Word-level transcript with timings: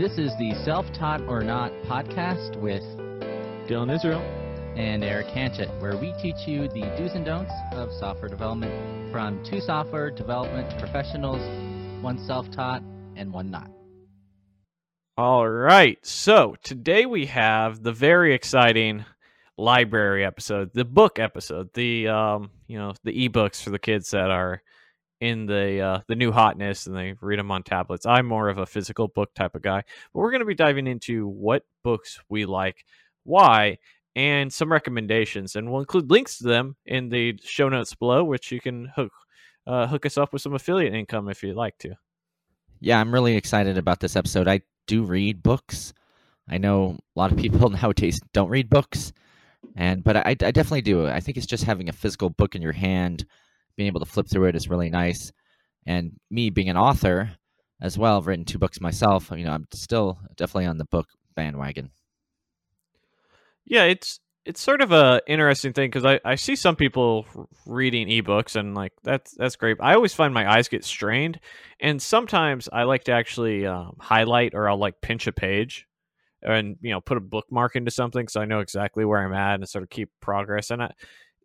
This 0.00 0.16
is 0.16 0.34
the 0.38 0.54
Self 0.64 0.90
Taught 0.94 1.20
or 1.28 1.42
Not 1.42 1.70
podcast 1.82 2.56
with 2.56 2.80
Dylan 3.68 3.94
Israel. 3.94 4.22
and 4.74 5.04
Erik 5.04 5.26
Hanchett, 5.26 5.78
where 5.78 5.94
we 5.94 6.14
teach 6.22 6.48
you 6.48 6.68
the 6.68 6.80
do's 6.96 7.12
and 7.12 7.22
don'ts 7.22 7.52
of 7.72 7.92
software 7.92 8.30
development 8.30 8.72
from 9.12 9.44
two 9.44 9.60
software 9.60 10.10
development 10.10 10.70
professionals, 10.78 11.42
one 12.02 12.18
self 12.18 12.50
taught 12.50 12.82
and 13.14 13.30
one 13.30 13.50
not. 13.50 13.70
All 15.18 15.46
right. 15.46 15.98
So 16.02 16.56
today 16.62 17.04
we 17.04 17.26
have 17.26 17.82
the 17.82 17.92
very 17.92 18.32
exciting 18.32 19.04
library 19.58 20.24
episode, 20.24 20.70
the 20.72 20.86
book 20.86 21.18
episode, 21.18 21.74
the 21.74 22.08
um, 22.08 22.50
you 22.66 22.78
know, 22.78 22.94
the 23.04 23.28
ebooks 23.28 23.62
for 23.62 23.68
the 23.68 23.78
kids 23.78 24.12
that 24.12 24.30
are 24.30 24.62
in 25.20 25.46
the 25.46 25.80
uh, 25.80 26.00
the 26.08 26.16
new 26.16 26.32
hotness 26.32 26.86
and 26.86 26.96
they 26.96 27.14
read 27.20 27.38
them 27.38 27.50
on 27.50 27.62
tablets. 27.62 28.06
I'm 28.06 28.26
more 28.26 28.48
of 28.48 28.58
a 28.58 28.66
physical 28.66 29.08
book 29.08 29.32
type 29.34 29.54
of 29.54 29.62
guy, 29.62 29.82
but 30.12 30.20
we're 30.20 30.30
going 30.30 30.40
to 30.40 30.46
be 30.46 30.54
diving 30.54 30.86
into 30.86 31.28
what 31.28 31.64
books 31.84 32.18
we 32.28 32.46
like, 32.46 32.84
why, 33.24 33.78
and 34.16 34.52
some 34.52 34.72
recommendations, 34.72 35.56
and 35.56 35.70
we'll 35.70 35.80
include 35.80 36.10
links 36.10 36.38
to 36.38 36.44
them 36.44 36.76
in 36.86 37.10
the 37.10 37.38
show 37.44 37.68
notes 37.68 37.94
below, 37.94 38.24
which 38.24 38.50
you 38.50 38.60
can 38.60 38.86
hook 38.96 39.12
uh, 39.66 39.86
hook 39.86 40.06
us 40.06 40.18
up 40.18 40.32
with 40.32 40.42
some 40.42 40.54
affiliate 40.54 40.94
income 40.94 41.28
if 41.28 41.42
you'd 41.42 41.56
like 41.56 41.76
to. 41.78 41.94
Yeah, 42.80 42.98
I'm 42.98 43.12
really 43.12 43.36
excited 43.36 43.76
about 43.76 44.00
this 44.00 44.16
episode. 44.16 44.48
I 44.48 44.62
do 44.86 45.02
read 45.02 45.42
books. 45.42 45.92
I 46.48 46.58
know 46.58 46.98
a 47.14 47.18
lot 47.18 47.30
of 47.30 47.38
people 47.38 47.68
nowadays 47.70 48.20
don't 48.32 48.48
read 48.48 48.70
books, 48.70 49.12
and 49.76 50.02
but 50.02 50.16
I, 50.16 50.30
I 50.30 50.34
definitely 50.34 50.82
do. 50.82 51.06
I 51.06 51.20
think 51.20 51.36
it's 51.36 51.46
just 51.46 51.64
having 51.64 51.90
a 51.90 51.92
physical 51.92 52.30
book 52.30 52.54
in 52.54 52.62
your 52.62 52.72
hand, 52.72 53.26
being 53.76 53.86
able 53.86 54.00
to 54.00 54.06
flip 54.06 54.28
through 54.28 54.48
it 54.48 54.56
is 54.56 54.68
really 54.68 54.90
nice. 54.90 55.32
And 55.86 56.12
me 56.30 56.50
being 56.50 56.68
an 56.68 56.76
author 56.76 57.30
as 57.80 57.96
well, 57.96 58.18
I've 58.18 58.26
written 58.26 58.44
two 58.44 58.58
books 58.58 58.80
myself. 58.80 59.30
You 59.34 59.44
know, 59.44 59.52
I'm 59.52 59.66
still 59.72 60.18
definitely 60.36 60.66
on 60.66 60.78
the 60.78 60.84
book 60.84 61.08
bandwagon. 61.34 61.90
Yeah, 63.64 63.84
it's 63.84 64.20
it's 64.44 64.60
sort 64.60 64.80
of 64.80 64.90
a 64.90 65.20
interesting 65.26 65.72
thing 65.72 65.88
because 65.90 66.04
I, 66.04 66.18
I 66.24 66.34
see 66.34 66.56
some 66.56 66.74
people 66.74 67.26
reading 67.66 68.08
ebooks 68.08 68.56
and 68.56 68.74
like 68.74 68.92
that's 69.02 69.32
that's 69.32 69.56
great. 69.56 69.76
I 69.80 69.94
always 69.94 70.14
find 70.14 70.32
my 70.32 70.50
eyes 70.50 70.68
get 70.68 70.84
strained, 70.84 71.40
and 71.78 72.00
sometimes 72.00 72.68
I 72.72 72.84
like 72.84 73.04
to 73.04 73.12
actually 73.12 73.66
um, 73.66 73.96
highlight 74.00 74.54
or 74.54 74.68
I'll 74.68 74.78
like 74.78 75.00
pinch 75.00 75.26
a 75.26 75.32
page, 75.32 75.86
and 76.42 76.76
you 76.80 76.90
know 76.90 77.00
put 77.00 77.18
a 77.18 77.20
bookmark 77.20 77.76
into 77.76 77.90
something 77.90 78.28
so 78.28 78.40
I 78.40 78.46
know 78.46 78.60
exactly 78.60 79.04
where 79.04 79.24
I'm 79.24 79.34
at 79.34 79.56
and 79.60 79.68
sort 79.68 79.84
of 79.84 79.90
keep 79.90 80.10
progress. 80.20 80.70
And 80.70 80.82
I, 80.82 80.92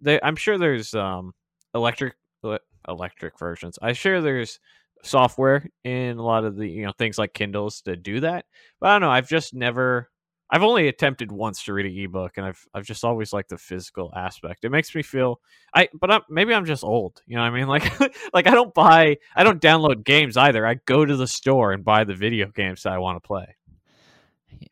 they, 0.02 0.20
I'm 0.22 0.36
sure 0.36 0.58
there's 0.58 0.94
um 0.94 1.34
electric 1.76 2.16
uh, 2.44 2.58
electric 2.88 3.38
versions. 3.38 3.78
I 3.82 3.94
sure 3.94 4.22
there's 4.22 4.60
software 5.04 5.70
in 5.84 6.18
a 6.18 6.24
lot 6.24 6.46
of 6.46 6.56
the 6.56 6.68
you 6.68 6.86
know 6.86 6.94
things 6.98 7.18
like 7.18 7.34
Kindles 7.34 7.82
to 7.82 7.96
do 7.96 8.22
that, 8.22 8.46
but 8.80 8.90
I 8.90 8.94
don't 8.94 9.02
know. 9.02 9.12
I've 9.12 9.30
just 9.30 9.54
never 9.54 10.10
I've 10.50 10.64
only 10.64 10.88
attempted 10.88 11.32
once 11.32 11.64
to 11.66 11.74
read 11.74 11.88
an 11.88 11.98
ebook, 11.98 12.34
and 12.38 12.46
I've 12.46 12.66
I've 12.74 12.86
just 12.86 13.04
always 13.04 13.34
liked 13.34 13.50
the 13.50 13.58
physical 13.58 14.12
aspect. 14.16 14.64
It 14.64 14.70
makes 14.70 14.94
me 14.96 15.02
feel 15.04 15.40
I, 15.74 15.90
but 15.94 16.12
I'm, 16.12 16.22
maybe 16.30 16.54
I'm 16.54 16.66
just 16.66 16.84
old. 16.84 17.22
You 17.26 17.36
know 17.36 17.42
what 17.42 17.52
I 17.52 17.56
mean? 17.56 17.68
Like 17.76 18.00
like 18.34 18.48
I 18.48 18.52
don't 18.52 18.74
buy, 18.74 19.18
I 19.36 19.44
don't 19.44 19.62
download 19.62 20.04
games 20.06 20.38
either. 20.38 20.66
I 20.66 20.76
go 20.86 21.04
to 21.06 21.16
the 21.16 21.28
store 21.28 21.74
and 21.74 21.84
buy 21.84 22.04
the 22.04 22.16
video 22.16 22.48
games 22.48 22.84
that 22.84 22.94
I 22.94 23.00
want 23.00 23.22
to 23.22 23.28
play. 23.28 23.56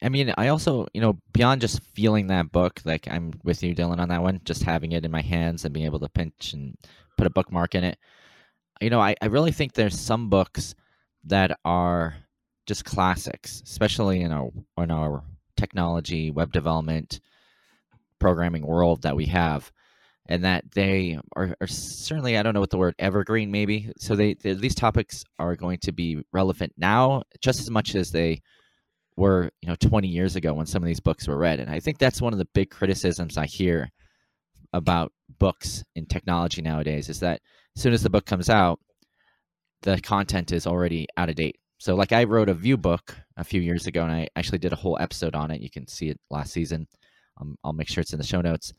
I 0.02 0.10
mean, 0.10 0.34
I 0.38 0.50
also, 0.50 0.88
you 0.94 1.02
know, 1.02 1.18
beyond 1.32 1.62
just 1.62 1.82
feeling 1.94 2.28
that 2.28 2.52
book, 2.52 2.82
like 2.86 3.08
I'm 3.10 3.34
with 3.44 3.64
you, 3.64 3.76
Dylan, 3.76 4.00
on 4.00 4.10
that 4.10 4.22
one, 4.22 4.42
just 4.44 4.64
having 4.64 4.92
it 4.92 5.06
in 5.06 5.12
my 5.12 5.22
hands 5.22 5.66
and 5.66 5.74
being 5.74 5.86
able 5.86 6.00
to 6.00 6.10
pinch 6.10 6.54
and 6.54 6.76
put 7.18 7.28
a 7.28 7.32
bookmark 7.32 7.76
in 7.76 7.84
it. 7.84 7.98
You 8.82 8.90
know, 8.90 9.00
I, 9.00 9.16
I 9.22 9.28
really 9.28 9.52
think 9.52 9.74
there's 9.74 10.00
some 10.00 10.30
books 10.30 10.76
that 11.26 11.58
are 11.64 12.16
just 12.66 12.86
classics, 12.86 13.62
especially 13.66 14.22
in 14.22 14.32
our 14.32 14.50
in 14.78 14.92
our 14.92 15.24
technology, 15.58 16.32
web 16.32 16.52
development, 16.52 17.20
programming 18.20 18.66
world 18.66 19.04
that 19.04 19.16
we 19.16 19.26
have, 19.28 19.72
and 20.28 20.44
that 20.44 20.72
they 20.72 21.20
are, 21.36 21.56
are 21.62 21.68
certainly 21.68 22.38
I 22.38 22.44
don't 22.44 22.54
know 22.54 22.60
what 22.60 22.70
the 22.70 22.78
word 22.78 22.96
evergreen 23.00 23.52
maybe. 23.52 23.92
So 23.98 24.16
they, 24.16 24.34
they 24.36 24.54
these 24.54 24.76
topics 24.76 25.24
are 25.40 25.56
going 25.56 25.80
to 25.80 25.92
be 25.92 26.24
relevant 26.32 26.74
now 26.78 27.24
just 27.42 27.60
as 27.60 27.70
much 27.70 27.96
as 27.96 28.12
they 28.12 28.42
were 29.16 29.52
you 29.62 29.70
know 29.70 29.76
20 29.76 30.08
years 30.08 30.36
ago 30.36 30.54
when 30.54 30.66
some 30.66 30.84
of 30.84 30.88
these 30.88 31.00
books 31.00 31.28
were 31.28 31.38
read. 31.38 31.60
And 31.60 31.70
i 31.70 31.80
think 31.80 31.98
that's 31.98 32.22
one 32.22 32.34
of 32.34 32.40
the 32.40 32.48
big 32.54 32.70
criticisms 32.70 33.38
i 33.38 33.46
hear 33.46 33.92
about 34.74 35.12
books 35.40 35.84
in 35.96 36.06
technology 36.06 36.62
nowadays 36.62 37.10
is 37.10 37.20
that 37.20 37.42
as 37.76 37.82
soon 37.82 37.94
as 37.94 38.04
the 38.04 38.10
book 38.10 38.26
comes 38.26 38.50
out 38.50 38.80
the 39.84 40.00
content 40.02 40.52
is 40.52 40.66
already 40.66 41.06
out 41.18 41.30
of 41.30 41.36
date. 41.36 41.58
So 41.78 41.96
like 41.96 42.12
i 42.12 42.24
wrote 42.24 42.50
a 42.50 42.54
Vue 42.54 42.78
book 42.78 43.16
a 43.38 43.44
few 43.44 43.62
years 43.62 43.88
ago 43.88 44.04
and 44.04 44.12
i 44.12 44.28
actually 44.36 44.60
did 44.60 44.74
a 44.74 44.78
whole 44.78 44.98
episode 45.00 45.36
on 45.36 45.52
it. 45.52 45.62
You 45.62 45.70
can 45.70 45.88
see 45.88 46.10
it 46.10 46.20
last 46.30 46.52
season. 46.52 46.88
Um, 47.40 47.58
i'll 47.64 47.74
make 47.74 47.90
sure 47.90 48.02
it's 48.02 48.14
in 48.14 48.20
the 48.20 48.26
show 48.26 48.42
notes. 48.42 48.74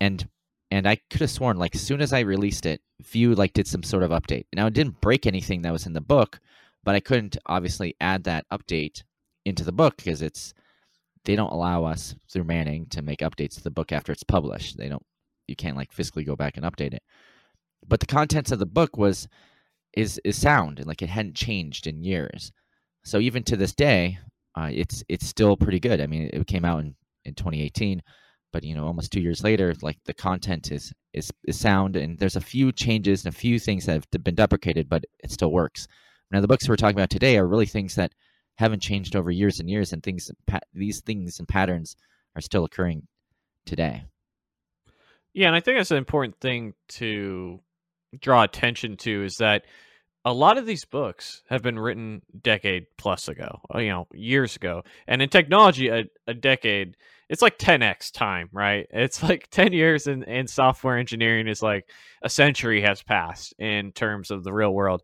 And 0.00 0.28
and 0.70 0.86
i 0.88 0.96
could 1.10 1.20
have 1.20 1.30
sworn 1.30 1.56
like 1.56 1.74
as 1.74 1.82
soon 1.82 2.00
as 2.00 2.12
i 2.12 2.20
released 2.20 2.66
it 2.66 2.80
Vue 3.02 3.34
like 3.34 3.52
did 3.52 3.66
some 3.66 3.82
sort 3.82 4.02
of 4.02 4.10
update. 4.10 4.46
Now 4.54 4.66
it 4.66 4.74
didn't 4.74 5.00
break 5.00 5.26
anything 5.26 5.62
that 5.62 5.72
was 5.72 5.86
in 5.86 5.92
the 5.92 6.00
book 6.00 6.40
but 6.84 6.94
i 6.94 7.00
couldn't 7.00 7.36
obviously 7.46 7.96
add 8.00 8.24
that 8.24 8.46
update 8.52 9.02
into 9.44 9.64
the 9.64 9.72
book 9.72 9.96
because 9.96 10.22
it's 10.22 10.54
they 11.24 11.36
don't 11.36 11.52
allow 11.52 11.84
us 11.84 12.14
through 12.30 12.44
Manning 12.44 12.86
to 12.90 13.02
make 13.02 13.20
updates 13.20 13.54
to 13.54 13.62
the 13.62 13.70
book 13.70 13.92
after 13.92 14.12
it's 14.12 14.22
published. 14.22 14.76
They 14.76 14.88
don't 14.88 15.04
you 15.46 15.56
can't 15.56 15.76
like 15.76 15.92
physically 15.92 16.24
go 16.24 16.36
back 16.36 16.56
and 16.56 16.64
update 16.64 16.94
it. 16.94 17.02
But 17.86 18.00
the 18.00 18.06
contents 18.06 18.50
of 18.52 18.58
the 18.58 18.66
book 18.66 18.96
was 18.96 19.28
is 19.94 20.20
is 20.24 20.40
sound 20.40 20.78
and 20.78 20.88
like 20.88 21.02
it 21.02 21.08
hadn't 21.08 21.36
changed 21.36 21.86
in 21.86 22.02
years. 22.02 22.52
So 23.04 23.18
even 23.18 23.42
to 23.44 23.56
this 23.56 23.74
day, 23.74 24.18
uh, 24.56 24.70
it's 24.72 25.04
it's 25.08 25.26
still 25.26 25.56
pretty 25.56 25.80
good. 25.80 26.00
I 26.00 26.06
mean, 26.06 26.30
it 26.32 26.46
came 26.46 26.64
out 26.64 26.80
in, 26.80 26.94
in 27.24 27.34
2018, 27.34 28.02
but 28.52 28.64
you 28.64 28.74
know, 28.74 28.86
almost 28.86 29.12
two 29.12 29.20
years 29.20 29.42
later, 29.42 29.74
like 29.82 29.98
the 30.04 30.14
content 30.14 30.72
is 30.72 30.92
is 31.12 31.30
is 31.44 31.58
sound, 31.58 31.96
and 31.96 32.18
there's 32.18 32.36
a 32.36 32.40
few 32.40 32.72
changes 32.72 33.24
and 33.24 33.34
a 33.34 33.36
few 33.36 33.58
things 33.58 33.86
that 33.86 33.92
have 33.92 34.24
been 34.24 34.34
deprecated, 34.34 34.88
but 34.88 35.04
it 35.22 35.30
still 35.30 35.52
works. 35.52 35.86
Now, 36.30 36.40
the 36.40 36.48
books 36.48 36.68
we're 36.68 36.76
talking 36.76 36.96
about 36.96 37.10
today 37.10 37.36
are 37.36 37.46
really 37.46 37.66
things 37.66 37.94
that 37.96 38.12
haven't 38.56 38.80
changed 38.80 39.16
over 39.16 39.30
years 39.30 39.60
and 39.60 39.68
years, 39.68 39.92
and 39.92 40.02
things 40.02 40.30
these 40.72 41.00
things 41.00 41.38
and 41.38 41.48
patterns 41.48 41.96
are 42.36 42.40
still 42.40 42.64
occurring 42.64 43.06
today. 43.66 44.04
Yeah, 45.32 45.48
and 45.48 45.56
I 45.56 45.60
think 45.60 45.78
that's 45.78 45.90
an 45.90 45.96
important 45.96 46.38
thing 46.40 46.74
to 46.90 47.60
draw 48.20 48.44
attention 48.44 48.96
to 48.98 49.24
is 49.24 49.38
that 49.38 49.64
a 50.24 50.32
lot 50.32 50.56
of 50.56 50.64
these 50.64 50.84
books 50.84 51.42
have 51.50 51.62
been 51.62 51.78
written 51.78 52.22
decade 52.40 52.86
plus 52.96 53.28
ago, 53.28 53.60
uh, 53.74 53.78
you 53.78 53.90
know, 53.90 54.06
years 54.14 54.56
ago. 54.56 54.82
And 55.06 55.20
in 55.20 55.28
technology, 55.28 55.88
a, 55.88 56.04
a 56.26 56.32
decade, 56.32 56.96
it's 57.28 57.42
like 57.42 57.58
10x 57.58 58.12
time, 58.12 58.48
right? 58.52 58.86
It's 58.92 59.22
like 59.22 59.48
10 59.50 59.72
years 59.72 60.06
in, 60.06 60.22
in 60.22 60.46
software 60.46 60.96
engineering 60.96 61.46
is 61.46 61.62
like 61.62 61.90
a 62.22 62.30
century 62.30 62.80
has 62.82 63.02
passed 63.02 63.54
in 63.58 63.92
terms 63.92 64.30
of 64.30 64.44
the 64.44 64.52
real 64.52 64.72
world. 64.72 65.02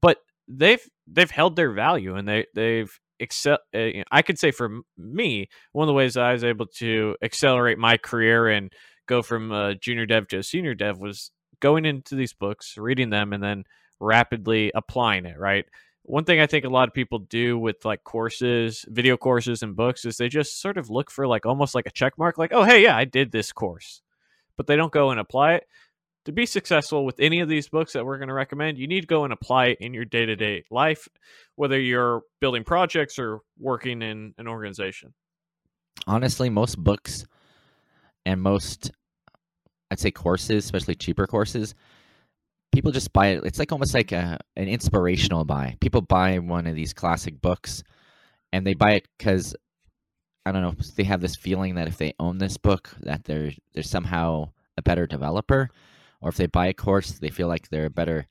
But 0.00 0.18
they've 0.48 0.86
they've 1.06 1.30
held 1.30 1.56
their 1.56 1.72
value 1.72 2.14
and 2.16 2.26
they 2.26 2.46
they've 2.54 2.98
excel 3.20 3.58
uh, 3.74 3.88
I 4.10 4.22
could 4.22 4.38
say 4.38 4.50
for 4.50 4.80
me, 4.96 5.48
one 5.72 5.84
of 5.84 5.88
the 5.88 5.94
ways 5.94 6.16
I 6.16 6.32
was 6.32 6.44
able 6.44 6.66
to 6.78 7.16
accelerate 7.22 7.78
my 7.78 7.96
career 7.96 8.48
and 8.48 8.72
go 9.06 9.22
from 9.22 9.52
a 9.52 9.74
junior 9.74 10.06
dev 10.06 10.28
to 10.28 10.38
a 10.38 10.42
senior 10.42 10.74
dev 10.74 10.98
was 10.98 11.30
going 11.60 11.84
into 11.84 12.14
these 12.14 12.32
books, 12.32 12.76
reading 12.76 13.10
them, 13.10 13.32
and 13.32 13.42
then 13.42 13.64
rapidly 14.00 14.70
applying 14.74 15.26
it, 15.26 15.38
right? 15.38 15.64
One 16.02 16.24
thing 16.24 16.40
I 16.40 16.46
think 16.46 16.64
a 16.64 16.70
lot 16.70 16.88
of 16.88 16.94
people 16.94 17.18
do 17.18 17.58
with 17.58 17.84
like 17.84 18.04
courses, 18.04 18.84
video 18.88 19.16
courses, 19.16 19.62
and 19.62 19.76
books 19.76 20.04
is 20.04 20.16
they 20.16 20.28
just 20.28 20.60
sort 20.60 20.78
of 20.78 20.88
look 20.88 21.10
for 21.10 21.26
like 21.26 21.44
almost 21.44 21.74
like 21.74 21.86
a 21.86 21.90
check 21.90 22.16
mark, 22.16 22.38
like, 22.38 22.52
oh, 22.52 22.62
hey, 22.62 22.82
yeah, 22.82 22.96
I 22.96 23.04
did 23.04 23.32
this 23.32 23.52
course, 23.52 24.00
but 24.56 24.66
they 24.66 24.76
don't 24.76 24.92
go 24.92 25.10
and 25.10 25.20
apply 25.20 25.54
it. 25.54 25.64
To 26.28 26.32
be 26.32 26.44
successful 26.44 27.06
with 27.06 27.20
any 27.20 27.40
of 27.40 27.48
these 27.48 27.70
books 27.70 27.94
that 27.94 28.04
we're 28.04 28.18
going 28.18 28.28
to 28.28 28.34
recommend, 28.34 28.76
you 28.76 28.86
need 28.86 29.00
to 29.00 29.06
go 29.06 29.24
and 29.24 29.32
apply 29.32 29.68
it 29.68 29.78
in 29.80 29.94
your 29.94 30.04
day 30.04 30.26
to 30.26 30.36
day 30.36 30.62
life, 30.70 31.08
whether 31.56 31.80
you're 31.80 32.20
building 32.38 32.64
projects 32.64 33.18
or 33.18 33.40
working 33.58 34.02
in 34.02 34.34
an 34.36 34.46
organization. 34.46 35.14
Honestly, 36.06 36.50
most 36.50 36.76
books 36.76 37.24
and 38.26 38.42
most 38.42 38.90
I'd 39.90 40.00
say 40.00 40.10
courses, 40.10 40.66
especially 40.66 40.96
cheaper 40.96 41.26
courses, 41.26 41.74
people 42.72 42.92
just 42.92 43.14
buy 43.14 43.28
it. 43.28 43.44
It's 43.46 43.58
like 43.58 43.72
almost 43.72 43.94
like 43.94 44.12
a, 44.12 44.38
an 44.54 44.68
inspirational 44.68 45.46
buy. 45.46 45.78
People 45.80 46.02
buy 46.02 46.40
one 46.40 46.66
of 46.66 46.74
these 46.74 46.92
classic 46.92 47.40
books 47.40 47.82
and 48.52 48.66
they 48.66 48.74
buy 48.74 48.96
it 48.96 49.08
because 49.16 49.56
I 50.44 50.52
don't 50.52 50.60
know, 50.60 50.74
they 50.94 51.04
have 51.04 51.22
this 51.22 51.36
feeling 51.36 51.76
that 51.76 51.88
if 51.88 51.96
they 51.96 52.12
own 52.20 52.36
this 52.36 52.58
book, 52.58 52.90
that 53.00 53.24
they're 53.24 53.52
they're 53.72 53.82
somehow 53.82 54.50
a 54.76 54.82
better 54.82 55.06
developer, 55.06 55.70
or 56.20 56.30
if 56.30 56.36
they 56.36 56.46
buy 56.46 56.66
a 56.66 56.74
course, 56.74 57.18
they 57.18 57.30
feel 57.30 57.48
like 57.48 57.68
they're 57.68 57.90
better 57.90 58.26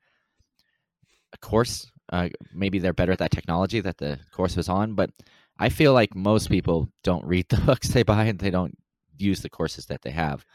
a 1.33 1.37
course. 1.37 1.89
Uh, 2.11 2.29
maybe 2.53 2.79
they're 2.79 2.93
better 2.93 3.11
at 3.11 3.19
that 3.19 3.31
technology 3.31 3.79
that 3.81 3.97
the 3.97 4.19
course 4.31 4.55
was 4.55 4.69
on. 4.69 4.95
But 4.95 5.11
I 5.59 5.69
feel 5.69 5.93
like 5.93 6.15
most 6.15 6.49
people 6.49 6.89
don't 7.03 7.25
read 7.25 7.47
the 7.49 7.57
books 7.57 7.89
they 7.89 8.03
buy 8.03 8.25
and 8.25 8.39
they 8.39 8.51
don't 8.51 8.77
use 9.17 9.41
the 9.41 9.49
courses 9.49 9.87
that 9.87 10.01
they 10.01 10.11
have. 10.11 10.45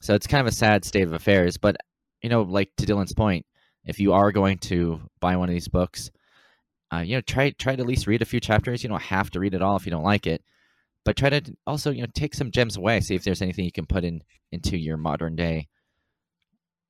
So 0.00 0.14
it's 0.14 0.26
kind 0.26 0.40
of 0.40 0.52
a 0.52 0.56
sad 0.56 0.84
state 0.84 1.06
of 1.06 1.12
affairs. 1.12 1.56
But 1.56 1.76
you 2.22 2.28
know, 2.28 2.42
like 2.42 2.70
to 2.78 2.86
Dylan's 2.86 3.12
point, 3.12 3.46
if 3.84 4.00
you 4.00 4.12
are 4.12 4.32
going 4.32 4.58
to 4.58 5.00
buy 5.20 5.36
one 5.36 5.48
of 5.48 5.54
these 5.54 5.68
books, 5.68 6.10
uh, 6.92 6.98
you 6.98 7.16
know, 7.16 7.20
try 7.20 7.50
try 7.50 7.76
to 7.76 7.82
at 7.82 7.86
least 7.86 8.06
read 8.06 8.22
a 8.22 8.26
few 8.26 8.40
chapters. 8.40 8.82
You 8.82 8.88
don't 8.88 9.02
have 9.02 9.30
to 9.32 9.40
read 9.40 9.54
it 9.54 9.62
all 9.62 9.76
if 9.76 9.86
you 9.86 9.90
don't 9.90 10.04
like 10.04 10.26
it, 10.26 10.42
but 11.04 11.16
try 11.16 11.30
to 11.30 11.56
also 11.66 11.90
you 11.90 12.02
know 12.02 12.08
take 12.14 12.34
some 12.34 12.50
gems 12.50 12.76
away. 12.76 13.00
See 13.00 13.14
if 13.14 13.24
there's 13.24 13.42
anything 13.42 13.64
you 13.64 13.72
can 13.72 13.86
put 13.86 14.04
in 14.04 14.22
into 14.52 14.76
your 14.76 14.96
modern 14.96 15.36
day 15.36 15.68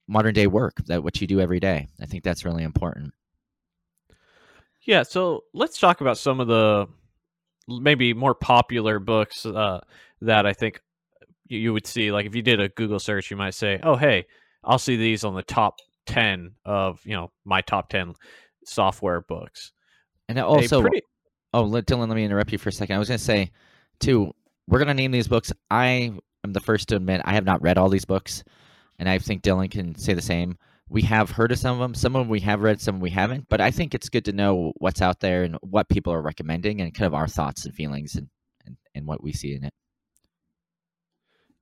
modern 0.09 0.35
day 0.35 0.47
work 0.47 0.75
that 0.87 1.03
what 1.03 1.21
you 1.21 1.27
do 1.27 1.41
every 1.41 1.61
day. 1.61 1.89
I 2.01 2.07
think 2.07 2.23
that's 2.25 2.45
really 2.45 2.63
important. 2.63 3.13
Yeah, 4.83 5.03
so 5.03 5.45
let's 5.53 5.79
talk 5.79 6.01
about 6.01 6.17
some 6.17 6.39
of 6.41 6.47
the 6.47 6.87
maybe 7.69 8.15
more 8.15 8.35
popular 8.35 8.99
books 9.01 9.45
uh, 9.45 9.81
that 10.21 10.47
I 10.47 10.53
think 10.53 10.81
you 11.49 11.73
would 11.73 11.87
see. 11.87 12.13
Like 12.13 12.27
if 12.27 12.35
you 12.35 12.43
did 12.43 12.61
a 12.61 12.69
Google 12.69 13.01
search, 13.01 13.31
you 13.31 13.37
might 13.37 13.55
say, 13.55 13.81
"Oh, 13.83 13.97
hey, 13.97 14.27
I'll 14.63 14.79
see 14.79 14.97
these 14.97 15.25
on 15.25 15.35
the 15.35 15.43
top 15.43 15.77
ten 16.07 16.53
of 16.65 17.01
you 17.05 17.15
know 17.15 17.33
my 17.45 17.61
top 17.63 17.89
ten 17.89 18.15
software 18.65 19.23
books." 19.23 19.73
And 20.29 20.39
also, 20.39 20.83
pretty- 20.83 21.03
oh, 21.53 21.63
let, 21.63 21.87
Dylan, 21.87 22.09
let 22.09 22.17
me 22.17 22.25
interrupt 22.25 22.53
you 22.53 22.59
for 22.59 22.69
a 22.69 22.73
second. 22.73 22.97
I 22.97 22.99
was 22.99 23.09
going 23.09 23.19
to 23.19 23.25
say, 23.25 23.51
too, 24.01 24.33
we're 24.69 24.79
going 24.79 24.89
to 24.89 24.95
name 24.95 25.13
these 25.13 25.29
books. 25.29 25.53
I 25.71 26.13
am 26.45 26.53
the 26.53 26.61
first 26.61 26.89
to 26.89 26.97
admit 26.97 27.23
I 27.25 27.35
have 27.35 27.45
not 27.45 27.63
read 27.63 27.79
all 27.79 27.89
these 27.89 28.05
books, 28.05 28.43
and 28.99 29.09
I 29.09 29.19
think 29.19 29.43
Dylan 29.43 29.71
can 29.71 29.95
say 29.97 30.15
the 30.15 30.23
same 30.23 30.57
we 30.89 31.03
have 31.03 31.31
heard 31.31 31.53
of 31.53 31.59
some 31.59 31.75
of 31.75 31.81
them. 31.81 31.95
Some 31.95 32.15
of 32.15 32.21
them 32.21 32.29
we 32.29 32.41
have 32.41 32.61
read, 32.61 32.81
some 32.81 33.01
we 33.01 33.11
haven't. 33.11 33.49
But 33.49 33.61
I 33.61 33.71
think 33.71 33.95
it's 33.95 34.09
good 34.09 34.25
to 34.27 34.33
know 34.33 34.73
what's 34.77 35.03
out 35.03 35.21
there 35.21 35.43
and 35.43 35.57
what 35.61 35.89
people 35.89 36.13
are 36.13 36.23
recommending 36.23 36.81
and 36.81 36.95
kind 36.95 37.07
of 37.07 37.15
our 37.15 37.27
thoughts 37.27 37.65
and 37.65 37.75
feelings 37.75 38.15
and, 38.15 38.29
and, 38.65 38.77
and 38.95 39.07
what 39.07 39.23
we 39.23 39.33
see 39.33 39.55
in 39.55 39.65
it. 39.65 39.73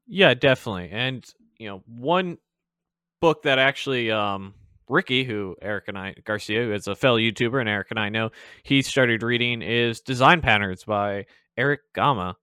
Yeah, 0.07 0.35
definitely. 0.35 0.91
And, 0.93 1.25
you 1.59 1.69
know, 1.69 1.83
one 1.87 2.37
book 3.21 3.45
that 3.45 3.59
actually 3.59 4.11
um, 4.11 4.53
Ricky, 4.89 5.25
who 5.25 5.57
Erik 5.63 5.85
and 5.89 5.97
I, 5.97 6.15
Garcia, 6.25 6.63
who 6.65 6.73
is 6.75 6.87
a 6.87 6.95
fellow 6.95 7.19
YouTuber, 7.19 7.59
and 7.59 7.69
Erik 7.69 7.91
and 7.91 7.99
I 7.99 8.11
know, 8.11 8.31
he 8.63 8.83
started 8.83 9.23
reading 9.23 9.63
is 9.63 10.01
Design 10.01 10.43
Patterns 10.43 10.85
by 10.85 11.25
Erich 11.57 11.81
Gamma 11.95 12.37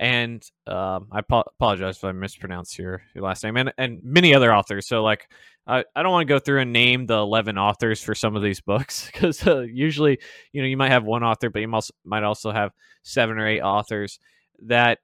and 0.00 0.44
um, 0.66 1.08
I 1.12 1.20
po- 1.22 1.44
apologize 1.46 1.96
if 1.96 2.04
I 2.04 2.12
mispronounce 2.12 2.78
your, 2.78 3.02
your 3.14 3.24
last 3.24 3.44
name, 3.44 3.56
and 3.56 3.72
and 3.78 4.00
many 4.02 4.34
other 4.34 4.54
authors. 4.54 4.86
So 4.86 5.02
like, 5.02 5.28
I, 5.66 5.84
I 5.94 6.02
don't 6.02 6.12
want 6.12 6.26
to 6.28 6.32
go 6.32 6.38
through 6.38 6.60
and 6.60 6.72
name 6.72 7.06
the 7.06 7.18
eleven 7.18 7.58
authors 7.58 8.02
for 8.02 8.14
some 8.14 8.36
of 8.36 8.42
these 8.42 8.60
books 8.60 9.06
because 9.12 9.46
uh, 9.46 9.60
usually 9.60 10.18
you 10.52 10.62
know 10.62 10.68
you 10.68 10.76
might 10.76 10.90
have 10.90 11.04
one 11.04 11.22
author, 11.22 11.50
but 11.50 11.60
you 11.60 11.68
must, 11.68 11.92
might 12.04 12.22
also 12.22 12.50
have 12.50 12.72
seven 13.02 13.38
or 13.38 13.46
eight 13.46 13.60
authors 13.60 14.18
that 14.62 14.98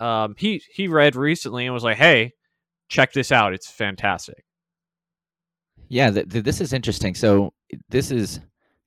um, 0.00 0.34
he 0.38 0.62
he 0.72 0.88
read 0.88 1.16
recently 1.16 1.66
and 1.66 1.74
was 1.74 1.84
like, 1.84 1.98
hey, 1.98 2.32
check 2.88 3.12
this 3.12 3.32
out, 3.32 3.54
it's 3.54 3.70
fantastic. 3.70 4.44
Yeah, 5.88 6.10
th- 6.10 6.28
th- 6.28 6.44
this 6.44 6.60
is 6.60 6.72
interesting. 6.72 7.14
So 7.14 7.52
this 7.88 8.10
is 8.10 8.40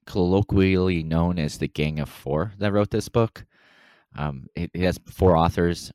colloquially 0.06 1.04
known 1.04 1.40
as 1.40 1.58
the 1.58 1.68
Gang 1.68 2.00
of 2.00 2.10
Four 2.10 2.54
that 2.60 2.72
wrote 2.72 2.92
this 2.92 3.10
book. 3.10 3.46
Um, 4.18 4.48
it, 4.56 4.76
has 4.76 5.00
four 5.08 5.36
authors. 5.36 5.92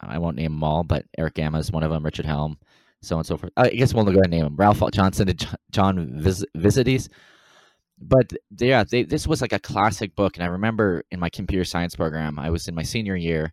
I 0.00 0.18
won't 0.18 0.36
name 0.36 0.52
them 0.52 0.64
all, 0.64 0.82
but 0.84 1.06
Erich 1.16 1.34
Gamma 1.34 1.58
is 1.58 1.72
one 1.72 1.82
of 1.82 1.90
them. 1.90 2.04
Richard 2.04 2.26
Helm, 2.26 2.58
so 3.02 3.16
on 3.16 3.20
and 3.20 3.26
so 3.26 3.36
forth. 3.36 3.52
I 3.56 3.70
guess 3.70 3.94
we'll 3.94 4.04
go 4.04 4.10
ahead 4.10 4.24
and 4.24 4.32
name 4.32 4.44
them. 4.44 4.56
Ralph 4.56 4.82
Johnson 4.92 5.28
and 5.28 5.58
John 5.70 6.20
Vis- 6.20 6.44
Visites. 6.54 7.08
But 7.98 8.32
yeah, 8.58 8.84
they, 8.84 9.04
this 9.04 9.26
was 9.26 9.40
like 9.40 9.52
a 9.52 9.58
classic 9.58 10.14
book, 10.14 10.36
and 10.36 10.44
I 10.44 10.48
remember 10.48 11.04
in 11.10 11.20
my 11.20 11.30
computer 11.30 11.64
science 11.64 11.94
program, 11.94 12.38
I 12.38 12.50
was 12.50 12.68
in 12.68 12.74
my 12.74 12.82
senior 12.82 13.16
year, 13.16 13.52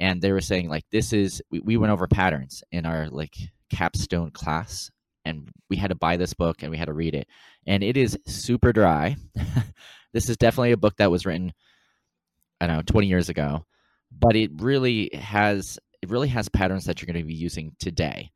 and 0.00 0.20
they 0.20 0.32
were 0.32 0.40
saying 0.40 0.68
like 0.68 0.84
this 0.90 1.12
is 1.12 1.42
we, 1.50 1.60
we 1.60 1.76
went 1.76 1.92
over 1.92 2.06
patterns 2.06 2.64
in 2.72 2.86
our 2.86 3.08
like 3.10 3.36
capstone 3.70 4.30
class, 4.30 4.90
and 5.24 5.50
we 5.68 5.76
had 5.76 5.90
to 5.90 5.94
buy 5.94 6.16
this 6.16 6.34
book 6.34 6.62
and 6.62 6.70
we 6.70 6.78
had 6.78 6.86
to 6.86 6.94
read 6.94 7.14
it, 7.14 7.28
and 7.66 7.84
it 7.84 7.96
is 7.96 8.18
super 8.26 8.72
dry. 8.72 9.16
this 10.14 10.30
is 10.30 10.38
definitely 10.38 10.72
a 10.72 10.78
book 10.78 10.96
that 10.96 11.10
was 11.10 11.26
written 11.26 11.52
I 12.60 12.66
don't 12.66 12.76
know, 12.76 12.82
20 12.82 13.06
years 13.06 13.28
ago, 13.28 13.64
but 14.10 14.36
it 14.36 14.50
really 14.56 15.10
has 15.14 15.78
it 16.02 16.10
really 16.10 16.28
has 16.28 16.48
patterns 16.48 16.84
that 16.84 17.00
you're 17.00 17.06
going 17.12 17.22
to 17.22 17.28
be 17.28 17.34
using 17.34 17.72
today. 17.78 18.30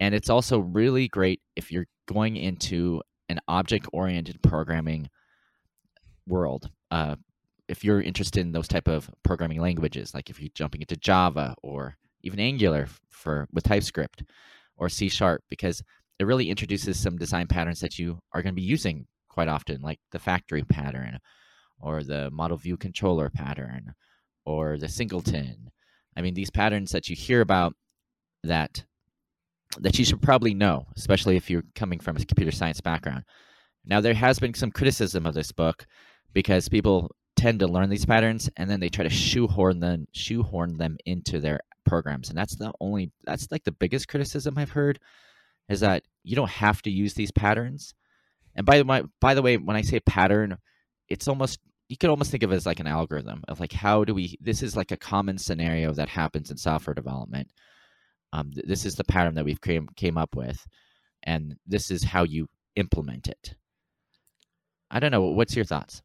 And 0.00 0.14
it's 0.14 0.28
also 0.28 0.58
really 0.58 1.08
great 1.08 1.40
if 1.56 1.72
you're 1.72 1.86
going 2.06 2.36
into 2.36 3.00
an 3.28 3.40
object 3.48 3.88
oriented 3.92 4.42
programming 4.42 5.08
world. 6.26 6.70
Uh, 6.90 7.16
if 7.68 7.82
you're 7.82 8.00
interested 8.00 8.40
in 8.40 8.52
those 8.52 8.68
type 8.68 8.86
of 8.86 9.10
programming 9.22 9.60
languages, 9.60 10.14
like 10.14 10.30
if 10.30 10.40
you're 10.40 10.50
jumping 10.54 10.82
into 10.82 10.96
Java 10.96 11.54
or 11.62 11.96
even 12.22 12.38
Angular 12.38 12.88
for 13.10 13.48
with 13.52 13.64
TypeScript 13.64 14.22
or 14.76 14.88
C 14.88 15.08
Sharp, 15.08 15.42
because 15.48 15.82
it 16.18 16.26
really 16.26 16.50
introduces 16.50 16.98
some 17.00 17.16
design 17.16 17.46
patterns 17.46 17.80
that 17.80 17.98
you 17.98 18.18
are 18.32 18.42
going 18.42 18.54
to 18.54 18.60
be 18.60 18.66
using 18.66 19.06
quite 19.28 19.48
often, 19.48 19.80
like 19.80 19.98
the 20.12 20.18
factory 20.18 20.62
pattern 20.62 21.18
or 21.80 22.02
the 22.02 22.30
model 22.30 22.56
view 22.56 22.76
controller 22.76 23.30
pattern 23.30 23.94
or 24.44 24.78
the 24.78 24.88
singleton. 24.88 25.70
I 26.16 26.22
mean, 26.22 26.34
these 26.34 26.50
patterns 26.50 26.92
that 26.92 27.08
you 27.08 27.16
hear 27.16 27.40
about 27.40 27.74
that 28.44 28.84
that 29.78 29.98
you 29.98 30.04
should 30.04 30.22
probably 30.22 30.54
know, 30.54 30.86
especially 30.96 31.36
if 31.36 31.50
you're 31.50 31.64
coming 31.74 31.98
from 31.98 32.16
a 32.16 32.24
computer 32.24 32.52
science 32.52 32.80
background. 32.80 33.24
Now, 33.84 34.00
there 34.00 34.14
has 34.14 34.38
been 34.38 34.54
some 34.54 34.70
criticism 34.70 35.26
of 35.26 35.34
this 35.34 35.52
book 35.52 35.86
because 36.32 36.68
people 36.68 37.10
tend 37.36 37.60
to 37.60 37.66
learn 37.66 37.90
these 37.90 38.06
patterns 38.06 38.48
and 38.56 38.70
then 38.70 38.80
they 38.80 38.88
try 38.88 39.04
to 39.04 39.10
shoehorn 39.10 39.80
them 39.80 40.06
shoehorn 40.12 40.78
them 40.78 40.96
into 41.04 41.40
their 41.40 41.60
programs, 41.84 42.28
and 42.28 42.38
that's 42.38 42.56
the 42.56 42.72
only 42.80 43.12
that's 43.24 43.48
like 43.50 43.64
the 43.64 43.72
biggest 43.72 44.08
criticism 44.08 44.56
I've 44.56 44.70
heard 44.70 44.98
is 45.68 45.80
that 45.80 46.04
you 46.22 46.36
don't 46.36 46.50
have 46.50 46.82
to 46.82 46.90
use 46.90 47.14
these 47.14 47.32
patterns. 47.32 47.94
And 48.54 48.64
by 48.64 48.78
the 48.78 48.84
way, 48.84 49.02
by 49.20 49.34
the 49.34 49.42
way, 49.42 49.56
when 49.56 49.76
I 49.76 49.82
say 49.82 50.00
pattern, 50.00 50.56
it's 51.08 51.28
almost 51.28 51.60
you 51.88 51.96
could 51.96 52.10
almost 52.10 52.30
think 52.30 52.42
of 52.42 52.52
it 52.52 52.56
as 52.56 52.66
like 52.66 52.80
an 52.80 52.86
algorithm 52.86 53.44
of 53.48 53.60
like 53.60 53.72
how 53.72 54.04
do 54.04 54.14
we 54.14 54.36
this 54.40 54.62
is 54.62 54.76
like 54.76 54.90
a 54.90 54.96
common 54.96 55.38
scenario 55.38 55.92
that 55.92 56.08
happens 56.08 56.50
in 56.50 56.56
software 56.56 56.94
development. 56.94 57.48
Um, 58.32 58.50
th- 58.52 58.66
this 58.66 58.84
is 58.84 58.96
the 58.96 59.04
pattern 59.04 59.34
that 59.34 59.44
we've 59.44 59.60
came, 59.60 59.88
came 59.96 60.18
up 60.18 60.34
with 60.34 60.66
and 61.22 61.56
this 61.66 61.90
is 61.90 62.02
how 62.02 62.24
you 62.24 62.48
implement 62.74 63.28
it. 63.28 63.54
I 64.90 65.00
don't 65.00 65.12
know 65.12 65.22
what's 65.22 65.56
your 65.56 65.64
thoughts? 65.64 66.02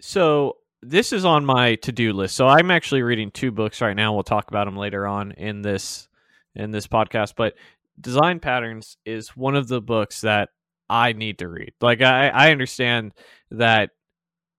So 0.00 0.56
this 0.82 1.12
is 1.12 1.24
on 1.24 1.44
my 1.44 1.76
to-do 1.76 2.12
list. 2.12 2.36
So 2.36 2.46
i'm 2.46 2.70
actually 2.70 3.02
reading 3.02 3.30
two 3.30 3.50
books 3.50 3.80
right 3.80 3.96
now 3.96 4.14
we'll 4.14 4.22
talk 4.22 4.48
about 4.48 4.66
them 4.66 4.76
later 4.76 5.06
on 5.06 5.32
in 5.32 5.62
this 5.62 6.08
in 6.54 6.70
this 6.70 6.86
podcast 6.86 7.34
but 7.36 7.54
design 8.00 8.40
patterns 8.40 8.96
is 9.04 9.36
one 9.36 9.54
of 9.54 9.68
the 9.68 9.80
books 9.80 10.22
that 10.22 10.50
i 10.88 11.12
need 11.12 11.38
to 11.38 11.48
read. 11.48 11.72
Like 11.80 12.02
i 12.02 12.28
i 12.28 12.50
understand 12.50 13.12
that 13.50 13.90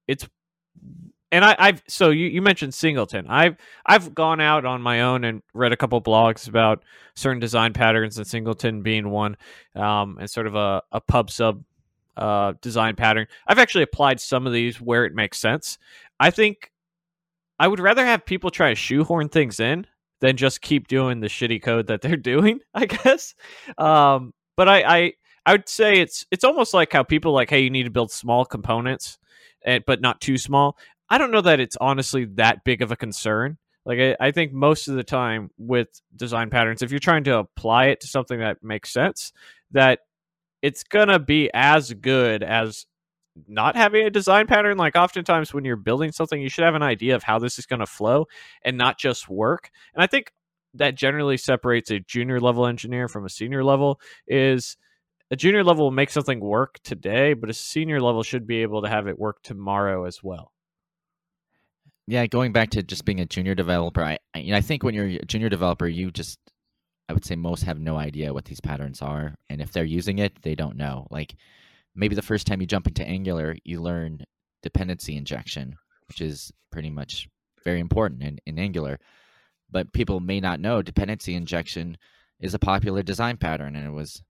it's 0.07 0.27
and 1.31 1.43
I, 1.43 1.65
have 1.65 1.83
so 1.87 2.11
you, 2.11 2.27
you 2.27 2.41
mentioned 2.41 2.73
Singleton. 2.73 3.25
I've 3.27 3.57
I've 3.85 4.13
gone 4.13 4.39
out 4.39 4.63
on 4.65 4.81
my 4.81 5.01
own 5.01 5.23
and 5.23 5.41
read 5.53 5.73
a 5.73 5.77
couple 5.77 6.01
blogs 6.01 6.47
about 6.47 6.83
certain 7.15 7.39
design 7.39 7.73
patterns, 7.73 8.17
and 8.17 8.25
Singleton 8.25 8.83
being 8.83 9.09
one, 9.09 9.35
um, 9.75 10.17
and 10.19 10.29
sort 10.29 10.47
of 10.47 10.55
a, 10.55 10.81
a 10.91 11.01
pub 11.01 11.31
sub 11.31 11.63
uh, 12.15 12.53
design 12.61 12.95
pattern. 12.95 13.27
I've 13.47 13.59
actually 13.59 13.83
applied 13.83 14.21
some 14.21 14.47
of 14.47 14.53
these 14.53 14.79
where 14.79 15.03
it 15.03 15.13
makes 15.13 15.39
sense. 15.39 15.77
I 16.19 16.29
think 16.29 16.71
I 17.59 17.67
would 17.67 17.79
rather 17.79 18.05
have 18.05 18.25
people 18.25 18.49
try 18.49 18.69
to 18.69 18.75
shoehorn 18.75 19.29
things 19.29 19.59
in 19.59 19.87
than 20.21 20.37
just 20.37 20.61
keep 20.61 20.87
doing 20.87 21.19
the 21.19 21.27
shitty 21.27 21.61
code 21.61 21.87
that 21.87 22.01
they're 22.01 22.15
doing. 22.33 22.61
I 22.73 22.85
guess, 22.85 23.35
um, 23.77 24.33
but 24.55 24.69
I, 24.69 24.83
I 24.83 25.13
I 25.47 25.51
would 25.53 25.67
say 25.67 25.99
it's 25.99 26.25
it's 26.31 26.43
almost 26.43 26.73
like 26.73 26.93
how 26.93 27.03
people 27.03 27.33
like, 27.33 27.49
hey, 27.49 27.61
you 27.61 27.69
need 27.69 27.83
to 27.83 27.91
build 27.91 28.11
small 28.11 28.45
components 28.45 29.17
but 29.85 30.01
not 30.01 30.21
too 30.21 30.37
small. 30.37 30.77
I 31.09 31.17
don't 31.17 31.31
know 31.31 31.41
that 31.41 31.59
it's 31.59 31.77
honestly 31.79 32.25
that 32.35 32.63
big 32.63 32.81
of 32.81 32.91
a 32.91 32.95
concern. 32.95 33.57
Like 33.85 33.99
I, 33.99 34.15
I, 34.19 34.31
think 34.31 34.51
most 34.51 34.87
of 34.87 34.95
the 34.95 35.03
time 35.03 35.51
with 35.57 36.01
design 36.15 36.49
patterns, 36.49 36.81
if 36.81 36.89
you're 36.89 36.99
trying 36.99 37.25
to 37.25 37.37
apply 37.37 37.87
it 37.87 38.01
to 38.01 38.07
something 38.07 38.39
that 38.39 38.63
makes 38.63 38.91
sense, 38.91 39.31
that 39.71 39.99
it's 40.61 40.83
gonna 40.83 41.19
be 41.19 41.51
as 41.53 41.93
good 41.93 42.41
as 42.41 42.87
not 43.47 43.75
having 43.75 44.07
a 44.07 44.09
design 44.09 44.47
pattern. 44.47 44.77
Like 44.77 44.95
oftentimes 44.95 45.53
when 45.53 45.65
you're 45.65 45.75
building 45.75 46.11
something, 46.11 46.41
you 46.41 46.49
should 46.49 46.63
have 46.63 46.73
an 46.73 46.81
idea 46.81 47.15
of 47.15 47.21
how 47.21 47.37
this 47.37 47.59
is 47.59 47.67
gonna 47.67 47.85
flow 47.85 48.25
and 48.63 48.77
not 48.77 48.97
just 48.97 49.29
work. 49.29 49.69
And 49.93 50.03
I 50.03 50.07
think 50.07 50.31
that 50.73 50.95
generally 50.95 51.37
separates 51.37 51.91
a 51.91 51.99
junior 51.99 52.39
level 52.39 52.65
engineer 52.65 53.07
from 53.07 53.25
a 53.25 53.29
senior 53.29 53.63
level 53.63 53.99
is 54.27 54.77
a 55.31 55.35
junior 55.35 55.63
level 55.63 55.85
will 55.85 55.91
make 55.91 56.09
something 56.09 56.39
work 56.39 56.79
today, 56.83 57.33
but 57.33 57.49
a 57.49 57.53
senior 57.53 57.99
level 57.99 58.23
should 58.23 58.45
be 58.45 58.61
able 58.61 58.81
to 58.83 58.89
have 58.89 59.07
it 59.07 59.19
work 59.19 59.41
tomorrow 59.43 60.05
as 60.05 60.21
well. 60.23 60.51
Yeah, 62.07 62.27
going 62.27 62.51
back 62.51 62.69
to 62.71 62.83
just 62.83 63.05
being 63.05 63.19
a 63.19 63.25
junior 63.25 63.55
developer, 63.55 64.03
I 64.03 64.19
you 64.35 64.51
know, 64.51 64.57
I 64.57 64.61
think 64.61 64.83
when 64.83 64.93
you're 64.93 65.07
a 65.07 65.25
junior 65.25 65.49
developer, 65.49 65.87
you 65.87 66.11
just 66.11 66.37
I 67.09 67.13
would 67.13 67.25
say 67.25 67.35
most 67.35 67.63
have 67.63 67.79
no 67.79 67.97
idea 67.97 68.33
what 68.33 68.45
these 68.45 68.61
patterns 68.61 69.01
are, 69.01 69.35
and 69.49 69.61
if 69.61 69.71
they're 69.71 69.83
using 69.83 70.19
it, 70.19 70.41
they 70.43 70.55
don't 70.55 70.77
know. 70.77 71.07
Like 71.09 71.35
maybe 71.95 72.13
the 72.15 72.21
first 72.21 72.45
time 72.45 72.61
you 72.61 72.67
jump 72.67 72.87
into 72.87 73.07
Angular, 73.07 73.55
you 73.63 73.81
learn 73.81 74.23
dependency 74.61 75.15
injection, 75.15 75.75
which 76.07 76.21
is 76.21 76.51
pretty 76.71 76.91
much 76.91 77.27
very 77.63 77.79
important 77.79 78.21
in, 78.21 78.39
in 78.45 78.59
Angular. 78.59 78.99
But 79.71 79.93
people 79.93 80.19
may 80.19 80.39
not 80.39 80.59
know 80.59 80.83
dependency 80.83 81.35
injection 81.35 81.97
is 82.39 82.53
a 82.53 82.59
popular 82.59 83.01
design 83.01 83.37
pattern, 83.37 83.75
and 83.75 83.87
it 83.87 83.91
was 83.91 84.21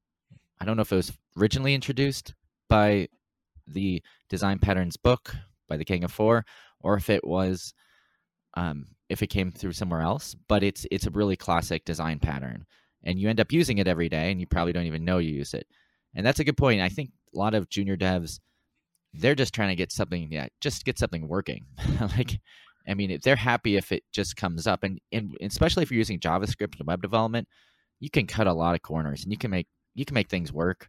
I 0.60 0.66
don't 0.66 0.78
know 0.78 0.82
if 0.82 0.92
it 0.92 0.98
was 0.98 1.14
originally 1.38 1.74
introduced 1.74 2.34
by 2.70 3.08
the 3.68 4.02
design 4.30 4.60
patterns 4.60 4.98
book 4.98 5.36
by 5.68 5.78
the 5.78 5.86
King 5.86 6.04
of 6.04 6.12
Four, 6.12 6.46
or 6.80 6.96
if 6.96 7.10
it 7.10 7.26
was 7.26 7.74
um, 8.56 8.88
if 9.10 9.22
it 9.22 9.28
came 9.28 9.52
through 9.52 9.74
somewhere 9.74 10.02
else. 10.02 10.36
But 10.48 10.64
it's 10.64 10.86
it's 10.92 11.08
a 11.08 11.12
really 11.12 11.36
classic 11.36 11.86
design 11.86 12.20
pattern, 12.20 12.66
and 13.04 13.20
you 13.20 13.30
end 13.30 13.40
up 13.40 13.52
using 13.52 13.80
it 13.80 13.88
every 13.88 14.10
day, 14.10 14.32
and 14.32 14.40
you 14.40 14.48
probably 14.48 14.74
don't 14.74 14.86
even 14.86 15.06
know 15.06 15.18
you 15.18 15.34
use 15.34 15.54
it. 15.54 15.68
And 16.14 16.26
that's 16.26 16.40
a 16.40 16.46
good 16.46 16.58
point. 16.58 16.82
I 16.82 16.90
think 16.90 17.12
a 17.34 17.38
lot 17.38 17.54
of 17.54 17.70
junior 17.70 17.98
devs 17.98 18.40
they're 19.20 19.36
just 19.36 19.54
trying 19.54 19.70
to 19.70 19.76
get 19.76 19.92
something 19.92 20.28
yeah 20.32 20.48
just 20.62 20.86
get 20.86 21.00
something 21.00 21.28
working 21.28 21.66
like 22.02 22.40
i 22.88 22.94
mean 22.94 23.12
if 23.12 23.22
they're 23.22 23.36
happy 23.36 23.78
if 23.78 23.92
it 23.92 24.04
just 24.12 24.36
comes 24.36 24.68
up 24.68 24.84
and, 24.84 25.00
and 25.12 25.36
especially 25.42 25.84
if 25.84 25.92
you're 25.92 25.98
using 25.98 26.20
javascript 26.20 26.78
and 26.80 26.88
web 26.88 27.02
development 27.02 27.48
you 28.00 28.10
can 28.10 28.28
cut 28.28 28.48
a 28.48 28.54
lot 28.54 28.76
of 28.76 28.82
corners 28.82 29.24
and 29.24 29.32
you 29.32 29.38
can 29.38 29.52
make 29.52 29.68
you 29.96 30.06
can 30.06 30.14
make 30.14 30.30
things 30.30 30.54
work 30.54 30.88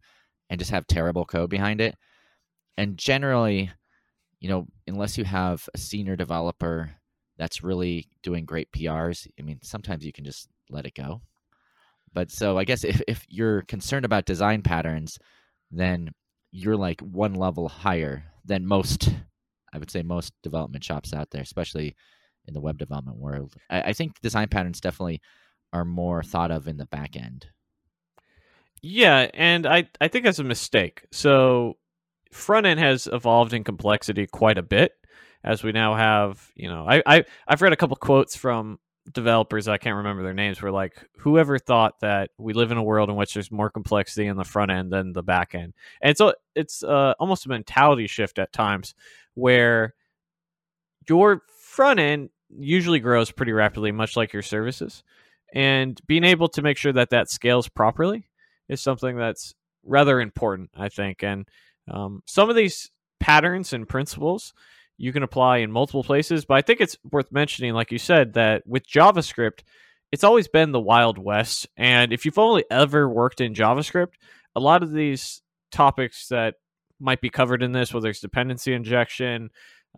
and 0.51 0.59
just 0.59 0.71
have 0.71 0.87
terrible 0.87 1.25
code 1.25 1.51
behind 1.51 1.81
it. 1.81 1.97
And 2.77 2.99
generally 2.99 3.71
you 4.41 4.49
know 4.49 4.67
unless 4.87 5.17
you 5.17 5.25
have 5.25 5.69
a 5.75 5.79
senior 5.79 6.17
developer 6.17 6.91
that's 7.39 7.63
really 7.63 8.07
doing 8.23 8.45
great 8.45 8.71
prs 8.71 9.27
i 9.39 9.43
mean 9.43 9.59
sometimes 9.63 10.05
you 10.05 10.13
can 10.13 10.25
just 10.25 10.49
let 10.69 10.87
it 10.87 10.95
go. 10.95 11.21
But 12.13 12.31
so 12.31 12.59
i 12.59 12.65
guess 12.65 12.85
if, 12.85 13.01
if 13.09 13.25
you're 13.29 13.63
concerned 13.63 14.05
about 14.05 14.27
design 14.27 14.63
patterns 14.63 15.19
then 15.71 16.11
you're 16.51 16.77
like 16.77 17.01
one 17.01 17.35
level 17.35 17.69
higher 17.69 18.25
than 18.45 18.67
most 18.67 19.11
i 19.73 19.79
would 19.79 19.91
say 19.91 20.03
most 20.03 20.33
development 20.43 20.85
shops 20.85 21.13
out 21.13 21.31
there 21.31 21.43
especially 21.43 21.95
in 22.47 22.55
the 22.55 22.61
web 22.61 22.79
development 22.79 23.19
world. 23.19 23.55
I, 23.69 23.83
I 23.83 23.93
think 23.93 24.21
design 24.21 24.49
patterns 24.49 24.81
definitely 24.81 25.21
are 25.73 25.85
more 25.85 26.23
thought 26.23 26.51
of 26.51 26.69
in 26.69 26.77
the 26.77 26.87
back 26.87 27.17
end 27.17 27.47
yeah 28.83 29.31
and 29.35 29.67
i 29.67 29.89
i 30.01 30.09
think 30.09 30.25
that's 30.25 30.39
a 30.39 30.45
mistake. 30.45 31.07
So 31.11 31.77
front 32.33 32.67
end 32.67 32.81
has 32.81 33.09
evolved 33.11 33.53
in 33.53 33.65
complexity 33.65 34.27
quite 34.27 34.59
a 34.59 34.63
bit 34.63 34.93
as 35.45 35.63
we 35.63 35.73
now 35.73 35.95
have 35.95 36.51
you 36.55 36.69
know 36.69 36.87
i, 36.87 37.03
I 37.07 37.25
i've 37.49 37.63
read 37.63 37.73
a 37.73 37.77
couple 37.77 37.97
quotes 37.97 38.37
from 38.37 38.79
developers 39.13 39.69
i 39.69 39.79
can't 39.79 39.97
remember 39.97 40.23
their 40.23 40.35
names 40.35 40.61
were 40.61 40.73
like 40.73 41.07
whoever 41.27 41.59
thought 41.59 41.99
that 42.01 42.31
we 42.39 42.53
live 42.53 42.71
in 42.71 42.79
a 42.79 42.83
world 42.83 43.11
in 43.11 43.17
which 43.17 43.35
there's 43.35 43.51
more 43.51 43.69
complexity 43.69 44.29
in 44.29 44.37
the 44.37 44.45
front 44.45 44.71
end 44.71 44.93
than 44.93 45.13
the 45.13 45.25
back 45.25 45.57
end? 45.57 45.75
And 46.01 46.17
so 46.17 46.35
it's 46.55 46.85
uh, 46.85 47.15
almost 47.19 47.47
a 47.47 47.49
mentality 47.49 48.07
shift 48.07 48.39
at 48.39 48.53
times 48.53 48.95
where 49.35 49.95
your 51.09 51.43
front 51.59 51.99
end 51.99 52.31
usually 52.49 53.01
grows 53.01 53.33
pretty 53.33 53.51
rapidly 53.51 53.91
much 53.91 54.17
like 54.17 54.33
your 54.33 54.43
services 54.43 55.03
and 55.53 56.01
being 56.07 56.23
able 56.23 56.49
to 56.51 56.63
make 56.63 56.77
sure 56.77 56.93
that 56.93 57.11
that 57.11 57.29
scales 57.29 57.69
properly 57.69 58.26
is 58.69 58.83
something 58.83 59.17
that's 59.17 59.55
rather 59.85 60.21
important 60.21 60.71
i 60.77 60.89
think 60.89 61.23
and 61.23 61.49
um, 61.89 62.23
some 62.27 62.51
of 62.51 62.57
these 62.57 62.91
patterns 63.21 63.73
and 63.73 63.89
principles 63.89 64.53
you 64.99 65.13
can 65.13 65.23
apply 65.23 65.59
in 65.59 65.71
multiple 65.71 66.05
places. 66.05 66.45
But 66.45 66.57
I 66.57 66.63
think 66.63 66.81
it's 66.81 66.97
worth 67.11 67.31
mentioning, 67.31 67.75
like 67.75 67.93
you 67.93 67.99
said, 67.99 68.35
that 68.35 68.67
with 68.67 68.87
JavaScript, 68.87 69.61
it's 70.13 70.25
always 70.25 70.49
been 70.49 70.73
the 70.73 70.81
Wild 70.81 71.19
West. 71.19 71.67
And 71.77 72.13
if 72.13 72.25
you've 72.25 72.39
only 72.39 72.65
ever 72.71 73.09
worked 73.09 73.41
in 73.41 73.55
JavaScript, 73.55 74.15
a 74.55 74.61
lot 74.61 74.83
of 74.83 74.93
these 74.93 75.43
topics 75.71 76.29
that 76.29 76.55
might 76.99 77.21
be 77.21 77.29
covered 77.29 77.63
in 77.63 77.73
this, 77.73 77.93
whether 77.93 78.09
it's 78.09 78.21
dependency 78.21 78.73
injection, 78.73 79.51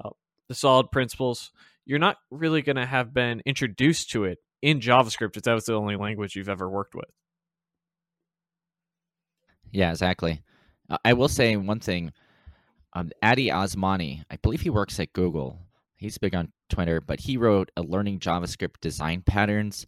uh, 0.03 0.11
the 0.49 0.55
solid 0.55 0.91
principles, 0.91 1.53
you're 1.87 1.99
not 1.99 2.17
really 2.31 2.63
going 2.63 2.77
to 2.77 2.87
have 2.87 3.15
been 3.15 3.41
introduced 3.47 4.11
to 4.11 4.25
it 4.25 4.39
in 4.63 4.81
JavaScript 4.81 5.37
if 5.37 5.45
that 5.45 5.55
was 5.55 5.67
the 5.67 5.75
only 5.75 5.95
language 5.95 6.35
you've 6.35 6.49
ever 6.49 6.69
worked 6.69 6.95
with. 6.95 7.11
Yeah, 9.73 9.91
exactly. 9.91 10.43
I 11.05 11.13
will 11.13 11.29
say 11.29 11.57
one 11.57 11.81
thing 11.81 12.13
um, 12.95 13.11
Addy 13.23 13.49
Osmani, 13.49 14.23
I 14.31 14.37
believe 14.37 14.63
he 14.63 14.71
works 14.71 14.99
at 14.99 15.13
Google. 15.13 15.59
He's 15.97 16.19
big 16.19 16.35
on 16.35 16.53
Twitter, 16.71 17.01
but 17.01 17.21
he 17.21 17.37
wrote 17.37 17.71
a 17.77 17.83
learning 17.83 18.21
JavaScript 18.21 18.81
design 18.81 19.23
patterns. 19.23 19.87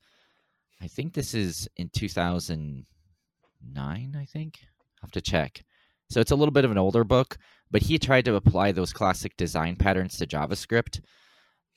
I 0.82 0.87
think 0.87 1.14
this 1.14 1.34
is 1.34 1.68
in 1.76 1.88
2009, 1.90 4.16
I 4.16 4.25
think. 4.26 4.58
I'll 4.62 5.06
have 5.06 5.10
to 5.12 5.20
check. 5.20 5.62
So 6.10 6.20
it's 6.20 6.32
a 6.32 6.37
little 6.37 6.52
bit 6.52 6.64
of 6.64 6.72
an 6.72 6.78
older 6.78 7.04
book, 7.04 7.38
but 7.70 7.82
he 7.82 7.99
tried 7.99 8.25
to 8.26 8.34
apply 8.34 8.72
those 8.72 8.92
classic 8.92 9.37
design 9.37 9.76
patterns 9.76 10.18
to 10.18 10.26
JavaScript. 10.26 11.00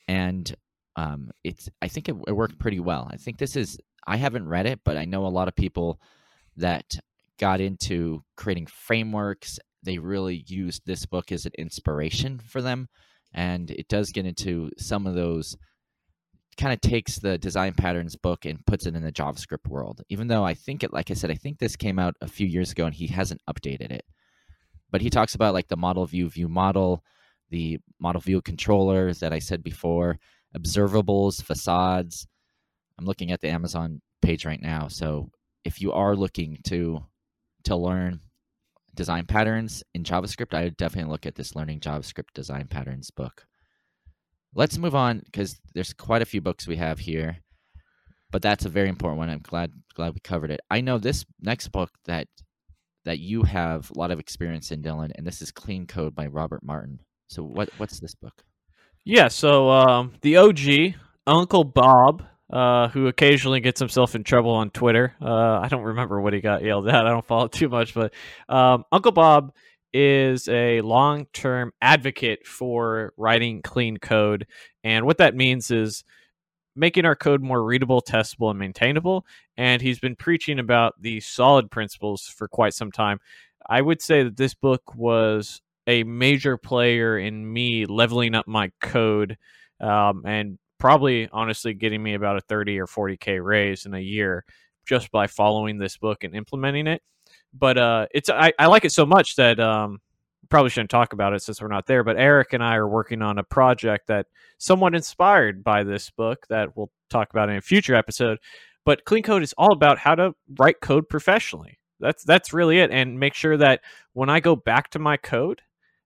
And 0.08 0.54
um, 0.96 1.30
it's 1.42 1.68
I 1.80 1.88
think 1.88 2.08
it, 2.08 2.16
it 2.26 2.32
worked 2.32 2.58
pretty 2.58 2.80
well. 2.80 3.08
I 3.10 3.16
think 3.16 3.38
this 3.38 3.56
is 3.56 3.78
I 4.06 4.16
haven't 4.16 4.48
read 4.48 4.66
it, 4.66 4.80
but 4.84 4.96
I 4.96 5.04
know 5.04 5.26
a 5.26 5.28
lot 5.28 5.48
of 5.48 5.56
people 5.56 6.00
that 6.56 6.98
got 7.38 7.60
into 7.60 8.22
creating 8.36 8.66
frameworks 8.66 9.58
they 9.84 9.98
really 9.98 10.44
used 10.48 10.82
this 10.84 11.06
book 11.06 11.30
as 11.30 11.46
an 11.46 11.52
inspiration 11.58 12.38
for 12.38 12.62
them. 12.62 12.88
And 13.32 13.70
it 13.70 13.88
does 13.88 14.10
get 14.10 14.26
into 14.26 14.70
some 14.78 15.06
of 15.06 15.14
those, 15.14 15.56
kind 16.56 16.72
of 16.72 16.80
takes 16.80 17.18
the 17.18 17.36
design 17.36 17.74
patterns 17.74 18.16
book 18.16 18.44
and 18.44 18.64
puts 18.64 18.86
it 18.86 18.94
in 18.94 19.02
the 19.02 19.12
JavaScript 19.12 19.68
world. 19.68 20.02
Even 20.08 20.28
though 20.28 20.44
I 20.44 20.54
think 20.54 20.82
it, 20.82 20.92
like 20.92 21.10
I 21.10 21.14
said, 21.14 21.30
I 21.30 21.34
think 21.34 21.58
this 21.58 21.76
came 21.76 21.98
out 21.98 22.14
a 22.20 22.28
few 22.28 22.46
years 22.46 22.72
ago 22.72 22.86
and 22.86 22.94
he 22.94 23.08
hasn't 23.08 23.42
updated 23.48 23.90
it. 23.90 24.04
But 24.90 25.00
he 25.00 25.10
talks 25.10 25.34
about 25.34 25.54
like 25.54 25.68
the 25.68 25.76
model 25.76 26.06
view 26.06 26.30
view 26.30 26.48
model, 26.48 27.02
the 27.50 27.78
model 28.00 28.20
view 28.20 28.40
controller 28.40 29.12
that 29.14 29.32
I 29.32 29.40
said 29.40 29.62
before, 29.62 30.18
observables, 30.56 31.42
facades. 31.42 32.26
I'm 32.98 33.04
looking 33.04 33.32
at 33.32 33.40
the 33.40 33.48
Amazon 33.48 34.00
page 34.22 34.46
right 34.46 34.62
now. 34.62 34.86
So 34.86 35.30
if 35.64 35.80
you 35.80 35.92
are 35.92 36.14
looking 36.14 36.58
to 36.66 37.04
to 37.64 37.76
learn 37.76 38.20
design 38.94 39.26
patterns 39.26 39.82
in 39.94 40.04
JavaScript, 40.04 40.54
I 40.54 40.64
would 40.64 40.76
definitely 40.76 41.10
look 41.10 41.26
at 41.26 41.34
this 41.34 41.54
Learning 41.54 41.80
JavaScript 41.80 42.32
Design 42.34 42.68
Patterns 42.68 43.10
book. 43.10 43.46
Let's 44.54 44.78
move 44.78 44.94
on 44.94 45.22
because 45.24 45.58
there's 45.74 45.92
quite 45.92 46.22
a 46.22 46.26
few 46.26 46.40
books 46.40 46.66
we 46.66 46.76
have 46.76 47.00
here, 47.00 47.38
but 48.30 48.40
that's 48.40 48.64
a 48.64 48.68
very 48.68 48.88
important 48.88 49.18
one. 49.18 49.28
I'm 49.28 49.40
glad 49.40 49.72
glad 49.94 50.14
we 50.14 50.20
covered 50.20 50.50
it. 50.52 50.60
I 50.70 50.80
know 50.80 50.98
this 50.98 51.24
next 51.40 51.68
book 51.68 51.90
that 52.04 52.28
that 53.04 53.18
you 53.18 53.42
have 53.42 53.90
a 53.90 53.98
lot 53.98 54.10
of 54.10 54.20
experience 54.20 54.70
in, 54.70 54.82
Dylan, 54.82 55.10
and 55.16 55.26
this 55.26 55.42
is 55.42 55.50
Clean 55.50 55.86
Code 55.86 56.14
by 56.14 56.26
Robert 56.26 56.62
Martin. 56.62 57.00
So 57.26 57.42
what 57.42 57.68
what's 57.78 57.98
this 57.98 58.14
book? 58.14 58.44
Yeah, 59.04 59.28
so 59.28 59.70
um, 59.70 60.14
the 60.22 60.36
OG 60.36 60.94
Uncle 61.26 61.64
Bob 61.64 62.22
uh, 62.54 62.86
who 62.88 63.08
occasionally 63.08 63.58
gets 63.58 63.80
himself 63.80 64.14
in 64.14 64.22
trouble 64.22 64.52
on 64.52 64.70
Twitter. 64.70 65.12
Uh, 65.20 65.58
I 65.58 65.66
don't 65.66 65.82
remember 65.82 66.20
what 66.20 66.32
he 66.32 66.40
got 66.40 66.62
yelled 66.62 66.88
at. 66.88 67.04
I 67.04 67.10
don't 67.10 67.26
follow 67.26 67.48
too 67.48 67.68
much, 67.68 67.94
but 67.94 68.14
um, 68.48 68.84
Uncle 68.92 69.10
Bob 69.10 69.52
is 69.92 70.46
a 70.48 70.80
long 70.82 71.26
term 71.32 71.72
advocate 71.82 72.46
for 72.46 73.12
writing 73.16 73.60
clean 73.60 73.96
code. 73.96 74.46
And 74.84 75.04
what 75.04 75.18
that 75.18 75.34
means 75.34 75.72
is 75.72 76.04
making 76.76 77.04
our 77.04 77.16
code 77.16 77.42
more 77.42 77.62
readable, 77.62 78.00
testable, 78.00 78.50
and 78.50 78.58
maintainable. 78.58 79.26
And 79.56 79.82
he's 79.82 79.98
been 79.98 80.14
preaching 80.14 80.60
about 80.60 80.94
the 81.00 81.20
solid 81.20 81.72
principles 81.72 82.22
for 82.22 82.46
quite 82.46 82.74
some 82.74 82.92
time. 82.92 83.18
I 83.68 83.80
would 83.80 84.00
say 84.00 84.22
that 84.22 84.36
this 84.36 84.54
book 84.54 84.94
was 84.94 85.60
a 85.88 86.04
major 86.04 86.56
player 86.56 87.18
in 87.18 87.52
me 87.52 87.84
leveling 87.86 88.36
up 88.36 88.46
my 88.46 88.70
code 88.80 89.38
um, 89.80 90.22
and 90.24 90.58
probably 90.78 91.28
honestly 91.32 91.74
getting 91.74 92.02
me 92.02 92.14
about 92.14 92.36
a 92.36 92.40
30 92.42 92.78
or 92.80 92.86
40k 92.86 93.42
raise 93.42 93.86
in 93.86 93.94
a 93.94 94.00
year 94.00 94.44
just 94.86 95.10
by 95.10 95.26
following 95.26 95.78
this 95.78 95.96
book 95.96 96.24
and 96.24 96.34
implementing 96.34 96.86
it. 96.86 97.02
But 97.52 97.78
uh, 97.78 98.06
it's 98.12 98.28
I, 98.28 98.52
I 98.58 98.66
like 98.66 98.84
it 98.84 98.92
so 98.92 99.06
much 99.06 99.36
that 99.36 99.60
um, 99.60 100.00
probably 100.48 100.70
shouldn't 100.70 100.90
talk 100.90 101.12
about 101.12 101.34
it 101.34 101.42
since 101.42 101.62
we're 101.62 101.68
not 101.68 101.86
there. 101.86 102.04
But 102.04 102.18
Erik 102.18 102.52
and 102.52 102.62
I 102.62 102.76
are 102.76 102.88
working 102.88 103.22
on 103.22 103.38
a 103.38 103.44
project 103.44 104.08
that 104.08 104.26
somewhat 104.58 104.94
inspired 104.94 105.62
by 105.62 105.84
this 105.84 106.10
book 106.10 106.46
that 106.48 106.76
we'll 106.76 106.90
talk 107.10 107.30
about 107.30 107.48
in 107.48 107.56
a 107.56 107.62
future 107.62 107.94
episode. 107.94 108.38
But 108.84 109.04
clean 109.04 109.22
code 109.22 109.42
is 109.42 109.54
all 109.56 109.72
about 109.72 109.98
how 109.98 110.14
to 110.14 110.34
write 110.58 110.80
code 110.80 111.08
professionally. 111.08 111.78
That's 112.00 112.24
that's 112.24 112.52
really 112.52 112.80
it, 112.80 112.90
and 112.90 113.18
make 113.18 113.34
sure 113.34 113.56
that 113.56 113.80
when 114.12 114.28
I 114.28 114.40
go 114.40 114.56
back 114.56 114.90
to 114.90 114.98
my 114.98 115.16
code, 115.16 115.62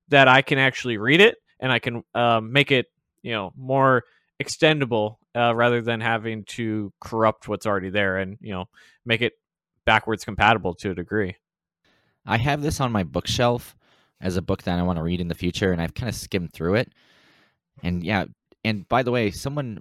that 0.08 0.28
I 0.28 0.42
can 0.42 0.58
actually 0.58 0.98
read 0.98 1.20
it 1.20 1.36
and 1.60 1.72
I 1.72 1.78
can 1.78 2.02
uh, 2.14 2.40
make 2.40 2.70
it 2.70 2.86
you 3.22 3.32
know 3.32 3.52
more 3.56 4.04
extendable 4.42 5.16
uh, 5.36 5.54
rather 5.54 5.82
than 5.82 6.00
having 6.00 6.44
to 6.44 6.92
corrupt 7.00 7.48
what's 7.48 7.66
already 7.66 7.90
there 7.90 8.18
and 8.18 8.38
you 8.40 8.52
know 8.52 8.66
make 9.04 9.20
it 9.20 9.32
backwards 9.84 10.24
compatible 10.24 10.74
to 10.74 10.90
a 10.90 10.94
degree. 10.94 11.36
I 12.26 12.36
have 12.36 12.62
this 12.62 12.80
on 12.80 12.92
my 12.92 13.04
bookshelf 13.04 13.74
as 14.20 14.36
a 14.36 14.42
book 14.42 14.64
that 14.64 14.78
I 14.78 14.82
want 14.82 14.98
to 14.98 15.02
read 15.02 15.20
in 15.20 15.28
the 15.28 15.34
future, 15.34 15.72
and 15.72 15.80
I've 15.80 15.94
kind 15.94 16.08
of 16.08 16.14
skimmed 16.14 16.52
through 16.52 16.74
it. 16.74 16.92
And 17.82 18.04
yeah, 18.04 18.26
and 18.64 18.86
by 18.88 19.02
the 19.02 19.10
way, 19.10 19.30
someone 19.30 19.80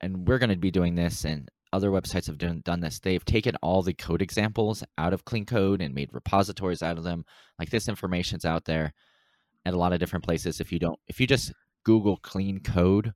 and 0.00 0.28
we're 0.28 0.38
going 0.38 0.50
to 0.50 0.56
be 0.56 0.70
doing 0.70 0.94
this, 0.94 1.24
and 1.24 1.50
other 1.72 1.90
websites 1.90 2.26
have 2.26 2.38
done, 2.38 2.62
done 2.64 2.80
this. 2.80 3.00
They've 3.00 3.24
taken 3.24 3.56
all 3.56 3.82
the 3.82 3.94
code 3.94 4.22
examples 4.22 4.84
out 4.96 5.12
of 5.12 5.24
clean 5.24 5.44
code 5.44 5.82
and 5.82 5.94
made 5.94 6.10
repositories 6.12 6.82
out 6.82 6.98
of 6.98 7.04
them. 7.04 7.24
Like 7.58 7.70
this 7.70 7.88
information's 7.88 8.44
out 8.44 8.64
there 8.64 8.94
at 9.66 9.74
a 9.74 9.78
lot 9.78 9.92
of 9.92 9.98
different 9.98 10.24
places. 10.24 10.60
If 10.60 10.72
you 10.72 10.78
don't, 10.78 10.98
if 11.08 11.20
you 11.20 11.26
just 11.26 11.52
Google 11.84 12.16
clean 12.18 12.60
code, 12.60 13.12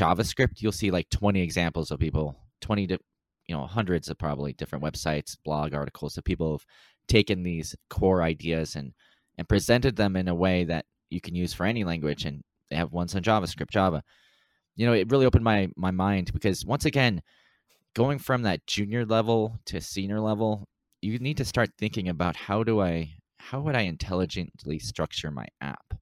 JavaScript, 0.00 0.62
you'll 0.62 0.72
see 0.72 0.90
like 0.90 1.10
20 1.10 1.42
examples 1.42 1.90
of 1.90 1.98
people, 1.98 2.36
20 2.62 2.86
to 2.88 2.98
you 3.46 3.54
know 3.54 3.66
hundreds 3.66 4.08
of 4.08 4.18
probably 4.18 4.52
different 4.54 4.82
websites, 4.84 5.36
blog 5.44 5.74
articles 5.74 6.16
of 6.16 6.24
people 6.24 6.52
have 6.52 6.66
taken 7.06 7.42
these 7.42 7.76
core 7.90 8.22
ideas 8.22 8.76
and 8.76 8.92
and 9.36 9.48
presented 9.48 9.96
them 9.96 10.16
in 10.16 10.28
a 10.28 10.34
way 10.34 10.64
that 10.64 10.86
you 11.10 11.20
can 11.20 11.34
use 11.34 11.52
for 11.52 11.66
any 11.66 11.84
language. 11.84 12.24
And 12.24 12.42
they 12.70 12.76
have 12.76 12.92
ones 12.92 13.14
on 13.14 13.22
JavaScript, 13.22 13.70
Java. 13.70 14.02
You 14.76 14.86
know, 14.86 14.92
it 14.94 15.10
really 15.10 15.26
opened 15.26 15.44
my 15.44 15.68
my 15.76 15.90
mind 15.90 16.32
because 16.32 16.64
once 16.64 16.86
again, 16.86 17.22
going 17.94 18.18
from 18.18 18.42
that 18.42 18.66
junior 18.66 19.04
level 19.04 19.58
to 19.66 19.80
senior 19.82 20.20
level, 20.20 20.66
you 21.02 21.18
need 21.18 21.36
to 21.36 21.44
start 21.44 21.70
thinking 21.76 22.08
about 22.08 22.36
how 22.36 22.62
do 22.62 22.80
I 22.80 23.10
how 23.38 23.60
would 23.60 23.74
I 23.74 23.82
intelligently 23.82 24.78
structure 24.78 25.30
my 25.30 25.46
app? 25.60 25.94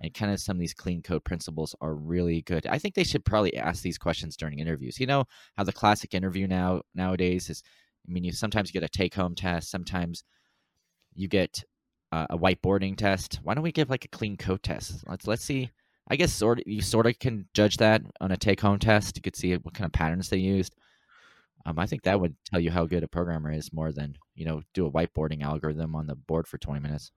And 0.00 0.14
kind 0.14 0.32
of 0.32 0.40
some 0.40 0.56
of 0.56 0.60
these 0.60 0.74
clean 0.74 1.02
code 1.02 1.24
principles 1.24 1.74
are 1.80 1.94
really 1.94 2.42
good. 2.42 2.66
I 2.66 2.78
think 2.78 2.94
they 2.94 3.04
should 3.04 3.24
probably 3.24 3.56
ask 3.56 3.82
these 3.82 3.98
questions 3.98 4.36
during 4.36 4.58
interviews. 4.58 4.98
You 4.98 5.06
know 5.06 5.24
how 5.56 5.64
the 5.64 5.72
classic 5.72 6.14
interview 6.14 6.46
now 6.46 6.82
nowadays 6.94 7.50
is. 7.50 7.62
I 8.08 8.12
mean, 8.12 8.24
you 8.24 8.32
sometimes 8.32 8.70
get 8.70 8.82
a 8.82 8.88
take 8.88 9.14
home 9.14 9.34
test, 9.34 9.70
sometimes 9.70 10.24
you 11.14 11.28
get 11.28 11.62
uh, 12.12 12.26
a 12.30 12.38
whiteboarding 12.38 12.96
test. 12.96 13.40
Why 13.42 13.54
don't 13.54 13.62
we 13.62 13.72
give 13.72 13.90
like 13.90 14.04
a 14.04 14.08
clean 14.08 14.36
code 14.36 14.62
test? 14.62 15.04
Let's 15.06 15.26
let's 15.26 15.44
see. 15.44 15.70
I 16.08 16.16
guess 16.16 16.32
sort 16.32 16.58
of, 16.58 16.64
you 16.66 16.82
sort 16.82 17.06
of 17.06 17.18
can 17.18 17.46
judge 17.54 17.76
that 17.76 18.02
on 18.20 18.32
a 18.32 18.36
take 18.36 18.60
home 18.60 18.78
test. 18.78 19.16
You 19.16 19.22
could 19.22 19.36
see 19.36 19.54
what 19.54 19.74
kind 19.74 19.86
of 19.86 19.92
patterns 19.92 20.28
they 20.28 20.38
used. 20.38 20.74
Um, 21.66 21.78
I 21.78 21.86
think 21.86 22.02
that 22.02 22.20
would 22.20 22.34
tell 22.46 22.58
you 22.58 22.70
how 22.70 22.86
good 22.86 23.04
a 23.04 23.08
programmer 23.08 23.52
is 23.52 23.72
more 23.72 23.92
than 23.92 24.16
you 24.34 24.44
know 24.44 24.62
do 24.74 24.86
a 24.86 24.90
whiteboarding 24.90 25.42
algorithm 25.42 25.94
on 25.94 26.06
the 26.06 26.16
board 26.16 26.48
for 26.48 26.58
20 26.58 26.80
minutes. 26.80 27.12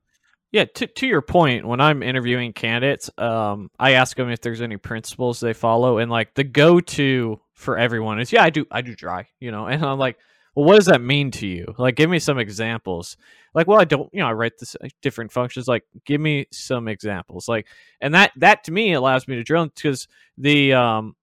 Yeah, 0.53 0.65
to 0.65 0.85
to 0.85 1.07
your 1.07 1.23
point, 1.23 1.65
when 1.65 1.81
I'm 1.81 2.03
interviewing 2.03 2.53
candidates, 2.53 3.09
um, 3.17 3.71
I 3.79 3.93
ask 3.93 4.15
them 4.15 4.29
if 4.29 4.39
there's 4.39 4.61
any 4.61 4.77
principles 4.77 5.39
they 5.39 5.53
follow, 5.53 5.97
and 5.97 6.11
like 6.11 6.35
the 6.35 6.43
go 6.43 6.79
to 6.79 7.41
for 7.55 7.75
everyone 7.75 8.19
is, 8.19 8.31
yeah, 8.31 8.43
I 8.43 8.51
do, 8.51 8.65
I 8.69 8.81
do 8.81 8.95
dry, 8.95 9.27
you 9.39 9.51
know, 9.51 9.65
and 9.67 9.83
I'm 9.83 9.97
like, 9.97 10.17
well, 10.55 10.65
what 10.65 10.75
does 10.75 10.85
that 10.85 11.01
mean 11.01 11.31
to 11.31 11.47
you? 11.47 11.73
Like, 11.79 11.95
give 11.95 12.07
me 12.07 12.19
some 12.19 12.37
examples. 12.37 13.17
Like, 13.55 13.65
well, 13.67 13.79
I 13.79 13.85
don't, 13.85 14.09
you 14.13 14.19
know, 14.19 14.27
I 14.27 14.33
write 14.33 14.59
this 14.59 14.75
uh, 14.75 14.89
different 15.01 15.31
functions. 15.31 15.67
Like, 15.67 15.85
give 16.05 16.21
me 16.21 16.45
some 16.51 16.87
examples. 16.87 17.47
Like, 17.47 17.65
and 17.99 18.13
that 18.13 18.31
that 18.37 18.63
to 18.65 18.71
me 18.71 18.93
allows 18.93 19.27
me 19.27 19.35
to 19.37 19.43
drill 19.43 19.65
because 19.73 20.07
the 20.37 20.73
um, 20.73 21.15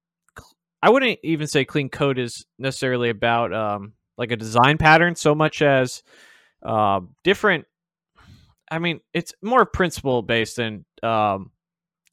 I 0.82 0.90
wouldn't 0.90 1.20
even 1.22 1.46
say 1.46 1.64
clean 1.64 1.88
code 1.88 2.18
is 2.18 2.46
necessarily 2.58 3.10
about 3.10 3.54
um 3.54 3.92
like 4.18 4.32
a 4.32 4.37
design 4.37 4.76
pattern 4.76 5.14
so 5.14 5.37
much 5.37 5.62
as 5.62 6.02
uh, 6.64 7.00
different 7.22 7.66
I 8.71 8.79
mean, 8.79 9.00
it's 9.12 9.35
more 9.43 9.65
principle 9.67 10.23
based 10.23 10.57
than 10.57 10.85
um, 11.03 11.50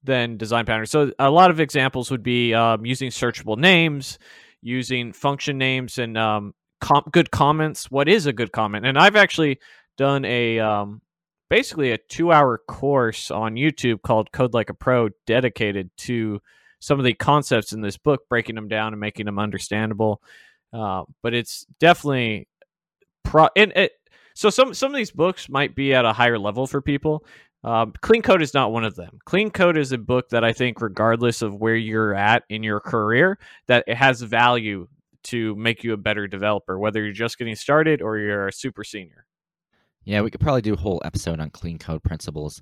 than 0.04 0.38
design 0.38 0.66
patterns. 0.66 0.92
So 0.92 1.12
a 1.20 1.30
lot 1.30 1.52
of 1.52 1.60
examples 1.60 2.10
would 2.12 2.24
be 2.24 2.54
um, 2.54 2.86
using 2.86 3.10
searchable 3.10 3.58
names, 3.58 4.18
using 4.62 5.14
function 5.14 5.58
names, 5.58 5.98
and 5.98 6.18
um, 6.18 6.54
good 7.12 7.32
comments. 7.32 7.92
What 7.92 8.08
is 8.08 8.26
a 8.26 8.34
good 8.34 8.52
comment? 8.52 8.86
And 8.86 8.98
I've 8.98 9.16
actually 9.16 9.60
done 9.98 10.26
a 10.26 10.60
um, 10.60 11.02
basically 11.50 11.92
a 11.92 11.98
two 11.98 12.32
hour 12.32 12.60
course 12.68 13.32
on 13.32 13.56
YouTube 13.56 14.02
called 14.02 14.32
Code 14.32 14.54
Like 14.54 14.70
a 14.70 14.74
Pro, 14.74 15.10
dedicated 15.26 15.90
to 15.98 16.42
some 16.80 17.00
of 17.00 17.06
the 17.06 17.14
concepts 17.14 17.74
in 17.74 17.82
this 17.82 17.98
book, 17.98 18.22
breaking 18.30 18.56
them 18.56 18.68
down 18.68 18.94
and 18.94 19.00
making 19.00 19.26
them 19.26 19.40
understandable. 19.40 20.22
Uh, 20.74 21.04
but 21.24 21.34
it's 21.34 21.66
definitely 21.80 22.48
pro. 23.24 23.48
And 23.56 23.72
it, 23.76 23.92
so 24.38 24.52
some 24.52 24.74
some 24.76 24.92
of 24.92 24.98
these 24.98 25.12
books 25.12 25.50
might 25.50 25.74
be 25.74 25.96
at 25.96 26.06
a 26.06 26.14
higher 26.14 26.38
level 26.38 26.68
for 26.68 26.80
people. 26.80 27.26
Um, 27.64 27.92
Clean 28.02 28.22
Code 28.22 28.44
is 28.44 28.54
not 28.54 28.72
one 28.72 28.84
of 28.84 28.96
them. 28.96 29.18
Clean 29.26 29.50
Code 29.50 29.78
is 29.78 29.92
a 29.92 29.98
book 29.98 30.30
that 30.30 30.44
I 30.44 30.54
think, 30.54 30.80
regardless 30.80 31.42
of 31.42 31.56
where 31.56 31.76
you're 31.76 32.14
at 32.14 32.44
in 32.48 32.62
your 32.62 32.80
career, 32.80 33.40
that 33.68 33.84
it 33.88 33.98
has 33.98 34.22
value 34.22 34.88
to 35.24 35.56
make 35.56 35.84
you 35.84 35.94
a 35.94 35.98
better 35.98 36.28
developer, 36.28 36.78
whether 36.78 37.04
you're 37.04 37.14
just 37.14 37.40
getting 37.40 37.56
started 37.56 38.02
or 38.02 38.20
you're 38.20 38.48
a 38.48 38.54
super 38.54 38.84
senior. 38.84 39.26
Yeah, 40.06 40.22
we 40.22 40.30
could 40.30 40.40
probably 40.40 40.62
do 40.62 40.76
a 40.76 40.78
whole 40.78 41.02
episode 41.04 41.40
on 41.40 41.50
clean 41.50 41.80
code 41.80 42.04
principles. 42.04 42.62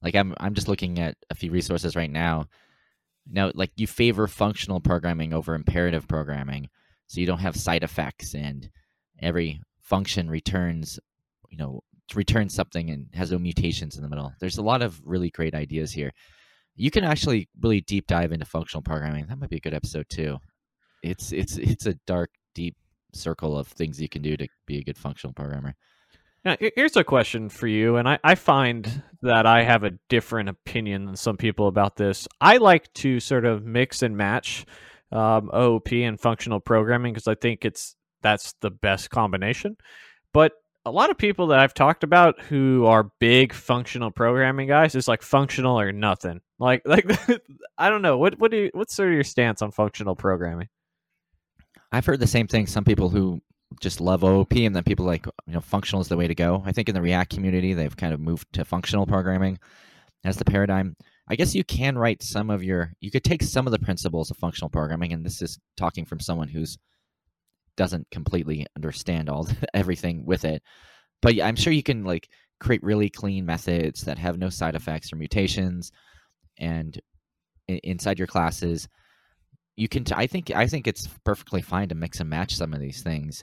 Like 0.00 0.14
I'm 0.14 0.34
I'm 0.38 0.54
just 0.54 0.68
looking 0.68 1.00
at 1.00 1.16
a 1.30 1.34
few 1.34 1.50
resources 1.50 1.96
right 1.96 2.10
now. 2.10 2.46
Now, 3.28 3.50
like 3.54 3.72
you 3.76 3.88
favor 3.88 4.28
functional 4.28 4.80
programming 4.80 5.34
over 5.34 5.56
imperative 5.56 6.06
programming, 6.06 6.68
so 7.08 7.20
you 7.20 7.26
don't 7.26 7.40
have 7.40 7.56
side 7.56 7.82
effects 7.82 8.34
and 8.34 8.70
every 9.20 9.60
function 9.88 10.28
returns 10.28 11.00
you 11.50 11.56
know 11.56 11.82
returns 12.14 12.54
something 12.54 12.90
and 12.90 13.06
has 13.14 13.32
no 13.32 13.38
mutations 13.38 13.96
in 13.96 14.02
the 14.02 14.08
middle. 14.08 14.32
There's 14.40 14.58
a 14.58 14.62
lot 14.62 14.82
of 14.82 15.00
really 15.04 15.30
great 15.30 15.54
ideas 15.54 15.92
here. 15.92 16.12
You 16.74 16.90
can 16.90 17.04
actually 17.04 17.48
really 17.60 17.80
deep 17.80 18.06
dive 18.06 18.32
into 18.32 18.46
functional 18.46 18.82
programming. 18.82 19.26
That 19.26 19.38
might 19.38 19.50
be 19.50 19.56
a 19.56 19.60
good 19.60 19.74
episode 19.74 20.06
too. 20.08 20.38
It's 21.02 21.32
it's 21.32 21.56
it's 21.58 21.86
a 21.86 21.94
dark, 22.06 22.30
deep 22.54 22.76
circle 23.12 23.58
of 23.58 23.68
things 23.68 24.00
you 24.00 24.08
can 24.08 24.22
do 24.22 24.36
to 24.36 24.46
be 24.66 24.78
a 24.78 24.84
good 24.84 24.98
functional 24.98 25.34
programmer. 25.34 25.74
Now, 26.44 26.56
here's 26.76 26.96
a 26.96 27.02
question 27.02 27.48
for 27.48 27.66
you, 27.66 27.96
and 27.96 28.08
I, 28.08 28.18
I 28.22 28.36
find 28.36 29.02
that 29.22 29.44
I 29.44 29.64
have 29.64 29.82
a 29.82 29.98
different 30.08 30.48
opinion 30.48 31.04
than 31.04 31.16
some 31.16 31.36
people 31.36 31.66
about 31.66 31.96
this. 31.96 32.28
I 32.40 32.58
like 32.58 32.92
to 32.94 33.18
sort 33.18 33.44
of 33.44 33.64
mix 33.64 34.02
and 34.02 34.16
match 34.16 34.64
um, 35.10 35.50
OOP 35.54 35.90
and 35.92 36.18
functional 36.18 36.60
programming 36.60 37.12
because 37.12 37.26
I 37.26 37.34
think 37.34 37.64
it's 37.64 37.96
that's 38.22 38.54
the 38.60 38.70
best 38.70 39.10
combination. 39.10 39.76
But 40.32 40.52
a 40.84 40.90
lot 40.90 41.10
of 41.10 41.18
people 41.18 41.48
that 41.48 41.58
I've 41.58 41.74
talked 41.74 42.02
about 42.02 42.40
who 42.40 42.86
are 42.86 43.10
big 43.20 43.52
functional 43.52 44.10
programming 44.10 44.68
guys 44.68 44.94
is 44.94 45.08
like 45.08 45.22
functional 45.22 45.78
or 45.78 45.92
nothing. 45.92 46.40
Like 46.58 46.82
like 46.86 47.10
I 47.76 47.90
don't 47.90 48.02
know. 48.02 48.18
What 48.18 48.38
what 48.38 48.50
do 48.50 48.56
you 48.56 48.70
what's 48.72 48.94
sort 48.94 49.08
of 49.08 49.14
your 49.14 49.24
stance 49.24 49.62
on 49.62 49.70
functional 49.70 50.16
programming? 50.16 50.68
I've 51.92 52.06
heard 52.06 52.20
the 52.20 52.26
same 52.26 52.46
thing. 52.46 52.66
Some 52.66 52.84
people 52.84 53.08
who 53.08 53.40
just 53.80 54.00
love 54.00 54.24
OOP 54.24 54.52
and 54.52 54.74
then 54.74 54.82
people 54.82 55.04
like 55.04 55.26
you 55.46 55.52
know 55.52 55.60
functional 55.60 56.00
is 56.00 56.08
the 56.08 56.16
way 56.16 56.26
to 56.26 56.34
go. 56.34 56.62
I 56.64 56.72
think 56.72 56.88
in 56.88 56.94
the 56.94 57.02
React 57.02 57.34
community 57.34 57.74
they've 57.74 57.96
kind 57.96 58.14
of 58.14 58.20
moved 58.20 58.46
to 58.54 58.64
functional 58.64 59.06
programming 59.06 59.58
as 60.24 60.36
the 60.36 60.44
paradigm. 60.44 60.96
I 61.30 61.36
guess 61.36 61.54
you 61.54 61.64
can 61.64 61.98
write 61.98 62.22
some 62.22 62.48
of 62.50 62.62
your 62.62 62.92
you 63.00 63.10
could 63.10 63.24
take 63.24 63.42
some 63.42 63.66
of 63.66 63.72
the 63.72 63.78
principles 63.78 64.30
of 64.30 64.38
functional 64.38 64.70
programming 64.70 65.12
and 65.12 65.24
this 65.24 65.42
is 65.42 65.58
talking 65.76 66.06
from 66.06 66.20
someone 66.20 66.48
who's 66.48 66.78
doesn't 67.78 68.10
completely 68.10 68.66
understand 68.76 69.30
all 69.30 69.48
everything 69.72 70.26
with 70.26 70.44
it. 70.44 70.62
But 71.22 71.40
I'm 71.40 71.56
sure 71.56 71.72
you 71.72 71.82
can 71.82 72.04
like 72.04 72.28
create 72.60 72.82
really 72.82 73.08
clean 73.08 73.46
methods 73.46 74.02
that 74.02 74.18
have 74.18 74.36
no 74.36 74.50
side 74.50 74.74
effects 74.74 75.12
or 75.12 75.16
mutations, 75.16 75.90
and 76.58 77.00
inside 77.68 78.18
your 78.18 78.26
classes, 78.26 78.88
you 79.76 79.88
can. 79.88 80.04
T- 80.04 80.14
I 80.16 80.26
think 80.26 80.50
I 80.50 80.66
think 80.66 80.86
it's 80.86 81.08
perfectly 81.24 81.62
fine 81.62 81.88
to 81.88 81.94
mix 81.94 82.20
and 82.20 82.28
match 82.28 82.56
some 82.56 82.74
of 82.74 82.80
these 82.80 83.02
things. 83.02 83.42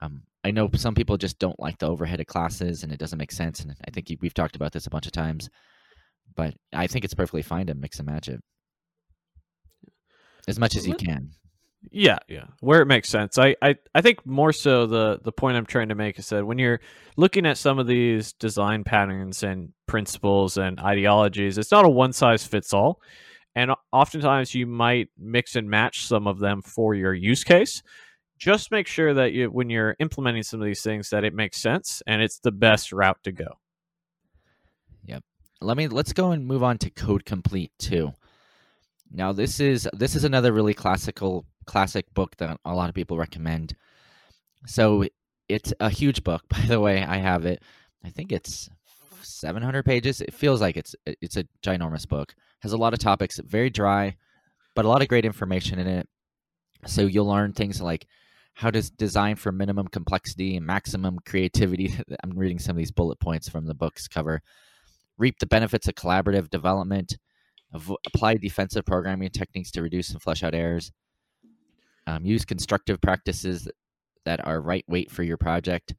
Um, 0.00 0.22
I 0.42 0.50
know 0.50 0.68
some 0.74 0.94
people 0.94 1.16
just 1.16 1.38
don't 1.38 1.60
like 1.60 1.78
the 1.78 1.88
overhead 1.88 2.20
of 2.20 2.26
classes, 2.26 2.82
and 2.82 2.92
it 2.92 2.98
doesn't 2.98 3.18
make 3.18 3.32
sense. 3.32 3.60
And 3.60 3.74
I 3.86 3.90
think 3.90 4.08
we've 4.20 4.34
talked 4.34 4.56
about 4.56 4.72
this 4.72 4.86
a 4.86 4.90
bunch 4.90 5.06
of 5.06 5.12
times, 5.12 5.50
but 6.34 6.54
I 6.72 6.86
think 6.86 7.04
it's 7.04 7.14
perfectly 7.14 7.42
fine 7.42 7.66
to 7.66 7.74
mix 7.74 7.98
and 7.98 8.08
match 8.08 8.28
it 8.28 8.40
as 10.48 10.58
much 10.58 10.76
as 10.76 10.86
you 10.86 10.94
can. 10.94 11.30
Yeah, 11.90 12.18
yeah. 12.28 12.46
Where 12.60 12.80
it 12.80 12.86
makes 12.86 13.08
sense. 13.08 13.38
I, 13.38 13.56
I, 13.60 13.76
I 13.94 14.00
think 14.00 14.24
more 14.24 14.52
so 14.52 14.86
the 14.86 15.18
the 15.22 15.32
point 15.32 15.56
I'm 15.56 15.66
trying 15.66 15.88
to 15.88 15.94
make 15.94 16.18
is 16.18 16.28
that 16.28 16.46
when 16.46 16.58
you're 16.58 16.80
looking 17.16 17.44
at 17.44 17.58
some 17.58 17.78
of 17.78 17.86
these 17.86 18.32
design 18.34 18.84
patterns 18.84 19.42
and 19.42 19.72
principles 19.86 20.56
and 20.56 20.78
ideologies, 20.78 21.58
it's 21.58 21.72
not 21.72 21.84
a 21.84 21.88
one 21.88 22.12
size 22.12 22.46
fits 22.46 22.72
all. 22.72 23.00
And 23.54 23.72
oftentimes 23.92 24.54
you 24.54 24.66
might 24.66 25.10
mix 25.18 25.56
and 25.56 25.68
match 25.68 26.06
some 26.06 26.26
of 26.26 26.38
them 26.38 26.62
for 26.62 26.94
your 26.94 27.12
use 27.12 27.44
case. 27.44 27.82
Just 28.38 28.70
make 28.70 28.86
sure 28.86 29.12
that 29.14 29.32
you 29.32 29.50
when 29.50 29.68
you're 29.68 29.96
implementing 29.98 30.42
some 30.42 30.60
of 30.60 30.66
these 30.66 30.82
things 30.82 31.10
that 31.10 31.24
it 31.24 31.34
makes 31.34 31.60
sense 31.60 32.02
and 32.06 32.22
it's 32.22 32.38
the 32.38 32.52
best 32.52 32.92
route 32.92 33.18
to 33.24 33.32
go. 33.32 33.58
Yep. 35.04 35.22
Let 35.60 35.76
me 35.76 35.88
let's 35.88 36.12
go 36.12 36.30
and 36.30 36.46
move 36.46 36.62
on 36.62 36.78
to 36.78 36.90
code 36.90 37.24
complete 37.24 37.72
too. 37.78 38.12
Now 39.12 39.32
this 39.32 39.60
is 39.60 39.88
this 39.92 40.16
is 40.16 40.24
another 40.24 40.52
really 40.52 40.74
classical 40.74 41.44
classic 41.66 42.12
book 42.14 42.36
that 42.38 42.58
a 42.64 42.74
lot 42.74 42.88
of 42.88 42.94
people 42.94 43.18
recommend. 43.18 43.74
So 44.66 45.04
it's 45.48 45.72
a 45.80 45.90
huge 45.90 46.24
book, 46.24 46.42
by 46.48 46.60
the 46.60 46.80
way. 46.80 47.02
I 47.02 47.18
have 47.18 47.46
it. 47.46 47.62
I 48.04 48.10
think 48.10 48.32
it's 48.32 48.68
700 49.22 49.84
pages. 49.84 50.20
It 50.20 50.34
feels 50.34 50.60
like 50.60 50.76
it's 50.76 50.94
it's 51.06 51.36
a 51.36 51.44
ginormous 51.62 52.08
book. 52.08 52.34
Has 52.60 52.72
a 52.72 52.76
lot 52.78 52.92
of 52.92 52.98
topics, 52.98 53.38
very 53.38 53.70
dry, 53.70 54.16
but 54.74 54.84
a 54.84 54.88
lot 54.88 55.02
of 55.02 55.08
great 55.08 55.24
information 55.24 55.78
in 55.78 55.86
it. 55.86 56.08
So 56.86 57.02
you'll 57.02 57.26
learn 57.26 57.52
things 57.52 57.80
like 57.80 58.06
how 58.54 58.70
to 58.70 58.82
design 58.96 59.36
for 59.36 59.50
minimum 59.50 59.88
complexity 59.88 60.56
and 60.56 60.66
maximum 60.66 61.18
creativity. 61.24 61.94
I'm 62.22 62.38
reading 62.38 62.58
some 62.58 62.72
of 62.72 62.78
these 62.78 62.90
bullet 62.90 63.18
points 63.20 63.48
from 63.48 63.66
the 63.66 63.74
book's 63.74 64.08
cover. 64.08 64.42
Reap 65.18 65.38
the 65.38 65.46
benefits 65.46 65.88
of 65.88 65.94
collaborative 65.94 66.50
development. 66.50 67.16
Apply 68.06 68.34
defensive 68.34 68.84
programming 68.84 69.30
techniques 69.30 69.70
to 69.72 69.82
reduce 69.82 70.10
and 70.10 70.20
flesh 70.20 70.42
out 70.42 70.54
errors 70.54 70.92
um, 72.06 72.24
use 72.24 72.44
constructive 72.44 73.00
practices 73.00 73.68
that 74.24 74.44
are 74.46 74.60
right 74.60 74.84
weight 74.88 75.10
for 75.10 75.22
your 75.22 75.36
project. 75.36 75.94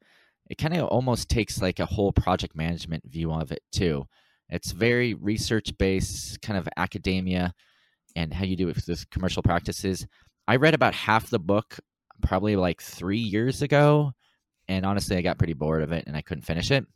It 0.50 0.58
kind 0.58 0.74
of 0.74 0.88
almost 0.88 1.28
takes 1.28 1.62
like 1.62 1.80
a 1.80 1.86
whole 1.86 2.12
project 2.12 2.54
management 2.56 3.04
view 3.10 3.32
of 3.32 3.52
it 3.52 3.62
too. 3.72 4.06
It's 4.50 4.72
very 4.72 5.14
research 5.14 5.76
based, 5.78 6.40
kind 6.42 6.58
of 6.58 6.68
academia, 6.76 7.54
and 8.16 8.32
how 8.32 8.44
you 8.44 8.56
do 8.56 8.68
it 8.68 8.76
with 8.86 9.10
commercial 9.10 9.42
practices. 9.42 10.06
I 10.46 10.56
read 10.56 10.74
about 10.74 10.94
half 10.94 11.30
the 11.30 11.38
book 11.38 11.78
probably 12.22 12.56
like 12.56 12.82
three 12.82 13.18
years 13.18 13.62
ago, 13.62 14.12
and 14.68 14.84
honestly, 14.86 15.16
I 15.16 15.22
got 15.22 15.38
pretty 15.38 15.54
bored 15.54 15.82
of 15.82 15.92
it 15.92 16.04
and 16.06 16.16
I 16.16 16.22
couldn't 16.22 16.42
finish 16.44 16.70
it. 16.70 16.86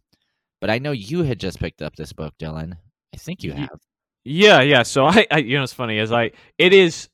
but 0.61 0.71
I 0.71 0.79
know 0.79 0.93
you 0.93 1.23
had 1.23 1.41
just 1.41 1.61
picked 1.61 1.83
up 1.83 1.97
this 1.97 2.13
book, 2.13 2.35
Dylan. 2.39 2.75
I 3.15 3.17
think 3.17 3.43
you 3.43 3.53
have. 3.53 3.81
Yeah, 4.25 4.61
yeah. 4.61 4.83
So 4.83 5.07
I, 5.07 5.27
I 5.31 5.39
you 5.39 5.57
know, 5.57 5.65
it's 5.65 5.73
funny 5.73 5.99
as 5.99 6.13
I 6.13 6.33
it 6.59 6.73
is 6.73 7.09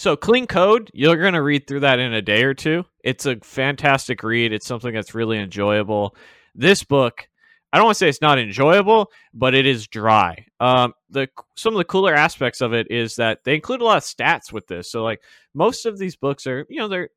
so 0.00 0.16
clean 0.16 0.46
code. 0.46 0.90
You're 0.94 1.22
gonna 1.22 1.42
read 1.42 1.66
through 1.66 1.80
that 1.80 1.98
in 1.98 2.14
a 2.14 2.22
day 2.22 2.42
or 2.44 2.54
two. 2.54 2.84
It's 3.04 3.26
a 3.26 3.36
fantastic 3.36 4.22
read. 4.22 4.52
It's 4.52 4.66
something 4.66 4.94
that's 4.94 5.14
really 5.14 5.38
enjoyable. 5.38 6.16
This 6.54 6.82
book, 6.82 7.28
I 7.72 7.76
don't 7.76 7.84
want 7.84 7.96
to 7.96 7.98
say 7.98 8.08
it's 8.08 8.22
not 8.22 8.38
enjoyable, 8.38 9.10
but 9.34 9.54
it 9.54 9.66
is 9.66 9.86
dry. 9.86 10.46
Um, 10.58 10.94
the 11.10 11.28
some 11.54 11.74
of 11.74 11.78
the 11.78 11.84
cooler 11.84 12.14
aspects 12.14 12.62
of 12.62 12.72
it 12.72 12.90
is 12.90 13.16
that 13.16 13.44
they 13.44 13.54
include 13.54 13.82
a 13.82 13.84
lot 13.84 13.98
of 13.98 14.02
stats 14.04 14.52
with 14.52 14.66
this. 14.66 14.90
So 14.90 15.04
like 15.04 15.22
most 15.52 15.84
of 15.84 15.98
these 15.98 16.16
books 16.16 16.46
are, 16.46 16.66
you 16.70 16.78
know, 16.78 16.88
they're 16.88 17.10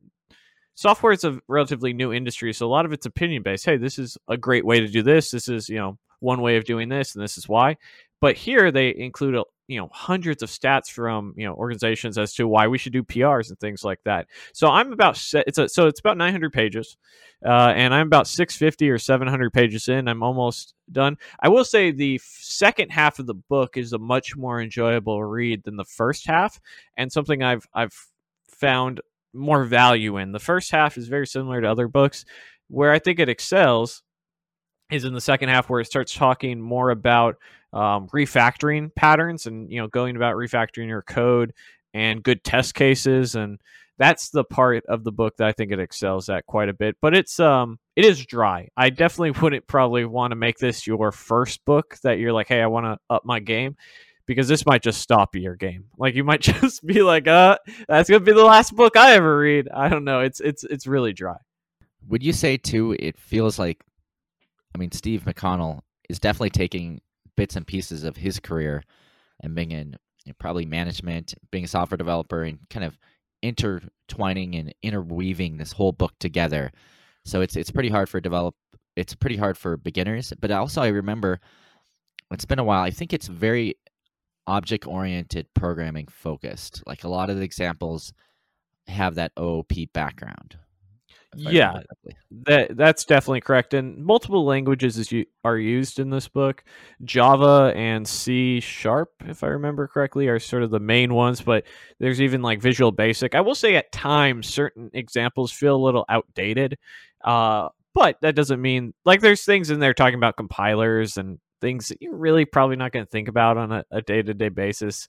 software 0.75 1.13
is 1.13 1.23
a 1.23 1.39
relatively 1.47 1.93
new 1.93 2.11
industry, 2.11 2.51
so 2.51 2.65
a 2.65 2.67
lot 2.67 2.85
of 2.85 2.91
it's 2.91 3.05
opinion 3.05 3.43
based. 3.43 3.65
Hey, 3.65 3.77
this 3.77 3.97
is 3.97 4.17
a 4.27 4.35
great 4.35 4.65
way 4.65 4.81
to 4.81 4.87
do 4.87 5.01
this. 5.01 5.31
This 5.31 5.47
is 5.47 5.69
you 5.69 5.77
know 5.77 5.97
one 6.19 6.41
way 6.41 6.57
of 6.57 6.65
doing 6.65 6.89
this, 6.89 7.15
and 7.15 7.23
this 7.23 7.37
is 7.37 7.47
why. 7.47 7.77
But 8.23 8.37
here 8.37 8.71
they 8.71 8.95
include 8.95 9.35
a, 9.35 9.43
you 9.67 9.77
know 9.77 9.89
hundreds 9.91 10.41
of 10.41 10.49
stats 10.49 10.89
from 10.89 11.33
you 11.35 11.45
know 11.45 11.55
organizations 11.55 12.17
as 12.17 12.33
to 12.35 12.47
why 12.47 12.67
we 12.67 12.77
should 12.77 12.93
do 12.93 13.03
PRs 13.03 13.49
and 13.49 13.59
things 13.59 13.83
like 13.83 13.99
that. 14.05 14.27
So 14.53 14.69
I'm 14.69 14.93
about. 14.93 15.21
It's 15.33 15.57
a, 15.57 15.67
so 15.67 15.87
it's 15.87 15.99
about 15.99 16.15
900 16.15 16.53
pages, 16.53 16.95
uh, 17.45 17.73
and 17.75 17.93
I'm 17.93 18.07
about 18.07 18.27
650 18.27 18.89
or 18.89 18.97
700 18.97 19.51
pages 19.51 19.89
in. 19.89 20.07
I'm 20.07 20.23
almost 20.23 20.73
done. 20.89 21.17
I 21.41 21.49
will 21.49 21.65
say 21.65 21.91
the 21.91 22.17
second 22.23 22.91
half 22.91 23.19
of 23.19 23.25
the 23.25 23.33
book 23.33 23.75
is 23.75 23.91
a 23.91 23.99
much 23.99 24.37
more 24.37 24.61
enjoyable 24.61 25.21
read 25.21 25.65
than 25.65 25.75
the 25.75 25.83
first 25.83 26.25
half, 26.25 26.61
and 26.95 27.11
something 27.11 27.43
I've 27.43 27.67
I've 27.73 28.07
found 28.47 29.01
more 29.33 29.65
value 29.65 30.15
in. 30.15 30.31
The 30.31 30.39
first 30.39 30.71
half 30.71 30.97
is 30.97 31.09
very 31.09 31.27
similar 31.27 31.59
to 31.59 31.69
other 31.69 31.89
books. 31.89 32.23
Where 32.69 32.93
I 32.93 32.99
think 32.99 33.19
it 33.19 33.27
excels 33.27 34.01
is 34.89 35.03
in 35.03 35.13
the 35.13 35.19
second 35.19 35.49
half, 35.49 35.69
where 35.69 35.81
it 35.81 35.87
starts 35.87 36.13
talking 36.13 36.61
more 36.61 36.89
about 36.89 37.35
um, 37.73 38.07
refactoring 38.09 38.93
patterns 38.95 39.45
and 39.45 39.71
you 39.71 39.79
know 39.79 39.87
going 39.87 40.15
about 40.15 40.35
refactoring 40.35 40.87
your 40.87 41.01
code 41.01 41.53
and 41.93 42.23
good 42.23 42.43
test 42.43 42.73
cases 42.75 43.35
and 43.35 43.59
that's 43.97 44.29
the 44.29 44.43
part 44.43 44.83
of 44.87 45.03
the 45.03 45.11
book 45.11 45.37
that 45.37 45.47
I 45.47 45.51
think 45.51 45.71
it 45.71 45.79
excels 45.79 46.29
at 46.29 46.45
quite 46.45 46.69
a 46.69 46.73
bit. 46.73 46.97
But 47.01 47.15
it's 47.15 47.39
um 47.39 47.79
it 47.95 48.05
is 48.05 48.25
dry. 48.25 48.69
I 48.75 48.89
definitely 48.89 49.31
wouldn't 49.41 49.67
probably 49.67 50.05
want 50.05 50.31
to 50.31 50.35
make 50.35 50.57
this 50.57 50.87
your 50.87 51.11
first 51.11 51.63
book 51.65 51.97
that 52.03 52.19
you're 52.19 52.33
like, 52.33 52.47
hey, 52.47 52.61
I 52.61 52.67
want 52.67 52.85
to 52.85 52.97
up 53.09 53.25
my 53.25 53.39
game. 53.39 53.75
Because 54.25 54.47
this 54.47 54.65
might 54.65 54.81
just 54.81 55.01
stop 55.01 55.35
your 55.35 55.55
game. 55.55 55.83
Like 55.97 56.15
you 56.15 56.23
might 56.23 56.39
just 56.61 56.85
be 56.85 57.01
like, 57.01 57.27
uh, 57.27 57.57
that's 57.89 58.09
gonna 58.09 58.21
be 58.21 58.31
the 58.31 58.43
last 58.43 58.73
book 58.73 58.95
I 58.95 59.15
ever 59.15 59.37
read. 59.37 59.67
I 59.73 59.89
don't 59.89 60.05
know. 60.05 60.21
It's 60.21 60.39
it's 60.39 60.63
it's 60.63 60.87
really 60.87 61.11
dry. 61.11 61.35
Would 62.07 62.23
you 62.23 62.33
say 62.33 62.57
too? 62.57 62.95
It 62.99 63.17
feels 63.17 63.59
like, 63.59 63.83
I 64.73 64.77
mean, 64.77 64.91
Steve 64.91 65.23
McConnell 65.25 65.81
is 66.09 66.19
definitely 66.19 66.51
taking 66.51 67.01
bits 67.35 67.55
and 67.55 67.65
pieces 67.65 68.03
of 68.03 68.17
his 68.17 68.39
career 68.39 68.83
and 69.41 69.55
being 69.55 69.71
in 69.71 69.97
probably 70.39 70.65
management, 70.65 71.33
being 71.51 71.65
a 71.65 71.67
software 71.67 71.97
developer, 71.97 72.43
and 72.43 72.59
kind 72.69 72.85
of 72.85 72.97
intertwining 73.41 74.55
and 74.55 74.73
interweaving 74.81 75.57
this 75.57 75.73
whole 75.73 75.91
book 75.91 76.13
together. 76.19 76.71
So 77.25 77.41
it's 77.41 77.55
it's 77.55 77.71
pretty 77.71 77.89
hard 77.89 78.09
for 78.09 78.19
develop. 78.19 78.55
It's 78.95 79.15
pretty 79.15 79.37
hard 79.37 79.57
for 79.57 79.77
beginners, 79.77 80.33
but 80.39 80.51
also 80.51 80.81
I 80.81 80.89
remember 80.89 81.39
it's 82.31 82.45
been 82.45 82.59
a 82.59 82.63
while. 82.63 82.83
I 82.83 82.91
think 82.91 83.13
it's 83.13 83.27
very 83.27 83.75
object 84.47 84.87
oriented 84.87 85.47
programming 85.53 86.07
focused. 86.07 86.83
Like 86.85 87.03
a 87.03 87.09
lot 87.09 87.29
of 87.29 87.37
the 87.37 87.43
examples 87.43 88.13
have 88.87 89.15
that 89.15 89.31
OOP 89.39 89.71
background. 89.93 90.57
Yeah. 91.35 91.81
That 92.45 92.75
that's 92.75 93.05
definitely 93.05 93.41
correct. 93.41 93.73
And 93.73 94.03
multiple 94.03 94.45
languages 94.45 94.97
is 94.97 95.13
are 95.43 95.57
used 95.57 95.99
in 95.99 96.09
this 96.09 96.27
book. 96.27 96.63
Java 97.03 97.73
and 97.75 98.07
C 98.07 98.59
sharp, 98.59 99.11
if 99.25 99.43
I 99.43 99.47
remember 99.47 99.87
correctly, 99.87 100.27
are 100.27 100.39
sort 100.39 100.63
of 100.63 100.71
the 100.71 100.79
main 100.79 101.13
ones. 101.13 101.41
But 101.41 101.65
there's 101.99 102.21
even 102.21 102.41
like 102.41 102.61
Visual 102.61 102.91
Basic. 102.91 103.35
I 103.35 103.41
will 103.41 103.55
say 103.55 103.75
at 103.75 103.91
times 103.91 104.47
certain 104.47 104.89
examples 104.93 105.51
feel 105.51 105.75
a 105.75 105.85
little 105.85 106.05
outdated. 106.09 106.77
Uh, 107.23 107.69
but 107.93 108.17
that 108.21 108.35
doesn't 108.35 108.61
mean 108.61 108.93
like 109.05 109.21
there's 109.21 109.45
things 109.45 109.69
in 109.69 109.79
there 109.79 109.93
talking 109.93 110.15
about 110.15 110.37
compilers 110.37 111.17
and 111.17 111.39
things 111.61 111.89
that 111.89 112.01
you're 112.01 112.15
really 112.15 112.43
probably 112.45 112.75
not 112.75 112.91
going 112.91 113.05
to 113.05 113.09
think 113.09 113.27
about 113.27 113.57
on 113.57 113.71
a, 113.71 113.85
a 113.91 114.01
day-to-day 114.01 114.49
basis. 114.49 115.07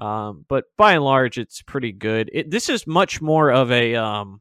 Um, 0.00 0.44
but 0.48 0.66
by 0.76 0.92
and 0.92 1.04
large, 1.04 1.38
it's 1.38 1.60
pretty 1.62 1.90
good. 1.90 2.30
It, 2.32 2.50
this 2.50 2.68
is 2.68 2.86
much 2.86 3.20
more 3.20 3.50
of 3.50 3.72
a 3.72 3.96
um, 3.96 4.40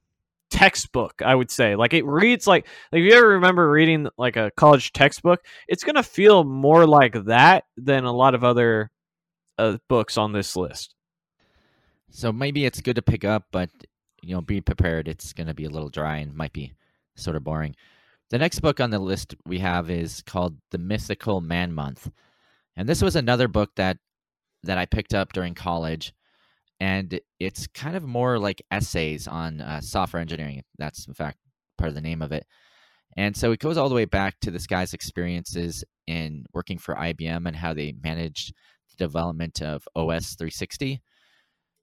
textbook, 0.49 1.21
I 1.23 1.35
would 1.35 1.51
say. 1.51 1.75
Like 1.75 1.93
it 1.93 2.05
reads 2.05 2.47
like 2.47 2.67
like 2.91 3.01
if 3.01 3.05
you 3.05 3.17
ever 3.17 3.29
remember 3.29 3.69
reading 3.69 4.07
like 4.17 4.35
a 4.35 4.51
college 4.57 4.93
textbook, 4.93 5.43
it's 5.67 5.83
gonna 5.83 6.03
feel 6.03 6.43
more 6.43 6.85
like 6.85 7.25
that 7.25 7.65
than 7.77 8.05
a 8.05 8.13
lot 8.13 8.35
of 8.35 8.43
other 8.43 8.91
uh, 9.57 9.77
books 9.87 10.17
on 10.17 10.31
this 10.31 10.55
list. 10.55 10.93
So 12.09 12.31
maybe 12.31 12.65
it's 12.65 12.81
good 12.81 12.95
to 12.95 13.01
pick 13.01 13.25
up, 13.25 13.47
but 13.51 13.69
you 14.21 14.35
know, 14.35 14.41
be 14.41 14.61
prepared. 14.61 15.07
It's 15.07 15.33
going 15.33 15.47
to 15.47 15.53
be 15.53 15.65
a 15.65 15.69
little 15.69 15.89
dry 15.89 16.17
and 16.17 16.35
might 16.35 16.53
be 16.53 16.73
sort 17.15 17.35
of 17.35 17.43
boring. 17.43 17.75
The 18.29 18.37
next 18.37 18.59
book 18.59 18.79
on 18.79 18.89
the 18.89 18.99
list 18.99 19.35
we 19.45 19.59
have 19.59 19.89
is 19.89 20.21
called 20.21 20.57
The 20.71 20.77
Mythical 20.77 21.39
Man 21.39 21.71
Month. 21.71 22.09
And 22.75 22.87
this 22.87 23.01
was 23.01 23.15
another 23.15 23.47
book 23.47 23.71
that 23.75 23.97
that 24.63 24.77
I 24.77 24.85
picked 24.85 25.13
up 25.13 25.33
during 25.33 25.53
college 25.53 26.13
and 26.79 27.19
it's 27.39 27.67
kind 27.67 27.95
of 27.95 28.03
more 28.03 28.37
like 28.37 28.61
essays 28.71 29.27
on 29.27 29.61
uh, 29.61 29.81
software 29.81 30.21
engineering. 30.21 30.63
That's 30.77 31.07
in 31.07 31.13
fact 31.13 31.37
part 31.77 31.89
of 31.89 31.95
the 31.95 32.01
name 32.01 32.21
of 32.21 32.31
it. 32.31 32.45
And 33.15 33.35
so 33.35 33.51
it 33.51 33.59
goes 33.59 33.77
all 33.77 33.89
the 33.89 33.95
way 33.95 34.05
back 34.05 34.39
to 34.41 34.51
this 34.51 34.67
guy's 34.67 34.93
experiences 34.93 35.83
in 36.05 36.45
working 36.53 36.77
for 36.77 36.95
IBM 36.95 37.47
and 37.47 37.55
how 37.55 37.73
they 37.73 37.95
managed 38.03 38.53
the 38.91 39.05
development 39.05 39.61
of 39.61 39.87
OS 39.95 40.35
360. 40.35 41.01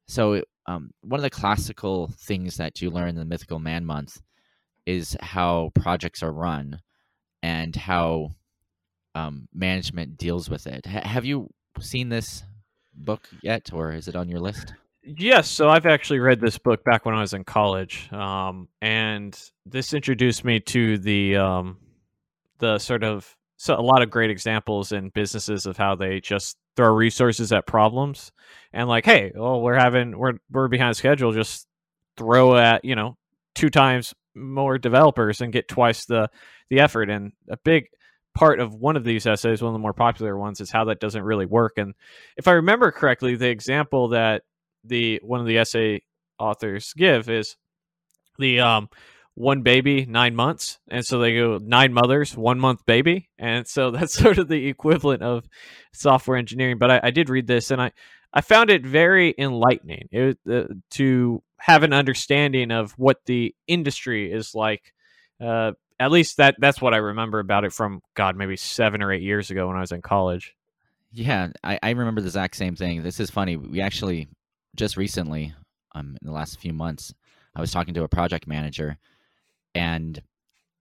So 0.07 0.43
um, 0.67 0.91
one 1.03 1.19
of 1.19 1.23
the 1.23 1.31
classical 1.31 2.13
things 2.21 2.57
that 2.59 2.81
you 2.81 2.91
learn 2.91 3.09
in 3.09 3.17
the 3.17 3.25
Mythical 3.25 3.59
Man 3.59 3.85
Month 3.85 4.21
is 4.87 5.17
how 5.21 5.71
projects 5.75 6.23
are 6.23 6.33
run 6.33 6.81
and 7.43 7.75
how 7.75 8.35
um, 9.15 9.49
management 9.53 10.17
deals 10.17 10.49
with 10.49 10.67
it. 10.67 10.87
H- 10.87 11.05
have 11.05 11.25
you 11.25 11.49
seen 11.81 12.11
this 12.11 12.45
book 12.95 13.29
yet, 13.43 13.71
or 13.73 13.93
is 13.93 14.09
it 14.09 14.17
on 14.17 14.29
your 14.29 14.41
list? 14.41 14.75
Yes, 15.07 15.51
so 15.51 15.69
I've 15.69 15.85
actually 15.87 16.21
read 16.21 16.41
this 16.41 16.57
book 16.57 16.83
back 16.83 17.05
when 17.05 17.15
I 17.15 17.21
was 17.21 17.35
in 17.35 17.45
college, 17.45 18.11
um, 18.11 18.69
and 18.81 19.39
this 19.67 19.93
introduced 19.93 20.45
me 20.45 20.61
to 20.61 20.97
the 20.97 21.37
um, 21.37 21.77
the 22.59 22.79
sort 22.79 23.05
of 23.05 23.37
so 23.59 23.79
a 23.79 23.83
lot 23.83 24.01
of 24.03 24.11
great 24.11 24.31
examples 24.31 24.93
in 24.93 25.11
businesses 25.11 25.67
of 25.67 25.77
how 25.77 25.95
they 25.95 26.21
just 26.21 26.57
throw 26.77 26.93
resources 26.95 27.53
at 27.53 27.67
problems 27.67 28.33
and 28.73 28.89
like, 28.89 29.05
hey, 29.05 29.31
well, 29.35 29.61
we're 29.61 29.79
having 29.79 30.17
we're 30.17 30.35
we're 30.51 30.69
behind 30.69 30.97
schedule, 30.97 31.33
just 31.33 31.67
throw 32.17 32.57
at 32.57 32.83
you 32.83 32.95
know 32.97 33.17
two 33.55 33.69
times 33.69 34.15
more 34.35 34.79
developers 34.79 35.43
and 35.43 35.53
get 35.53 35.69
twice 35.69 36.07
the 36.07 36.31
the 36.71 36.81
effort. 36.81 37.11
And 37.11 37.33
a 37.51 37.59
big 37.59 37.89
part 38.35 38.59
of 38.59 38.75
one 38.75 38.97
of 38.97 39.05
these 39.05 39.27
essays, 39.27 39.61
one 39.61 39.69
of 39.69 39.75
the 39.75 39.79
more 39.81 39.93
popular 39.93 40.39
ones, 40.39 40.63
is 40.63 40.71
how 40.71 40.87
that 40.87 41.01
doesn't 41.01 41.23
really 41.23 41.47
work. 41.47 41.75
And 41.77 41.93
if 42.39 42.49
I 42.49 42.53
remember 42.53 42.91
correctly, 42.91 43.37
the 43.37 43.51
example 43.51 44.09
that 44.09 44.45
the 44.85 45.21
one 45.23 45.41
of 45.41 45.47
the 45.47 45.59
essay 45.59 46.03
authors 46.39 46.93
give 46.95 47.29
is 47.29 47.57
the 48.39 48.61
um 48.61 48.89
one 49.35 49.63
baby 49.63 50.07
nine 50.07 50.35
months 50.35 50.79
and 50.89 51.05
so 51.05 51.19
they 51.19 51.35
go 51.35 51.59
nine 51.59 51.93
mothers 51.93 52.37
one 52.37 52.59
month 52.59 52.85
baby 52.87 53.29
and 53.39 53.67
so 53.67 53.91
that's 53.93 54.15
sort 54.15 54.39
of 54.39 54.49
the 54.49 54.67
equivalent 54.67 55.23
of 55.23 55.49
software 55.93 56.37
engineering 56.37 56.79
but 56.79 56.91
i, 56.91 57.01
I 57.05 57.11
did 57.11 57.29
read 57.29 57.47
this 57.47 57.71
and 57.71 57.81
i 57.81 57.93
i 58.33 58.41
found 58.41 58.71
it 58.71 58.85
very 58.85 59.35
enlightening 59.39 60.09
it, 60.13 60.39
uh, 60.51 60.65
to 60.91 61.43
have 61.59 61.83
an 61.83 61.93
understanding 61.93 62.71
of 62.71 62.93
what 62.93 63.25
the 63.27 63.55
industry 63.67 64.31
is 64.31 64.55
like 64.55 64.93
uh 65.41 65.73
at 65.99 66.11
least 66.11 66.37
that 66.37 66.57
that's 66.59 66.81
what 66.81 66.95
i 66.95 66.99
remember 66.99 67.39
about 67.39 67.65
it 67.65 67.73
from 67.73 68.03
god 68.15 68.37
maybe 68.37 68.57
seven 68.57 69.03
or 69.03 69.13
eight 69.13 69.23
years 69.23 69.51
ago 69.51 69.69
when 69.69 69.77
i 69.77 69.81
was 69.81 69.93
in 69.93 70.03
college 70.03 70.55
Yeah, 71.13 71.51
I, 71.63 71.79
I 71.81 71.91
remember 71.91 72.21
the 72.21 72.27
exact 72.27 72.57
same 72.57 72.75
thing. 72.75 73.05
This 73.05 73.21
is 73.21 73.31
funny. 73.31 73.57
We 73.57 73.81
actually 73.81 74.27
just 74.75 74.97
recently, 74.97 75.55
um, 75.95 76.17
in 76.21 76.27
the 76.27 76.33
last 76.33 76.61
few 76.61 76.73
months, 76.73 77.15
I 77.55 77.61
was 77.61 77.71
talking 77.71 77.95
to 77.95 78.03
a 78.05 78.09
project 78.09 78.47
manager, 78.47 78.99
and 79.75 80.21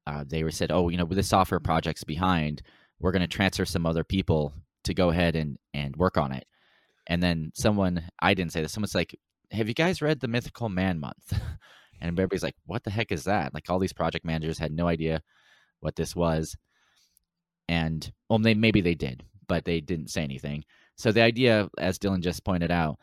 uh, 0.08 0.24
they 0.28 0.44
were 0.44 0.52
said, 0.52 0.72
"Oh, 0.72 0.90
you 0.90 0.98
know, 0.98 1.06
with 1.06 1.18
the 1.18 1.24
software 1.24 1.60
project's 1.60 2.04
behind, 2.04 2.62
we're 3.00 3.12
going 3.12 3.22
to 3.22 3.28
transfer 3.28 3.66
some 3.66 3.86
other 3.86 4.04
people 4.04 4.54
to 4.84 4.94
go 4.94 5.10
ahead 5.10 5.36
and 5.36 5.58
and 5.74 5.96
work 5.96 6.18
on 6.18 6.32
it." 6.32 6.46
And 7.08 7.22
then 7.22 7.52
someone, 7.54 8.10
I 8.20 8.34
didn't 8.34 8.52
say 8.54 8.62
this. 8.62 8.72
Someone's 8.74 8.96
like, 8.96 9.16
"Have 9.52 9.68
you 9.68 9.74
guys 9.74 10.02
read 10.02 10.20
the 10.20 10.28
Mythical 10.28 10.70
Man 10.70 11.00
Month?" 11.00 11.32
and 12.02 12.20
everybody's 12.20 12.44
like, 12.44 12.56
"What 12.66 12.84
the 12.84 12.92
heck 12.92 13.12
is 13.12 13.26
that?" 13.26 13.54
Like 13.54 13.70
all 13.70 13.80
these 13.80 13.94
project 13.94 14.26
managers 14.26 14.58
had 14.58 14.72
no 14.72 14.88
idea 14.88 15.22
what 15.80 15.96
this 15.96 16.16
was, 16.16 16.56
and 17.70 18.12
well, 18.30 18.40
they 18.40 18.56
maybe 18.56 18.82
they 18.82 18.96
did, 18.96 19.24
but 19.48 19.66
they 19.66 19.82
didn't 19.82 20.10
say 20.10 20.24
anything. 20.24 20.64
So 20.96 21.12
the 21.12 21.22
idea, 21.22 21.70
as 21.78 22.00
Dylan 22.00 22.22
just 22.22 22.44
pointed 22.44 22.72
out, 22.72 22.98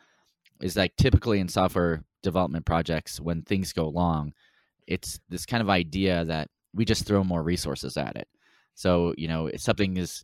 is 0.61 0.75
like 0.75 0.95
typically 0.97 1.39
in 1.39 1.47
software 1.47 2.03
development 2.23 2.65
projects, 2.65 3.19
when 3.19 3.41
things 3.43 3.73
go 3.73 3.87
long, 3.89 4.33
it's 4.87 5.19
this 5.29 5.45
kind 5.45 5.61
of 5.61 5.69
idea 5.69 6.25
that 6.25 6.49
we 6.73 6.85
just 6.85 7.05
throw 7.05 7.23
more 7.23 7.43
resources 7.43 7.97
at 7.97 8.15
it. 8.15 8.27
So 8.75 9.13
you 9.17 9.27
know, 9.27 9.47
if 9.47 9.61
something 9.61 9.97
is 9.97 10.23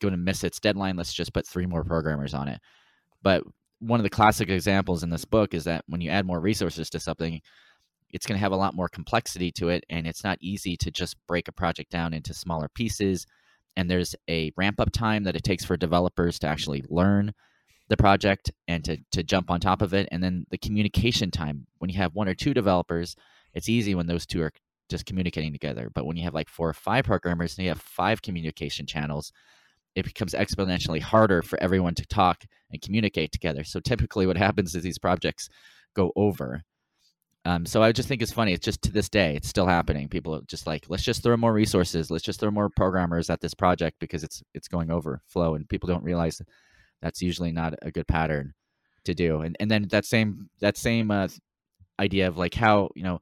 going 0.00 0.12
to 0.12 0.18
miss 0.18 0.44
its 0.44 0.60
deadline, 0.60 0.96
let's 0.96 1.14
just 1.14 1.32
put 1.32 1.46
three 1.46 1.66
more 1.66 1.84
programmers 1.84 2.34
on 2.34 2.48
it. 2.48 2.60
But 3.22 3.44
one 3.78 3.98
of 3.98 4.04
the 4.04 4.10
classic 4.10 4.48
examples 4.48 5.02
in 5.02 5.10
this 5.10 5.24
book 5.24 5.54
is 5.54 5.64
that 5.64 5.84
when 5.88 6.00
you 6.00 6.10
add 6.10 6.26
more 6.26 6.40
resources 6.40 6.88
to 6.90 7.00
something, 7.00 7.40
it's 8.10 8.26
going 8.26 8.36
to 8.36 8.42
have 8.42 8.52
a 8.52 8.56
lot 8.56 8.74
more 8.74 8.88
complexity 8.88 9.50
to 9.52 9.70
it, 9.70 9.84
and 9.88 10.06
it's 10.06 10.22
not 10.22 10.38
easy 10.40 10.76
to 10.76 10.90
just 10.90 11.16
break 11.26 11.48
a 11.48 11.52
project 11.52 11.90
down 11.90 12.12
into 12.12 12.34
smaller 12.34 12.68
pieces. 12.74 13.26
And 13.76 13.90
there's 13.90 14.14
a 14.28 14.52
ramp 14.56 14.80
up 14.80 14.92
time 14.92 15.24
that 15.24 15.34
it 15.34 15.42
takes 15.42 15.64
for 15.64 15.76
developers 15.76 16.38
to 16.40 16.46
actually 16.46 16.84
learn 16.88 17.32
the 17.92 17.96
project 17.98 18.50
and 18.68 18.82
to, 18.84 18.96
to 19.12 19.22
jump 19.22 19.50
on 19.50 19.60
top 19.60 19.82
of 19.82 19.92
it. 19.92 20.08
And 20.10 20.24
then 20.24 20.46
the 20.50 20.56
communication 20.56 21.30
time. 21.30 21.66
When 21.78 21.90
you 21.90 21.98
have 21.98 22.14
one 22.14 22.26
or 22.26 22.34
two 22.34 22.54
developers, 22.54 23.14
it's 23.52 23.68
easy 23.68 23.94
when 23.94 24.06
those 24.06 24.24
two 24.24 24.42
are 24.42 24.52
just 24.88 25.04
communicating 25.04 25.52
together. 25.52 25.90
But 25.94 26.06
when 26.06 26.16
you 26.16 26.24
have 26.24 26.32
like 26.32 26.48
four 26.48 26.70
or 26.70 26.74
five 26.74 27.04
programmers 27.04 27.56
and 27.56 27.64
you 27.64 27.70
have 27.70 27.82
five 27.82 28.22
communication 28.22 28.86
channels, 28.86 29.30
it 29.94 30.06
becomes 30.06 30.32
exponentially 30.32 31.02
harder 31.02 31.42
for 31.42 31.62
everyone 31.62 31.94
to 31.96 32.06
talk 32.06 32.44
and 32.70 32.80
communicate 32.80 33.30
together. 33.30 33.62
So 33.62 33.78
typically, 33.78 34.26
what 34.26 34.36
happens 34.46 34.74
is 34.74 34.82
these 34.82 34.98
projects 34.98 35.50
go 35.94 36.12
over. 36.16 36.62
Um, 37.44 37.66
so 37.66 37.82
I 37.82 37.92
just 37.92 38.08
think 38.08 38.22
it's 38.22 38.32
funny. 38.32 38.54
It's 38.54 38.64
just 38.64 38.80
to 38.82 38.92
this 38.92 39.10
day, 39.10 39.36
it's 39.36 39.48
still 39.48 39.66
happening. 39.66 40.08
People 40.08 40.34
are 40.34 40.42
just 40.46 40.66
like, 40.66 40.86
let's 40.88 41.02
just 41.02 41.22
throw 41.22 41.36
more 41.36 41.52
resources, 41.52 42.10
let's 42.10 42.24
just 42.24 42.40
throw 42.40 42.52
more 42.52 42.70
programmers 42.70 43.28
at 43.28 43.42
this 43.42 43.52
project 43.52 43.98
because 44.00 44.24
it's 44.24 44.42
it's 44.54 44.68
going 44.68 44.90
over 44.90 45.20
flow, 45.26 45.56
and 45.56 45.68
people 45.68 45.88
don't 45.88 46.04
realize 46.04 46.40
that's 47.02 47.20
usually 47.20 47.52
not 47.52 47.74
a 47.82 47.90
good 47.90 48.06
pattern 48.06 48.54
to 49.04 49.14
do. 49.14 49.40
And 49.40 49.56
and 49.60 49.70
then 49.70 49.88
that 49.90 50.04
same 50.04 50.48
that 50.60 50.76
same 50.76 51.10
uh, 51.10 51.28
idea 51.98 52.28
of 52.28 52.38
like 52.38 52.54
how 52.54 52.90
you 52.94 53.02
know 53.02 53.20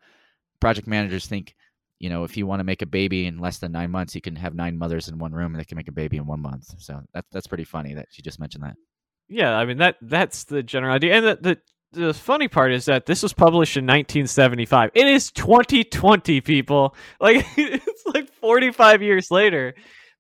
project 0.61 0.87
managers 0.87 1.27
think 1.27 1.55
you 2.01 2.09
know, 2.09 2.25
if 2.25 2.37
you 2.37 2.47
want 2.47 2.61
to 2.61 2.65
make 2.65 2.81
a 2.81 2.87
baby 2.87 3.27
in 3.27 3.39
less 3.39 3.59
than 3.59 3.73
nine 3.73 3.91
months, 3.91 4.15
you 4.15 4.23
can 4.23 4.35
have 4.35 4.55
nine 4.55 4.79
mothers 4.79 5.09
in 5.09 5.19
one 5.19 5.33
room 5.33 5.53
and 5.53 5.61
they 5.61 5.67
can 5.67 5.77
make 5.77 5.89
a 5.89 5.93
baby 5.93 6.17
in 6.17 6.27
one 6.27 6.41
month. 6.41 6.75
So 6.79 7.03
that, 7.13 7.27
that's 7.31 7.47
pretty 7.47 7.65
funny 7.65 7.93
that 7.95 8.09
you 8.15 8.25
just 8.25 8.41
mentioned 8.41 8.65
that. 8.65 8.75
Yeah, 9.29 9.57
I 9.57 9.65
mean 9.65 9.77
that 9.77 9.97
that's 10.03 10.45
the 10.45 10.63
general 10.63 10.93
idea. 10.95 11.15
And 11.15 11.27
the, 11.27 11.39
the 11.41 11.59
the 11.93 12.15
funny 12.15 12.49
part 12.49 12.73
is 12.73 12.87
that 12.87 13.07
this 13.07 13.23
was 13.23 13.33
published 13.33 13.77
in 13.77 13.85
1975. 13.85 14.91
It 14.95 15.07
is 15.07 15.31
2020, 15.33 16.41
people. 16.41 16.97
Like 17.21 17.47
it's 17.57 18.03
like 18.07 18.33
45 18.41 19.03
years 19.03 19.31
later, 19.31 19.75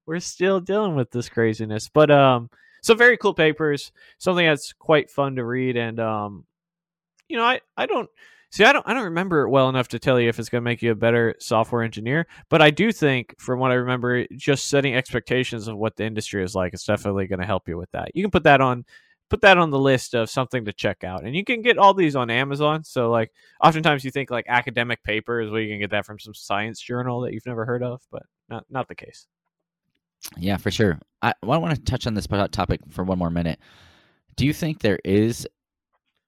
we're 0.06 0.20
still 0.20 0.60
dealing 0.60 0.96
with 0.96 1.10
this 1.10 1.28
craziness. 1.28 1.88
But 1.88 2.10
um, 2.10 2.50
so 2.82 2.94
very 2.94 3.16
cool 3.16 3.34
papers. 3.34 3.92
Something 4.18 4.46
that's 4.46 4.72
quite 4.72 5.10
fun 5.10 5.36
to 5.36 5.44
read, 5.44 5.76
and 5.76 5.98
um, 6.00 6.44
you 7.28 7.36
know, 7.36 7.44
I 7.44 7.60
I 7.76 7.86
don't 7.86 8.08
See, 8.52 8.64
I 8.64 8.72
don't 8.72 8.86
I 8.86 8.94
don't 8.94 9.04
remember 9.04 9.42
it 9.42 9.50
well 9.50 9.68
enough 9.68 9.88
to 9.88 10.00
tell 10.00 10.18
you 10.18 10.28
if 10.28 10.40
it's 10.40 10.48
going 10.48 10.62
to 10.62 10.68
make 10.68 10.82
you 10.82 10.90
a 10.90 10.96
better 10.96 11.36
software 11.38 11.84
engineer, 11.84 12.26
but 12.48 12.60
I 12.60 12.70
do 12.70 12.90
think 12.90 13.36
from 13.38 13.60
what 13.60 13.70
I 13.70 13.74
remember 13.74 14.26
just 14.36 14.68
setting 14.68 14.96
expectations 14.96 15.68
of 15.68 15.76
what 15.76 15.94
the 15.94 16.04
industry 16.04 16.42
is 16.42 16.56
like 16.56 16.74
is 16.74 16.82
definitely 16.82 17.28
going 17.28 17.38
to 17.38 17.46
help 17.46 17.68
you 17.68 17.78
with 17.78 17.90
that. 17.92 18.10
You 18.12 18.24
can 18.24 18.32
put 18.32 18.42
that 18.42 18.60
on 18.60 18.84
put 19.28 19.42
that 19.42 19.56
on 19.56 19.70
the 19.70 19.78
list 19.78 20.14
of 20.14 20.28
something 20.28 20.64
to 20.64 20.72
check 20.72 21.04
out. 21.04 21.22
And 21.24 21.36
you 21.36 21.44
can 21.44 21.62
get 21.62 21.78
all 21.78 21.94
these 21.94 22.16
on 22.16 22.28
Amazon. 22.28 22.82
So 22.82 23.08
like 23.08 23.30
oftentimes 23.62 24.04
you 24.04 24.10
think 24.10 24.32
like 24.32 24.46
academic 24.48 25.04
papers, 25.04 25.48
well 25.48 25.60
you 25.60 25.68
can 25.68 25.78
get 25.78 25.90
that 25.92 26.04
from 26.04 26.18
some 26.18 26.34
science 26.34 26.80
journal 26.80 27.20
that 27.20 27.32
you've 27.32 27.46
never 27.46 27.64
heard 27.64 27.84
of, 27.84 28.02
but 28.10 28.24
not 28.48 28.64
not 28.68 28.88
the 28.88 28.96
case. 28.96 29.28
Yeah, 30.36 30.56
for 30.56 30.72
sure. 30.72 30.98
I, 31.22 31.34
I 31.42 31.56
want 31.58 31.74
to 31.74 31.82
touch 31.82 32.06
on 32.06 32.14
this 32.14 32.26
topic 32.26 32.80
for 32.90 33.04
one 33.04 33.18
more 33.18 33.30
minute. 33.30 33.58
Do 34.36 34.46
you 34.46 34.52
think 34.52 34.80
there 34.80 34.98
is 35.04 35.46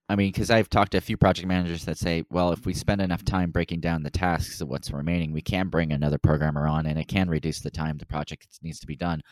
I 0.09 0.17
mean, 0.17 0.31
because 0.31 0.51
I've 0.51 0.69
talked 0.69 0.93
to 0.93 0.99
a 0.99 1.01
few 1.03 1.17
project 1.17 1.49
managers 1.49 1.87
that 1.87 1.97
say, 1.97 2.25
well, 2.29 2.53
if 2.53 2.67
we 2.67 2.75
spend 2.75 3.01
enough 3.01 3.25
time 3.25 3.51
breaking 3.51 3.81
down 3.81 4.03
the 4.03 4.11
tasks 4.11 4.61
of 4.61 4.69
what's 4.69 4.91
remaining, 4.91 5.33
we 5.33 5.41
can 5.41 5.69
bring 5.69 5.91
another 5.91 6.19
programmer 6.19 6.67
on 6.67 6.85
and 6.85 6.99
it 6.99 7.09
can 7.09 7.31
reduce 7.31 7.61
the 7.61 7.71
time 7.71 7.97
the 7.97 8.05
project 8.05 8.47
needs 8.63 8.79
to 8.81 8.87
be 8.87 8.97
done. 8.97 9.23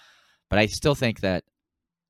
But 0.48 0.58
I 0.58 0.66
still 0.66 0.94
think 0.94 1.20
that 1.20 1.44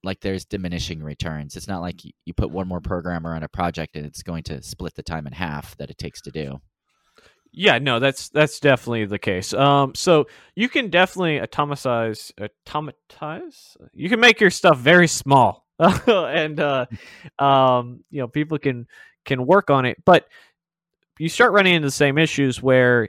like 0.04 0.20
there's 0.20 0.44
diminishing 0.44 1.02
returns. 1.02 1.56
It's 1.56 1.66
not 1.66 1.82
like 1.82 2.04
you 2.04 2.34
put 2.34 2.52
one 2.52 2.68
more 2.68 2.80
programmer 2.80 3.34
on 3.34 3.42
a 3.42 3.48
project 3.48 3.96
and 3.96 4.06
it's 4.06 4.22
going 4.22 4.44
to 4.44 4.62
split 4.62 4.94
the 4.94 5.02
time 5.02 5.26
in 5.26 5.32
half 5.32 5.76
that 5.78 5.90
it 5.90 5.98
takes 5.98 6.20
to 6.22 6.30
do. 6.30 6.60
Yeah, 7.52 7.78
no, 7.78 7.98
that's 7.98 8.28
that's 8.28 8.60
definitely 8.60 9.06
the 9.06 9.18
case. 9.18 9.52
Um, 9.52 9.94
so 9.94 10.26
you 10.54 10.68
can 10.68 10.88
definitely 10.88 11.40
automatize, 11.40 12.32
automatize. 12.40 13.76
You 13.92 14.08
can 14.08 14.20
make 14.20 14.40
your 14.40 14.50
stuff 14.50 14.78
very 14.78 15.08
small. 15.08 15.66
and 16.06 16.60
uh, 16.60 16.86
um, 17.38 18.04
you 18.10 18.20
know 18.20 18.28
people 18.28 18.58
can 18.58 18.86
can 19.24 19.46
work 19.46 19.70
on 19.70 19.84
it, 19.84 19.96
but 20.04 20.26
you 21.18 21.28
start 21.28 21.52
running 21.52 21.74
into 21.74 21.88
the 21.88 21.92
same 21.92 22.18
issues 22.18 22.62
where 22.62 23.08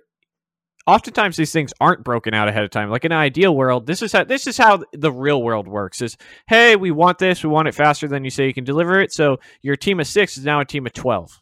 oftentimes 0.87 1.35
these 1.35 1.51
things 1.51 1.73
aren't 1.79 2.03
broken 2.03 2.33
out 2.33 2.47
ahead 2.47 2.63
of 2.63 2.71
time. 2.71 2.89
Like 2.89 3.05
in 3.05 3.11
an 3.11 3.17
ideal 3.19 3.55
world, 3.55 3.85
this 3.85 4.01
is 4.01 4.11
how 4.11 4.23
this 4.23 4.47
is 4.47 4.57
how 4.57 4.83
the 4.93 5.11
real 5.11 5.43
world 5.43 5.67
works. 5.67 6.01
Is 6.01 6.17
hey, 6.47 6.75
we 6.75 6.89
want 6.91 7.19
this, 7.19 7.43
we 7.43 7.49
want 7.49 7.67
it 7.67 7.75
faster 7.75 8.07
than 8.07 8.23
you 8.23 8.31
say 8.31 8.47
you 8.47 8.53
can 8.55 8.63
deliver 8.63 8.99
it. 9.01 9.13
So 9.13 9.37
your 9.61 9.75
team 9.75 9.99
of 9.99 10.07
six 10.07 10.37
is 10.37 10.45
now 10.45 10.61
a 10.61 10.65
team 10.65 10.87
of 10.87 10.93
twelve, 10.93 11.39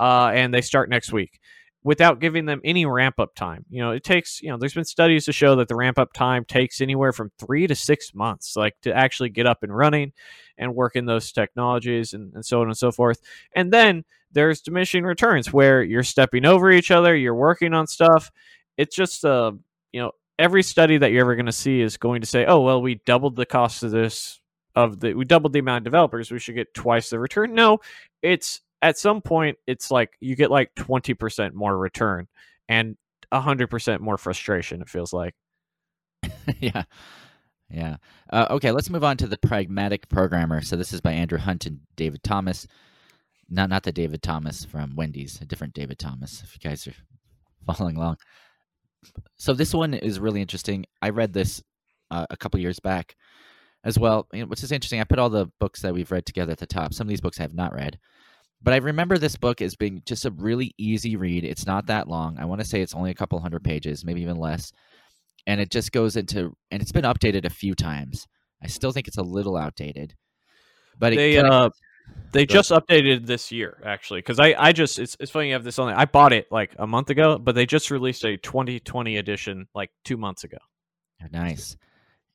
uh, 0.00 0.30
and 0.34 0.54
they 0.54 0.62
start 0.62 0.88
next 0.88 1.12
week 1.12 1.40
without 1.84 2.20
giving 2.20 2.46
them 2.46 2.60
any 2.64 2.86
ramp 2.86 3.18
up 3.18 3.34
time. 3.34 3.64
You 3.68 3.82
know, 3.82 3.90
it 3.90 4.04
takes, 4.04 4.40
you 4.40 4.50
know, 4.50 4.56
there's 4.56 4.74
been 4.74 4.84
studies 4.84 5.24
to 5.24 5.32
show 5.32 5.56
that 5.56 5.68
the 5.68 5.74
ramp 5.74 5.98
up 5.98 6.12
time 6.12 6.44
takes 6.44 6.80
anywhere 6.80 7.12
from 7.12 7.32
three 7.38 7.66
to 7.66 7.74
six 7.74 8.14
months, 8.14 8.54
like 8.56 8.80
to 8.82 8.96
actually 8.96 9.30
get 9.30 9.46
up 9.46 9.62
and 9.62 9.76
running 9.76 10.12
and 10.56 10.74
work 10.74 10.94
in 10.94 11.06
those 11.06 11.32
technologies 11.32 12.14
and, 12.14 12.32
and 12.34 12.46
so 12.46 12.60
on 12.60 12.68
and 12.68 12.76
so 12.76 12.92
forth. 12.92 13.20
And 13.56 13.72
then 13.72 14.04
there's 14.30 14.60
diminishing 14.60 15.04
returns 15.04 15.52
where 15.52 15.82
you're 15.82 16.04
stepping 16.04 16.46
over 16.46 16.70
each 16.70 16.90
other, 16.90 17.16
you're 17.16 17.34
working 17.34 17.74
on 17.74 17.86
stuff. 17.86 18.30
It's 18.76 18.94
just, 18.94 19.24
uh, 19.24 19.52
you 19.92 20.00
know, 20.00 20.12
every 20.38 20.62
study 20.62 20.98
that 20.98 21.10
you're 21.10 21.22
ever 21.22 21.34
going 21.34 21.46
to 21.46 21.52
see 21.52 21.80
is 21.80 21.96
going 21.96 22.20
to 22.20 22.26
say, 22.26 22.46
oh, 22.46 22.60
well, 22.60 22.80
we 22.80 23.00
doubled 23.06 23.36
the 23.36 23.46
cost 23.46 23.82
of 23.82 23.90
this. 23.90 24.38
Of 24.74 25.00
the, 25.00 25.12
we 25.12 25.26
doubled 25.26 25.52
the 25.52 25.58
amount 25.58 25.82
of 25.82 25.84
developers, 25.84 26.30
we 26.30 26.38
should 26.38 26.54
get 26.54 26.72
twice 26.72 27.10
the 27.10 27.18
return. 27.18 27.54
No, 27.54 27.80
it's 28.22 28.62
at 28.82 28.98
some 28.98 29.22
point 29.22 29.56
it's 29.66 29.90
like 29.90 30.10
you 30.20 30.34
get 30.34 30.50
like 30.50 30.74
20% 30.74 31.54
more 31.54 31.78
return 31.78 32.26
and 32.68 32.96
100% 33.32 34.00
more 34.00 34.18
frustration 34.18 34.82
it 34.82 34.88
feels 34.88 35.12
like. 35.12 35.34
Yeah. 36.58 36.82
Yeah. 37.70 37.96
Uh, 38.30 38.46
okay 38.50 38.72
let's 38.72 38.90
move 38.90 39.04
on 39.04 39.16
to 39.16 39.26
the 39.26 39.38
pragmatic 39.38 40.08
programmer. 40.08 40.60
So 40.60 40.76
this 40.76 40.92
is 40.92 41.00
by 41.00 41.12
andrew 41.12 41.38
hunt 41.38 41.64
and 41.66 41.80
david 41.96 42.22
thomas. 42.22 42.66
Not 43.48 43.70
not 43.70 43.84
the 43.84 43.92
david 43.92 44.22
thomas 44.22 44.64
from 44.64 44.96
wendy's 44.96 45.40
a 45.40 45.46
different 45.46 45.74
david 45.74 45.98
thomas 45.98 46.42
if 46.42 46.54
you 46.54 46.68
guys 46.68 46.86
are 46.86 46.94
following 47.66 47.96
along. 47.96 48.18
So 49.36 49.54
this 49.54 49.72
one 49.72 49.94
is 49.94 50.20
really 50.20 50.40
interesting. 50.40 50.84
I 51.00 51.10
read 51.10 51.32
this 51.32 51.62
uh, 52.10 52.26
a 52.28 52.36
couple 52.36 52.60
years 52.60 52.78
back 52.80 53.16
as 53.84 53.98
well. 53.98 54.26
Which 54.32 54.62
is 54.62 54.72
interesting 54.72 55.00
i 55.00 55.04
put 55.04 55.18
all 55.20 55.30
the 55.30 55.50
books 55.60 55.82
that 55.82 55.94
we've 55.94 56.10
read 56.10 56.26
together 56.26 56.52
at 56.52 56.58
the 56.58 56.66
top. 56.66 56.92
Some 56.92 57.06
of 57.06 57.08
these 57.08 57.20
books 57.20 57.38
i 57.38 57.44
have 57.44 57.54
not 57.54 57.72
read 57.74 57.98
but 58.62 58.74
I 58.74 58.78
remember 58.78 59.18
this 59.18 59.36
book 59.36 59.60
as 59.60 59.74
being 59.74 60.02
just 60.06 60.24
a 60.24 60.30
really 60.30 60.72
easy 60.78 61.16
read. 61.16 61.44
It's 61.44 61.66
not 61.66 61.86
that 61.86 62.08
long. 62.08 62.38
I 62.38 62.44
want 62.44 62.60
to 62.60 62.66
say 62.66 62.80
it's 62.80 62.94
only 62.94 63.10
a 63.10 63.14
couple 63.14 63.40
hundred 63.40 63.64
pages, 63.64 64.04
maybe 64.04 64.22
even 64.22 64.36
less. 64.36 64.72
And 65.46 65.60
it 65.60 65.70
just 65.70 65.90
goes 65.90 66.16
into, 66.16 66.54
and 66.70 66.80
it's 66.80 66.92
been 66.92 67.04
updated 67.04 67.44
a 67.44 67.50
few 67.50 67.74
times. 67.74 68.28
I 68.62 68.68
still 68.68 68.92
think 68.92 69.08
it's 69.08 69.18
a 69.18 69.22
little 69.22 69.56
outdated. 69.56 70.14
But 70.96 71.14
they, 71.14 71.34
kinda, 71.34 71.50
uh, 71.50 71.70
they 72.30 72.46
just 72.46 72.70
updated 72.70 73.26
this 73.26 73.50
year, 73.50 73.82
actually. 73.84 74.20
Because 74.20 74.38
I, 74.38 74.54
I 74.56 74.72
just, 74.72 75.00
it's, 75.00 75.16
it's 75.18 75.32
funny 75.32 75.48
you 75.48 75.54
have 75.54 75.64
this 75.64 75.80
on. 75.80 75.92
I 75.92 76.04
bought 76.04 76.32
it 76.32 76.46
like 76.52 76.76
a 76.78 76.86
month 76.86 77.10
ago, 77.10 77.38
but 77.38 77.56
they 77.56 77.66
just 77.66 77.90
released 77.90 78.24
a 78.24 78.36
2020 78.36 79.16
edition 79.16 79.66
like 79.74 79.90
two 80.04 80.16
months 80.16 80.44
ago. 80.44 80.58
Nice. 81.32 81.76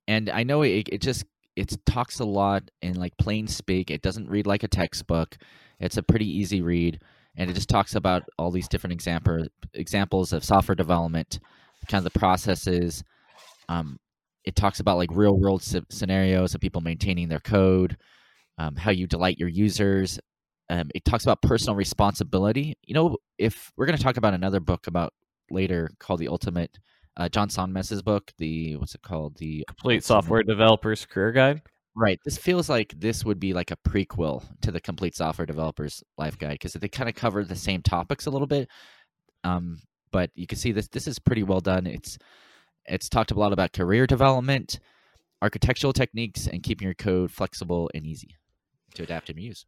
And 0.09 0.29
I 0.29 0.43
know 0.43 0.63
it, 0.63 0.89
it 0.91 1.01
just, 1.01 1.23
it 1.55 1.73
talks 1.85 2.19
a 2.19 2.25
lot 2.25 2.69
in 2.81 2.95
like 2.95 3.17
plain 3.17 3.47
speak. 3.47 3.91
It 3.91 4.01
doesn't 4.01 4.29
read 4.29 4.45
like 4.45 4.63
a 4.63 4.67
textbook 4.67 5.37
it's 5.79 5.97
a 5.97 6.03
pretty 6.03 6.25
easy 6.25 6.61
read, 6.61 7.01
and 7.35 7.49
it 7.49 7.53
just 7.53 7.69
talks 7.69 7.95
about 7.95 8.23
all 8.37 8.51
these 8.51 8.67
different 8.67 8.93
example 8.93 9.45
examples 9.73 10.33
of 10.33 10.43
software 10.43 10.75
development, 10.75 11.39
kind 11.87 12.05
of 12.05 12.11
the 12.11 12.19
processes. 12.19 13.03
Um, 13.69 13.99
it 14.43 14.55
talks 14.55 14.79
about 14.79 14.97
like 14.97 15.09
real 15.11 15.37
world 15.37 15.61
scenarios 15.61 16.55
of 16.55 16.61
people 16.61 16.81
maintaining 16.81 17.27
their 17.27 17.39
code, 17.39 17.97
um, 18.57 18.75
how 18.75 18.91
you 18.91 19.05
delight 19.05 19.37
your 19.37 19.49
users. 19.49 20.19
Um, 20.69 20.89
it 20.95 21.05
talks 21.05 21.23
about 21.23 21.41
personal 21.41 21.75
responsibility. 21.75 22.75
You 22.83 22.93
know, 22.93 23.17
if 23.37 23.71
we're 23.75 23.85
going 23.85 23.97
to 23.97 24.03
talk 24.03 24.17
about 24.17 24.33
another 24.33 24.59
book 24.59 24.87
about 24.87 25.13
later 25.49 25.89
called 25.99 26.19
the 26.19 26.27
Ultimate, 26.27 26.77
uh, 27.17 27.29
John 27.29 27.49
Sonmez's 27.49 28.01
book, 28.01 28.31
the 28.37 28.75
what's 28.77 28.95
it 28.95 29.01
called, 29.01 29.37
the 29.37 29.63
Complete 29.67 30.03
Software 30.03 30.43
Developer's 30.43 31.05
Career 31.05 31.31
Guide. 31.31 31.61
Right. 31.99 32.19
This 32.23 32.37
feels 32.37 32.69
like 32.69 32.93
this 32.95 33.25
would 33.25 33.39
be 33.39 33.53
like 33.53 33.71
a 33.71 33.75
prequel 33.77 34.43
to 34.61 34.71
the 34.71 34.79
Complete 34.79 35.15
Software 35.15 35.47
Developers 35.47 36.03
Life 36.15 36.37
Guide 36.37 36.51
because 36.51 36.73
they 36.73 36.87
kind 36.87 37.09
of 37.09 37.15
cover 37.15 37.43
the 37.43 37.55
same 37.55 37.81
topics 37.81 38.27
a 38.27 38.29
little 38.29 38.45
bit. 38.45 38.69
Um, 39.43 39.79
but 40.11 40.29
you 40.35 40.45
can 40.45 40.59
see 40.59 40.71
this 40.71 40.87
this 40.89 41.07
is 41.07 41.17
pretty 41.17 41.41
well 41.41 41.59
done. 41.59 41.87
It's 41.87 42.19
it's 42.85 43.09
talked 43.09 43.31
a 43.31 43.39
lot 43.39 43.51
about 43.51 43.73
career 43.73 44.05
development, 44.05 44.79
architectural 45.41 45.91
techniques, 45.91 46.45
and 46.45 46.61
keeping 46.61 46.85
your 46.85 46.93
code 46.93 47.31
flexible 47.31 47.89
and 47.95 48.05
easy 48.05 48.35
to 48.93 49.01
adapt 49.01 49.31
and 49.31 49.39
use. 49.39 49.65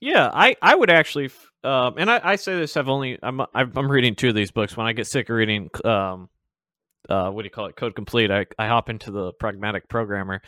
Yeah, 0.00 0.30
I, 0.34 0.56
I 0.60 0.74
would 0.74 0.90
actually, 0.90 1.30
um, 1.62 1.94
and 1.98 2.10
I, 2.10 2.20
I 2.22 2.36
say 2.36 2.58
this. 2.58 2.76
I've 2.76 2.88
only 2.88 3.16
I'm 3.22 3.40
I'm 3.54 3.88
reading 3.88 4.16
two 4.16 4.28
of 4.28 4.34
these 4.34 4.50
books. 4.50 4.76
When 4.76 4.88
I 4.88 4.92
get 4.92 5.06
sick 5.06 5.30
of 5.30 5.36
reading 5.36 5.70
um, 5.84 6.28
uh, 7.08 7.30
what 7.30 7.42
do 7.42 7.46
you 7.46 7.50
call 7.50 7.66
it, 7.66 7.76
Code 7.76 7.94
Complete. 7.94 8.32
I 8.32 8.46
I 8.58 8.66
hop 8.66 8.90
into 8.90 9.10
the 9.10 9.32
Pragmatic 9.34 9.88
Programmer, 9.88 10.42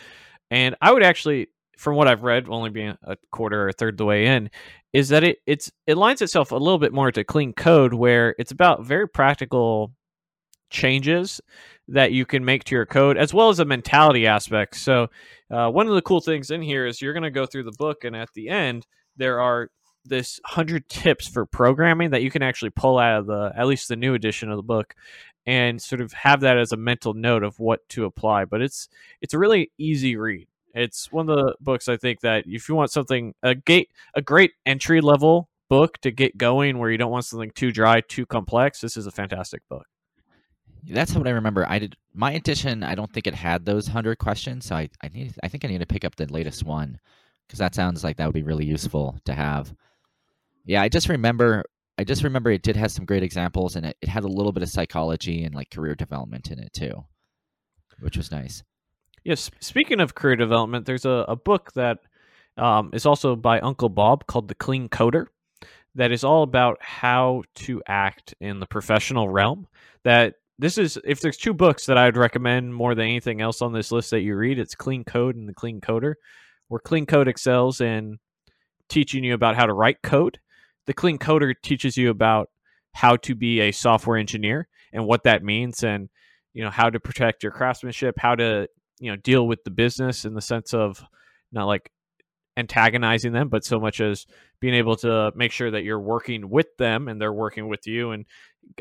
and 0.51 0.77
I 0.81 0.93
would 0.93 1.03
actually, 1.03 1.49
from 1.77 1.97
what 1.97 2.09
I've 2.09 2.23
read, 2.23 2.49
only 2.49 2.71
being 2.71 2.97
a 3.03 3.17
quarter 3.33 3.63
or 3.63 3.69
a 3.69 3.73
third 3.73 3.99
the 3.99 4.05
way 4.05 4.27
in, 4.27 4.51
is 4.93 5.09
that 5.11 5.25
it 5.25 5.39
it's 5.47 5.71
it 5.87 5.97
lines 5.97 6.23
itself 6.23 6.53
a 6.53 6.57
little 6.57 6.79
bit 6.79 6.93
more 6.93 7.13
to 7.13 7.25
clean 7.25 7.53
code, 7.53 7.95
where 7.95 8.35
it's 8.39 8.53
about 8.53 8.85
very 8.85 9.09
practical 9.09 9.93
changes 10.71 11.41
that 11.89 12.13
you 12.13 12.27
can 12.27 12.45
make 12.45 12.65
to 12.65 12.75
your 12.75 12.87
code, 12.87 13.17
as 13.17 13.33
well 13.33 13.49
as 13.49 13.61
a 13.61 13.65
mentality 13.65 14.27
aspect. 14.27 14.77
So, 14.77 15.09
uh, 15.51 15.71
one 15.71 15.87
of 15.87 15.95
the 15.95 16.03
cool 16.03 16.21
things 16.21 16.51
in 16.51 16.63
here 16.63 16.87
is 16.87 17.01
you're 17.01 17.13
going 17.13 17.23
to 17.23 17.31
go 17.31 17.47
through 17.47 17.65
the 17.65 17.77
book, 17.79 18.05
and 18.05 18.17
at 18.17 18.29
the 18.35 18.49
end, 18.49 18.87
there 19.17 19.41
are 19.41 19.71
this 20.09 20.41
100 20.45 20.89
tips 20.89 21.29
for 21.29 21.47
programming 21.47 22.11
that 22.11 22.23
you 22.23 22.31
can 22.31 22.43
actually 22.43 22.71
pull 22.71 22.99
out 22.99 23.21
of 23.21 23.27
the 23.27 23.53
at 23.57 23.67
least 23.67 23.89
the 23.89 23.97
new 23.97 24.15
edition 24.15 24.51
of 24.51 24.57
the 24.57 24.63
book 24.63 24.95
and 25.47 25.81
sort 25.81 26.01
of 26.01 26.13
have 26.13 26.41
that 26.41 26.59
as 26.59 26.73
a 26.73 26.77
mental 26.77 27.15
note 27.15 27.43
of 27.43 27.59
what 27.59 27.89
to 27.89 28.05
apply 28.05 28.45
but 28.45 28.61
it's 28.63 28.89
it's 29.21 29.35
a 29.35 29.39
really 29.39 29.71
easy 29.79 30.17
read 30.17 30.49
it's 30.75 31.11
one 31.13 31.29
of 31.29 31.37
the 31.37 31.55
books 31.61 31.89
i 31.89 31.97
think 31.97 32.21
that 32.21 32.45
if 32.47 32.69
you 32.69 32.75
want 32.75 32.91
something 32.91 33.35
a 33.43 33.55
gate 33.55 33.91
a 34.15 34.23
great 34.23 34.53
entry 34.65 35.01
level 35.01 35.49
book 35.69 35.99
to 35.99 36.11
get 36.11 36.37
going 36.39 36.79
where 36.79 36.91
you 36.91 36.99
don't 36.99 37.11
want 37.11 37.25
something 37.25 37.51
too 37.53 37.73
dry 37.73 38.01
too 38.01 38.27
complex 38.27 38.81
this 38.81 38.97
is 38.97 39.07
a 39.07 39.11
fantastic 39.13 39.63
book 39.69 39.87
That's 40.89 41.15
what 41.15 41.27
I 41.27 41.31
remember. 41.31 41.67
I 41.69 41.79
did 41.81 41.97
my 42.15 42.33
edition. 42.33 42.83
I 42.85 42.95
don't 42.95 43.13
think 43.13 43.27
it 43.27 43.35
had 43.35 43.65
those 43.65 43.89
hundred 43.89 44.19
questions, 44.19 44.67
so 44.67 44.77
I 44.77 44.89
I 45.03 45.09
need 45.09 45.35
I 45.43 45.49
think 45.49 45.65
I 45.65 45.69
need 45.69 45.81
to 45.81 45.87
pick 45.87 46.05
up 46.05 46.15
the 46.17 46.27
latest 46.33 46.65
one 46.65 47.01
because 47.47 47.59
that 47.59 47.75
sounds 47.75 48.05
like 48.05 48.17
that 48.17 48.27
would 48.27 48.35
be 48.35 48.43
really 48.43 48.65
useful 48.65 49.19
to 49.25 49.35
have. 49.35 49.75
Yeah, 50.67 50.83
I 50.83 50.89
just 50.89 51.09
remember 51.09 51.65
I 51.99 52.05
just 52.05 52.23
remember 52.23 52.51
it 52.51 52.63
did 52.63 52.77
have 52.77 52.93
some 52.93 53.07
great 53.07 53.23
examples 53.23 53.77
and 53.77 53.87
it, 53.87 53.97
it 54.03 54.09
had 54.09 54.25
a 54.25 54.29
little 54.29 54.53
bit 54.53 54.63
of 54.63 54.69
psychology 54.69 55.45
and 55.45 55.55
like 55.55 55.71
career 55.71 55.95
development 55.95 56.51
in 56.51 56.59
it 56.59 56.73
too, 56.73 57.05
which 58.01 58.17
was 58.17 58.31
nice. 58.31 58.63
Yes. 59.25 59.51
Speaking 59.61 60.01
of 60.01 60.15
career 60.15 60.37
development, 60.37 60.87
there's 60.87 61.07
a, 61.07 61.25
a 61.29 61.37
book 61.37 61.73
that 61.73 61.99
um, 62.59 62.91
is 62.93 63.07
also 63.07 63.35
by 63.35 63.61
Uncle 63.61 63.89
Bob 63.89 64.27
called 64.27 64.49
The 64.49 64.55
Clean 64.55 64.89
Coder 64.89 65.27
that 65.95 66.13
is 66.13 66.25
all 66.25 66.43
about 66.43 66.77
how 66.81 67.43
to 67.55 67.83
act 67.87 68.35
in 68.41 68.61
the 68.61 68.67
professional 68.67 69.29
realm. 69.29 69.67
That 70.05 70.35
this 70.59 70.79
is, 70.79 70.99
if 71.05 71.21
there's 71.21 71.39
two 71.39 71.55
books 71.55 71.87
that 71.87 71.99
I'd 71.99 72.17
recommend 72.17 72.75
more 72.75 72.95
than 72.95 73.07
anything 73.07 73.41
else 73.41 73.63
on 73.63 73.73
this 73.73 73.91
list 73.91 74.11
that 74.11 74.21
you 74.21 74.37
read, 74.37 74.59
it's 74.59 74.75
Clean 74.75 75.05
Code 75.05 75.37
and 75.37 75.49
The 75.49 75.55
Clean 75.55 75.81
Coder, 75.81 76.15
where 76.69 76.81
Clean 76.81 77.07
Code 77.07 77.29
excels 77.29 77.81
in 77.81 78.19
teaching 78.89 79.25
you 79.25 79.35
about 79.35 79.57
how 79.57 79.67
to 79.67 79.73
write 79.73 80.03
code. 80.03 80.39
The 80.87 80.95
Clean 80.95 81.19
Coder 81.19 81.55
teaches 81.63 81.97
you 81.97 82.11
about 82.11 82.51
how 82.93 83.17
to 83.17 83.35
be 83.35 83.61
a 83.61 83.73
software 83.73 84.17
engineer 84.17 84.69
and 84.93 85.07
what 85.07 85.25
that 85.25 85.43
means 85.43 85.83
and 85.83 86.09
you 86.55 86.63
know 86.63 86.71
how 86.71 86.89
to 86.89 86.99
protect 86.99 87.43
your 87.43 87.53
craftsmanship 87.53 88.15
how 88.19 88.35
to 88.35 88.67
you 88.99 89.11
know 89.11 89.17
deal 89.17 89.47
with 89.47 89.63
the 89.65 89.71
business 89.71 90.25
in 90.25 90.33
the 90.33 90.41
sense 90.41 90.73
of 90.73 91.05
not 91.53 91.67
like 91.67 91.91
antagonizing 92.57 93.33
them 93.33 93.49
but 93.49 93.65
so 93.65 93.79
much 93.79 94.01
as 94.01 94.27
being 94.61 94.75
able 94.75 94.97
to 94.97 95.31
make 95.37 95.53
sure 95.53 95.71
that 95.71 95.85
you're 95.85 96.01
working 96.01 96.49
with 96.49 96.75
them 96.79 97.09
and 97.09 97.21
they're 97.21 97.33
working 97.33 97.69
with 97.69 97.87
you 97.87 98.13
and 98.13 98.25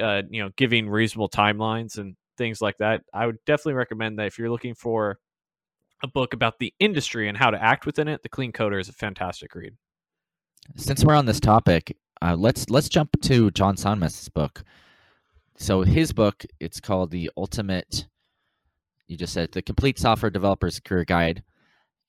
uh, 0.01 0.21
you 0.29 0.41
know 0.41 0.49
giving 0.55 0.89
reasonable 0.89 1.29
timelines 1.29 1.97
and 1.97 2.15
things 2.37 2.61
like 2.61 2.77
that. 2.79 3.01
I 3.13 3.25
would 3.25 3.37
definitely 3.45 3.73
recommend 3.73 4.19
that 4.19 4.27
if 4.27 4.37
you're 4.37 4.49
looking 4.49 4.75
for 4.75 5.19
a 6.03 6.07
book 6.07 6.33
about 6.33 6.59
the 6.59 6.73
industry 6.79 7.27
and 7.27 7.37
how 7.37 7.51
to 7.51 7.61
act 7.61 7.85
within 7.85 8.07
it 8.07 8.21
the 8.21 8.29
clean 8.29 8.51
coder 8.51 8.79
is 8.79 8.89
a 8.89 8.93
fantastic 8.93 9.55
read 9.55 9.73
Since 10.75 11.05
we're 11.05 11.15
on 11.15 11.25
this 11.25 11.39
topic, 11.39 11.95
uh, 12.21 12.35
let's 12.37 12.69
let's 12.69 12.89
jump 12.89 13.09
to 13.21 13.51
John 13.51 13.75
Sonmez's 13.75 14.29
book. 14.29 14.63
So 15.57 15.83
his 15.83 16.11
book, 16.11 16.45
it's 16.59 16.81
called 16.81 17.11
the 17.11 17.31
Ultimate. 17.37 18.07
You 19.07 19.15
just 19.15 19.33
said 19.33 19.51
the 19.51 19.61
Complete 19.61 19.99
Software 19.99 20.29
Developer's 20.29 20.79
Career 20.79 21.05
Guide, 21.05 21.43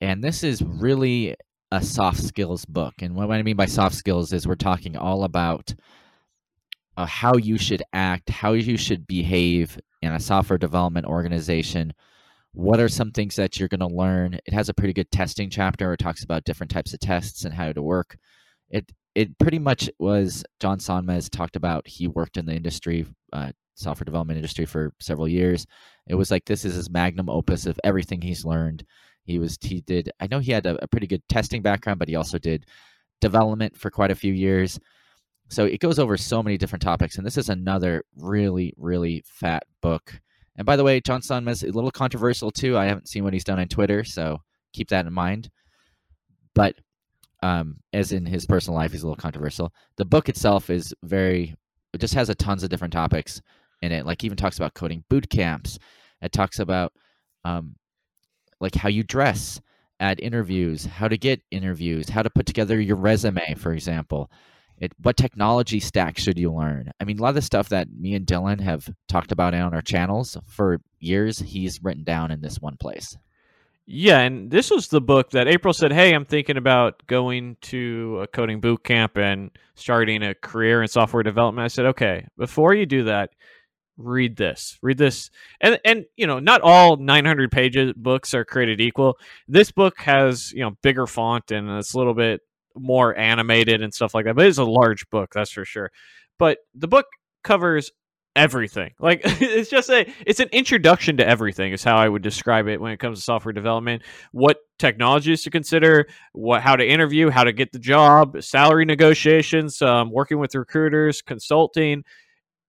and 0.01 0.25
this 0.25 0.43
is 0.43 0.63
really 0.63 1.37
a 1.71 1.83
soft 1.83 2.23
skills 2.23 2.65
book. 2.65 2.95
And 3.01 3.15
what 3.15 3.31
I 3.31 3.43
mean 3.43 3.57
by 3.57 3.67
soft 3.67 3.95
skills 3.95 4.33
is 4.33 4.49
we're 4.49 4.57
talking 4.57 4.97
all 4.97 5.25
about 5.25 5.75
uh, 6.97 7.07
how 7.07 7.37
you 7.37 7.59
should 7.59 7.83
act, 7.93 8.31
how 8.31 8.53
you 8.53 8.77
should 8.77 9.07
behave 9.07 9.79
in 10.03 10.13
a 10.13 10.21
software 10.21 10.59
development 10.59 11.07
organization. 11.07 11.93
What 12.53 12.81
are 12.81 12.89
some 12.89 13.13
things 13.13 13.37
that 13.37 13.59
you're 13.59 13.69
going 13.69 13.81
to 13.81 13.87
learn? 13.87 14.35
It 14.47 14.55
has 14.55 14.69
a 14.69 14.75
pretty 14.75 14.95
good 14.95 15.11
testing 15.11 15.51
chapter. 15.51 15.93
It 15.93 15.99
talks 15.99 16.25
about 16.25 16.45
different 16.45 16.71
types 16.71 16.95
of 16.95 17.01
tests 17.01 17.45
and 17.45 17.53
how 17.53 17.73
to 17.73 17.83
work. 17.83 18.17
It 18.71 18.91
it 19.15 19.39
pretty 19.39 19.59
much 19.59 19.89
was 19.99 20.45
John 20.61 20.79
Sonmez 20.79 21.31
talked 21.31 21.57
about. 21.57 21.87
He 21.89 22.07
worked 22.07 22.37
in 22.37 22.45
the 22.45 22.55
industry, 22.55 23.07
uh, 23.33 23.53
software 23.75 24.05
development 24.05 24.37
industry 24.37 24.67
for 24.67 24.93
several 25.01 25.27
years. 25.27 25.67
It 26.07 26.15
was 26.17 26.31
like 26.31 26.45
this 26.45 26.65
is 26.65 26.75
his 26.75 26.91
magnum 26.91 27.31
opus 27.31 27.67
of 27.67 27.81
everything 27.83 28.21
he's 28.21 28.45
learned. 28.45 28.85
He 29.25 29.39
was 29.39 29.57
he 29.61 29.81
did. 29.81 30.11
I 30.21 30.27
know 30.27 30.39
he 30.39 30.53
had 30.53 30.67
a, 30.67 30.83
a 30.83 30.89
pretty 30.89 31.07
good 31.07 31.23
testing 31.29 31.63
background, 31.63 31.99
but 31.99 32.09
he 32.09 32.15
also 32.15 32.39
did 32.39 32.67
development 33.21 33.77
for 33.77 33.91
quite 33.91 34.11
a 34.11 34.17
few 34.17 34.33
years. 34.33 34.79
So 35.49 35.65
it 35.65 35.81
goes 35.81 35.99
over 35.99 36.17
so 36.17 36.43
many 36.43 36.59
different 36.59 36.83
topics, 36.83 37.17
and 37.17 37.27
this 37.27 37.39
is 37.39 37.49
another 37.49 38.05
really 38.17 38.75
really 38.77 39.23
fat 39.27 39.65
book. 39.81 40.21
And 40.57 40.65
by 40.65 40.77
the 40.77 40.85
way, 40.85 41.01
John 41.01 41.21
Sonmez 41.21 41.63
a 41.63 41.67
little 41.73 41.91
controversial 41.91 42.51
too. 42.51 42.77
I 42.77 42.87
haven't 42.87 43.09
seen 43.09 43.25
what 43.25 43.33
he's 43.33 43.45
done 43.45 43.61
on 43.61 43.69
Twitter, 43.69 44.05
so 44.05 44.39
keep 44.73 44.89
that 44.89 45.07
in 45.07 45.13
mind. 45.13 45.51
But 46.55 46.77
um, 47.43 47.77
as 47.93 48.13
in 48.13 48.27
his 48.27 48.47
personal 48.47 48.79
life, 48.79 48.93
he's 48.93 49.03
a 49.03 49.07
little 49.07 49.21
controversial. 49.21 49.73
The 49.97 50.05
book 50.05 50.29
itself 50.29 50.71
is 50.71 50.95
very, 51.03 51.55
it 51.93 52.01
just 52.01 52.15
has 52.15 52.29
a 52.29 52.35
tons 52.35 52.63
of 52.63 52.71
different 52.71 52.93
topics 52.93 53.41
in 53.83 53.93
it. 53.93 54.07
Like 54.07 54.25
even 54.25 54.37
talks 54.37 54.57
about 54.57 54.75
coding 54.75 55.05
boot 55.09 55.29
camps. 55.29 55.79
It 56.23 56.33
talks 56.33 56.59
about 56.59 56.93
um, 57.45 57.77
like 58.61 58.75
how 58.75 58.89
you 58.89 59.03
dress 59.03 59.61
at 60.01 60.21
interviews, 60.21 60.85
how 60.85 61.09
to 61.09 61.17
get 61.17 61.43
interviews, 61.51 62.09
how 62.09 62.23
to 62.23 62.31
put 62.31 62.47
together 62.47 62.81
your 62.81 62.97
resume, 62.97 63.55
for 63.55 63.73
example. 63.73 64.31
It, 64.79 64.93
what 65.01 65.17
technology 65.17 65.81
stack 65.81 66.19
should 66.19 66.39
you 66.39 66.53
learn? 66.53 66.91
I 67.01 67.05
mean, 67.05 67.19
a 67.19 67.23
lot 67.23 67.31
of 67.31 67.35
the 67.37 67.43
stuff 67.43 67.71
that 67.71 67.89
me 67.91 68.15
and 68.15 68.27
Dylan 68.27 68.61
have 68.61 68.91
talked 69.09 69.33
about 69.33 69.55
on 69.55 69.73
our 69.73 69.81
channels 69.81 70.37
for 70.47 70.81
years, 70.99 71.39
he's 71.39 71.83
written 71.83 72.05
down 72.05 72.31
in 72.31 72.43
this 72.43 72.61
one 72.61 72.77
place. 72.77 73.17
Yeah, 73.89 74.21
and 74.21 74.51
this 74.51 74.71
was 74.71 74.89
the 74.89 75.01
book 75.01 75.31
that 75.31 75.47
April 75.47 75.73
said, 75.73 75.93
"Hey, 75.93 76.13
I'm 76.13 76.25
thinking 76.25 76.57
about 76.57 77.07
going 77.07 77.57
to 77.63 78.19
a 78.23 78.27
coding 78.27 78.61
boot 78.61 78.83
camp 78.83 79.17
and 79.17 79.51
starting 79.77 80.23
a 80.25 80.35
career 80.35 80.83
in 80.83 80.89
software 80.89 81.23
development." 81.23 81.65
I 81.65 81.69
said, 81.69 81.87
"Okay, 81.87 82.27
before 82.37 82.75
you 82.75 82.85
do 82.85 83.05
that, 83.05 83.31
read 83.97 84.37
this. 84.37 84.79
Read 84.83 84.99
this." 84.99 85.31
And 85.61 85.79
and 85.85 86.05
you 86.17 86.27
know, 86.27 86.41
not 86.41 86.63
all 86.63 86.97
900 86.97 87.53
pages 87.53 87.93
books 87.97 88.35
are 88.35 88.45
created 88.45 88.81
equal. 88.81 89.19
This 89.49 89.71
book 89.73 89.99
has, 90.01 90.53
you 90.53 90.63
know, 90.63 90.73
bigger 90.83 91.07
font 91.07 91.53
and 91.53 91.71
it's 91.71 91.95
a 91.95 91.99
little 91.99 92.15
bit 92.15 92.41
more 92.77 93.17
animated 93.17 93.83
and 93.83 93.95
stuff 93.95 94.15
like 94.15 94.25
that. 94.27 94.35
But 94.37 94.47
it's 94.47 94.59
a 94.59 94.65
large 94.65 95.09
book, 95.11 95.31
that's 95.35 95.53
for 95.53 95.65
sure. 95.65 95.93
But 96.39 96.59
the 96.75 96.89
book 96.89 97.07
covers 97.45 97.93
everything. 98.37 98.93
Like 99.01 99.23
it's 99.25 99.71
just 99.71 99.91
a 99.91 100.09
it's 100.25 100.41
an 100.41 100.49
introduction 100.53 101.17
to 101.17 101.27
everything 101.27 101.73
is 101.73 101.83
how 101.83 101.97
I 101.97 102.09
would 102.09 102.23
describe 102.23 102.69
it 102.69 102.81
when 102.81 102.93
it 102.93 102.99
comes 102.99 103.19
to 103.19 103.25
software 103.25 103.53
development. 103.53 104.03
What 104.33 104.59
technologies 104.79 105.43
to 105.43 105.51
consider, 105.51 106.07
what 106.33 106.63
how 106.63 106.77
to 106.77 106.87
interview, 106.87 107.31
how 107.31 107.45
to 107.45 107.53
get 107.53 107.73
the 107.73 107.79
job, 107.79 108.43
salary 108.43 108.85
negotiations, 108.85 109.83
um, 109.83 110.11
working 110.13 110.39
with 110.39 110.55
recruiters, 110.55 111.23
consulting. 111.23 112.05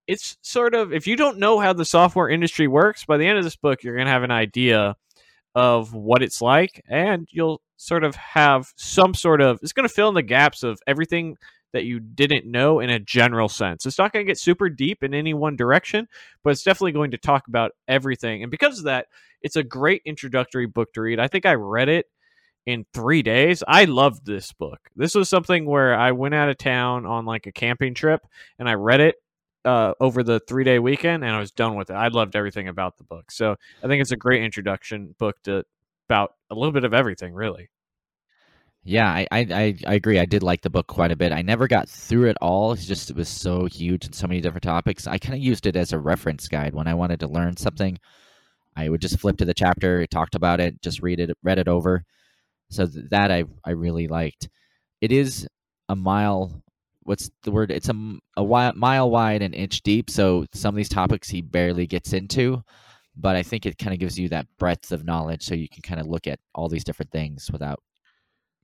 It's 0.07 0.37
sort 0.41 0.73
of 0.73 0.93
if 0.93 1.05
you 1.05 1.17
don't 1.17 1.37
know 1.37 1.59
how 1.59 1.73
the 1.73 1.85
software 1.85 2.29
industry 2.29 2.67
works, 2.67 3.05
by 3.05 3.17
the 3.17 3.27
end 3.27 3.37
of 3.37 3.43
this 3.43 3.57
book, 3.57 3.83
you're 3.83 3.97
gonna 3.97 4.09
have 4.09 4.23
an 4.23 4.31
idea 4.31 4.95
of 5.53 5.93
what 5.93 6.23
it's 6.23 6.41
like, 6.41 6.81
and 6.87 7.27
you'll 7.31 7.61
sort 7.75 8.03
of 8.03 8.15
have 8.15 8.71
some 8.75 9.13
sort 9.13 9.41
of 9.41 9.59
it's 9.61 9.73
gonna 9.73 9.89
fill 9.89 10.09
in 10.09 10.15
the 10.15 10.21
gaps 10.23 10.63
of 10.63 10.79
everything 10.87 11.35
that 11.73 11.85
you 11.85 11.99
didn't 11.99 12.49
know 12.49 12.79
in 12.79 12.89
a 12.89 12.99
general 12.99 13.49
sense. 13.49 13.85
It's 13.85 13.97
not 13.97 14.13
going 14.13 14.25
to 14.25 14.29
get 14.29 14.39
super 14.39 14.69
deep 14.69 15.03
in 15.03 15.13
any 15.13 15.33
one 15.33 15.55
direction, 15.55 16.07
but 16.43 16.51
it's 16.51 16.63
definitely 16.63 16.93
going 16.93 17.11
to 17.11 17.17
talk 17.17 17.47
about 17.47 17.71
everything. 17.87 18.41
And 18.41 18.51
because 18.51 18.79
of 18.79 18.85
that, 18.85 19.07
it's 19.41 19.55
a 19.55 19.63
great 19.63 20.01
introductory 20.05 20.65
book 20.65 20.93
to 20.93 21.01
read. 21.01 21.19
I 21.19 21.27
think 21.27 21.45
I 21.45 21.53
read 21.53 21.89
it 21.89 22.05
in 22.65 22.85
three 22.93 23.21
days. 23.21 23.63
I 23.67 23.85
loved 23.85 24.25
this 24.25 24.51
book. 24.53 24.79
This 24.95 25.15
was 25.15 25.29
something 25.29 25.65
where 25.65 25.97
I 25.97 26.11
went 26.11 26.35
out 26.35 26.49
of 26.49 26.57
town 26.57 27.05
on 27.05 27.25
like 27.25 27.47
a 27.47 27.51
camping 27.51 27.93
trip 27.93 28.21
and 28.59 28.67
I 28.67 28.73
read 28.73 28.99
it 28.99 29.15
uh, 29.65 29.93
over 29.99 30.23
the 30.23 30.39
three 30.47 30.63
day 30.63 30.79
weekend 30.79 31.23
and 31.23 31.33
I 31.33 31.39
was 31.39 31.51
done 31.51 31.75
with 31.75 31.89
it. 31.89 31.93
I 31.93 32.07
loved 32.07 32.35
everything 32.35 32.67
about 32.67 32.97
the 32.97 33.03
book. 33.03 33.31
So 33.31 33.55
I 33.83 33.87
think 33.87 34.01
it's 34.01 34.11
a 34.11 34.17
great 34.17 34.43
introduction 34.43 35.15
book 35.19 35.35
to 35.43 35.63
about 36.09 36.33
a 36.49 36.55
little 36.55 36.71
bit 36.71 36.85
of 36.85 36.93
everything, 36.93 37.33
really. 37.33 37.69
Yeah, 38.87 39.09
I, 39.11 39.27
I, 39.31 39.75
I 39.85 39.93
agree. 39.95 40.17
I 40.17 40.25
did 40.25 40.43
like 40.43 40.61
the 40.61 40.69
book 40.69 40.87
quite 40.87 41.11
a 41.11 41.15
bit. 41.17 41.33
I 41.33 41.41
never 41.41 41.67
got 41.67 41.89
through 41.89 42.29
it 42.29 42.37
all. 42.41 42.71
It's 42.71 42.85
just 42.85 43.09
it 43.09 43.17
was 43.17 43.27
so 43.27 43.65
huge 43.65 44.05
and 44.05 44.15
so 44.15 44.27
many 44.27 44.39
different 44.39 44.63
topics. 44.63 45.07
I 45.07 45.17
kind 45.17 45.33
of 45.33 45.41
used 45.41 45.65
it 45.65 45.75
as 45.75 45.91
a 45.91 45.99
reference 45.99 46.47
guide 46.47 46.73
when 46.73 46.87
I 46.87 46.93
wanted 46.93 47.19
to 47.19 47.27
learn 47.27 47.57
something. 47.57 47.97
I 48.77 48.89
would 48.89 49.01
just 49.01 49.19
flip 49.19 49.37
to 49.37 49.45
the 49.45 49.53
chapter, 49.55 50.01
it 50.01 50.11
talked 50.11 50.35
about 50.35 50.59
it, 50.61 50.81
just 50.81 51.01
read 51.01 51.19
it, 51.19 51.37
read 51.43 51.59
it 51.59 51.67
over. 51.67 52.03
So 52.69 52.87
that 53.11 53.31
I 53.31 53.45
I 53.65 53.71
really 53.71 54.07
liked. 54.07 54.49
It 55.01 55.11
is 55.11 55.47
a 55.89 55.95
mile. 55.95 56.63
What's 57.03 57.31
the 57.43 57.51
word? 57.51 57.71
It's 57.71 57.89
a 57.89 57.93
a 58.37 58.41
wi- 58.43 58.73
mile 58.75 59.11
wide 59.11 59.41
and 59.43 59.55
inch 59.55 59.83
deep. 59.83 60.09
So 60.09 60.45
some 60.53 60.75
of 60.75 60.77
these 60.77 60.89
topics 60.89 61.29
he 61.29 61.41
barely 61.41 61.87
gets 61.87 62.13
into, 62.13 62.63
but 63.17 63.35
I 63.37 63.43
think 63.43 63.65
it 63.65 63.77
kind 63.79 63.93
of 63.93 63.99
gives 63.99 64.19
you 64.19 64.29
that 64.29 64.47
breadth 64.59 64.91
of 64.93 65.05
knowledge 65.05 65.43
so 65.43 65.55
you 65.55 65.69
can 65.69 65.83
kind 65.83 66.01
of 66.01 66.07
look 66.07 66.27
at 66.27 66.39
all 66.55 66.69
these 66.69 66.85
different 66.85 67.11
things 67.11 67.49
without 67.51 67.79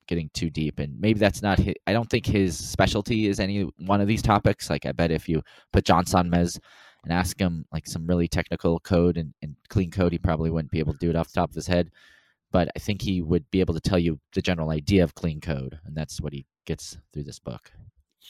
getting 0.08 0.30
too 0.34 0.50
deep 0.50 0.80
and 0.80 1.00
maybe 1.00 1.20
that's 1.20 1.42
not 1.42 1.60
his, 1.60 1.76
I 1.88 1.94
don't 1.94 2.10
think 2.10 2.26
his 2.26 2.58
specialty 2.58 3.28
is 3.28 3.40
any 3.40 3.62
one 3.78 4.02
of 4.02 4.08
these 4.08 4.22
topics. 4.22 4.70
Like 4.70 4.86
I 4.86 4.92
bet 4.92 5.12
if 5.12 5.28
you 5.28 5.42
put 5.72 5.86
John 5.86 6.06
Sonmez 6.06 6.60
and 7.04 7.14
ask 7.14 7.40
him 7.40 7.66
like 7.72 7.88
some 7.88 8.08
really 8.08 8.28
technical 8.28 8.80
code 8.80 9.18
and, 9.18 9.34
and 9.42 9.56
clean 9.70 9.92
code 9.92 10.12
he 10.12 10.18
probably 10.18 10.50
wouldn't 10.50 10.72
be 10.72 10.80
able 10.80 10.94
to 10.94 11.00
do 11.00 11.10
it 11.10 11.16
off 11.16 11.28
the 11.32 11.40
top 11.40 11.50
of 11.50 11.56
his 11.56 11.68
head. 11.68 11.92
But 12.52 12.70
I 12.76 12.80
think 12.80 13.02
he 13.02 13.22
would 13.22 13.50
be 13.52 13.62
able 13.62 13.74
to 13.74 13.82
tell 13.82 14.00
you 14.00 14.20
the 14.34 14.42
general 14.42 14.70
idea 14.70 15.04
of 15.04 15.16
clean 15.16 15.42
code 15.42 15.80
and 15.86 15.96
that's 15.96 16.22
what 16.22 16.34
he 16.34 16.46
gets 16.66 16.98
through 17.12 17.24
this 17.24 17.40
book 17.40 17.72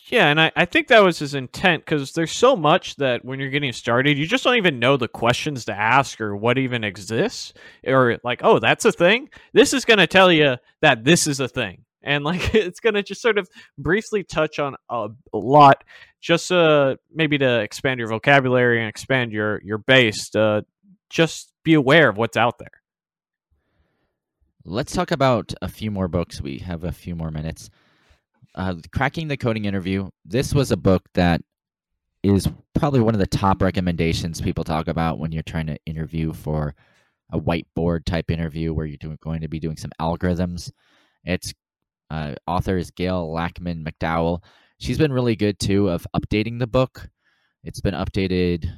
Yeah, 0.08 0.28
and 0.28 0.40
I, 0.40 0.52
I 0.56 0.66
think 0.66 0.88
that 0.88 1.04
was 1.04 1.20
his 1.20 1.34
intent 1.34 1.86
because 1.86 2.14
there's 2.14 2.32
so 2.32 2.56
much 2.56 2.98
that 2.98 3.24
when 3.24 3.40
you're 3.40 3.50
getting 3.50 3.72
started, 3.72 4.18
you 4.18 4.26
just 4.26 4.44
don't 4.44 4.58
even 4.58 4.80
know 4.80 4.98
the 4.98 5.08
questions 5.08 5.66
to 5.66 5.74
ask 5.74 6.20
or 6.20 6.36
what 6.36 6.58
even 6.58 6.84
exists. 6.84 7.54
Or, 7.86 8.20
like, 8.24 8.42
oh, 8.44 8.60
that's 8.60 8.86
a 8.86 8.92
thing? 8.92 9.30
This 9.54 9.74
is 9.74 9.86
going 9.86 10.00
to 10.00 10.08
tell 10.08 10.32
you 10.32 10.58
that 10.82 11.04
this 11.04 11.26
is 11.26 11.40
a 11.40 11.48
thing. 11.48 11.86
And, 12.02 12.24
like, 12.24 12.54
it's 12.56 12.80
going 12.80 12.96
to 12.96 13.04
just 13.04 13.22
sort 13.22 13.38
of 13.38 13.48
briefly 13.78 14.24
touch 14.24 14.60
on 14.60 14.76
a, 14.90 15.08
a 15.34 15.38
lot, 15.38 15.84
just 16.22 16.52
uh, 16.52 16.96
maybe 17.14 17.38
to 17.38 17.62
expand 17.62 18.00
your 18.00 18.10
vocabulary 18.10 18.80
and 18.80 18.90
expand 18.90 19.32
your, 19.32 19.62
your 19.64 19.78
base 19.78 20.30
to 20.32 20.66
just 21.10 21.54
be 21.64 21.76
aware 21.76 22.10
of 22.10 22.18
what's 22.18 22.38
out 22.38 22.60
there. 22.60 22.82
Let's 24.66 24.94
talk 24.94 25.12
about 25.12 25.54
a 25.62 25.68
few 25.68 25.92
more 25.92 26.08
books. 26.08 26.42
We 26.42 26.60
have 26.60 26.84
a 26.84 26.92
few 26.92 27.16
more 27.16 27.32
minutes. 27.32 27.70
Uh, 28.56 28.76
Cracking 28.92 29.28
the 29.28 29.38
Coding 29.38 29.66
Interview. 29.66 30.10
This 30.26 30.54
was 30.54 30.72
a 30.72 30.78
book 30.78 31.04
that 31.16 31.42
is 32.22 32.48
probably 32.76 33.00
one 33.00 33.16
of 33.16 33.20
the 33.20 33.28
top 33.28 33.62
recommendations 33.62 34.40
people 34.42 34.64
talk 34.64 34.88
about 34.88 35.20
when 35.20 35.32
you're 35.32 35.44
trying 35.44 35.68
to 35.68 35.78
interview 35.86 36.34
for 36.34 36.76
a 37.32 37.40
whiteboard 37.40 38.06
type 38.06 38.30
interview 38.30 38.74
where 38.74 38.86
you're 38.86 38.98
doing, 38.98 39.18
going 39.22 39.42
to 39.42 39.48
be 39.48 39.60
doing 39.60 39.76
some 39.76 39.92
algorithms. 40.00 40.72
Its 41.24 41.54
uh, 42.12 42.36
author 42.46 42.78
is 42.78 42.92
Gayle 42.92 43.28
Laakmann 43.28 43.84
McDowell. 43.86 44.44
She's 44.80 44.98
been 44.98 45.12
really 45.12 45.36
good 45.36 45.60
too 45.60 45.90
of 45.90 46.06
updating 46.16 46.60
the 46.60 46.68
book. 46.68 47.10
It's 47.64 47.82
been 47.82 47.96
updated, 47.96 48.70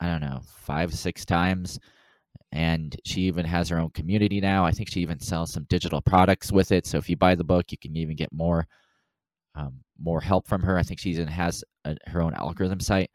I 0.00 0.06
don't 0.06 0.20
know, 0.20 0.40
five, 0.44 0.92
six 0.92 1.24
times 1.24 1.78
and 2.52 2.96
she 3.04 3.22
even 3.22 3.44
has 3.44 3.68
her 3.68 3.78
own 3.78 3.90
community 3.90 4.40
now. 4.40 4.64
I 4.64 4.70
think 4.70 4.88
she 4.88 5.00
even 5.00 5.20
sells 5.20 5.52
some 5.52 5.66
digital 5.68 6.00
products 6.00 6.50
with 6.52 6.72
it. 6.72 6.86
So 6.86 6.98
if 6.98 7.08
you 7.08 7.16
buy 7.16 7.34
the 7.34 7.44
book, 7.44 7.70
you 7.70 7.78
can 7.78 7.96
even 7.96 8.16
get 8.16 8.32
more 8.32 8.66
um, 9.56 9.80
more 9.98 10.20
help 10.20 10.46
from 10.46 10.62
her. 10.62 10.78
I 10.78 10.82
think 10.82 11.00
she 11.00 11.10
even 11.10 11.28
has 11.28 11.64
a, 11.84 11.96
her 12.06 12.22
own 12.22 12.34
algorithm 12.34 12.80
site. 12.80 13.10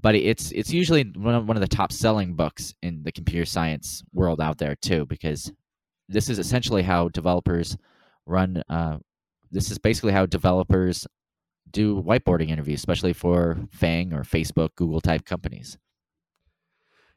But 0.00 0.14
it's 0.14 0.52
it's 0.52 0.72
usually 0.72 1.04
one 1.16 1.34
of, 1.34 1.48
one 1.48 1.56
of 1.56 1.62
the 1.62 1.76
top 1.76 1.90
selling 1.90 2.34
books 2.34 2.74
in 2.82 3.02
the 3.02 3.12
computer 3.12 3.46
science 3.46 4.02
world 4.12 4.40
out 4.40 4.58
there 4.58 4.76
too, 4.76 5.06
because 5.06 5.50
this 6.08 6.28
is 6.28 6.38
essentially 6.38 6.82
how 6.82 7.08
developers 7.08 7.76
run. 8.26 8.62
Uh, 8.68 8.98
this 9.50 9.70
is 9.70 9.78
basically 9.78 10.12
how 10.12 10.26
developers 10.26 11.06
do 11.70 12.02
whiteboarding 12.02 12.50
interviews, 12.50 12.80
especially 12.80 13.12
for 13.12 13.58
FANG 13.70 14.12
or 14.12 14.22
Facebook, 14.22 14.70
Google 14.76 15.00
type 15.00 15.24
companies. 15.24 15.78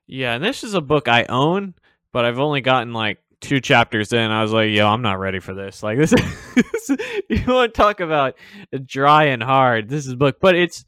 Yeah, 0.07 0.35
and 0.35 0.43
this 0.43 0.63
is 0.63 0.73
a 0.73 0.81
book 0.81 1.09
I 1.09 1.25
own, 1.27 1.73
but 2.13 2.23
I've 2.23 2.39
only 2.39 2.61
gotten 2.61 2.93
like 2.93 3.17
two 3.41 3.61
chapters 3.61 4.13
in. 4.13 4.31
I 4.31 4.41
was 4.41 4.51
like, 4.51 4.71
yo, 4.71 4.87
I'm 4.87 5.01
not 5.01 5.19
ready 5.19 5.39
for 5.39 5.53
this. 5.53 5.83
Like 5.83 5.97
this, 5.99 6.13
is, 6.13 6.97
you 7.29 7.43
want 7.47 7.73
to 7.73 7.81
talk 7.81 7.99
about 7.99 8.35
dry 8.85 9.25
and 9.25 9.43
hard. 9.43 9.89
This 9.89 10.07
is 10.07 10.15
book, 10.15 10.37
but 10.41 10.55
it's 10.55 10.85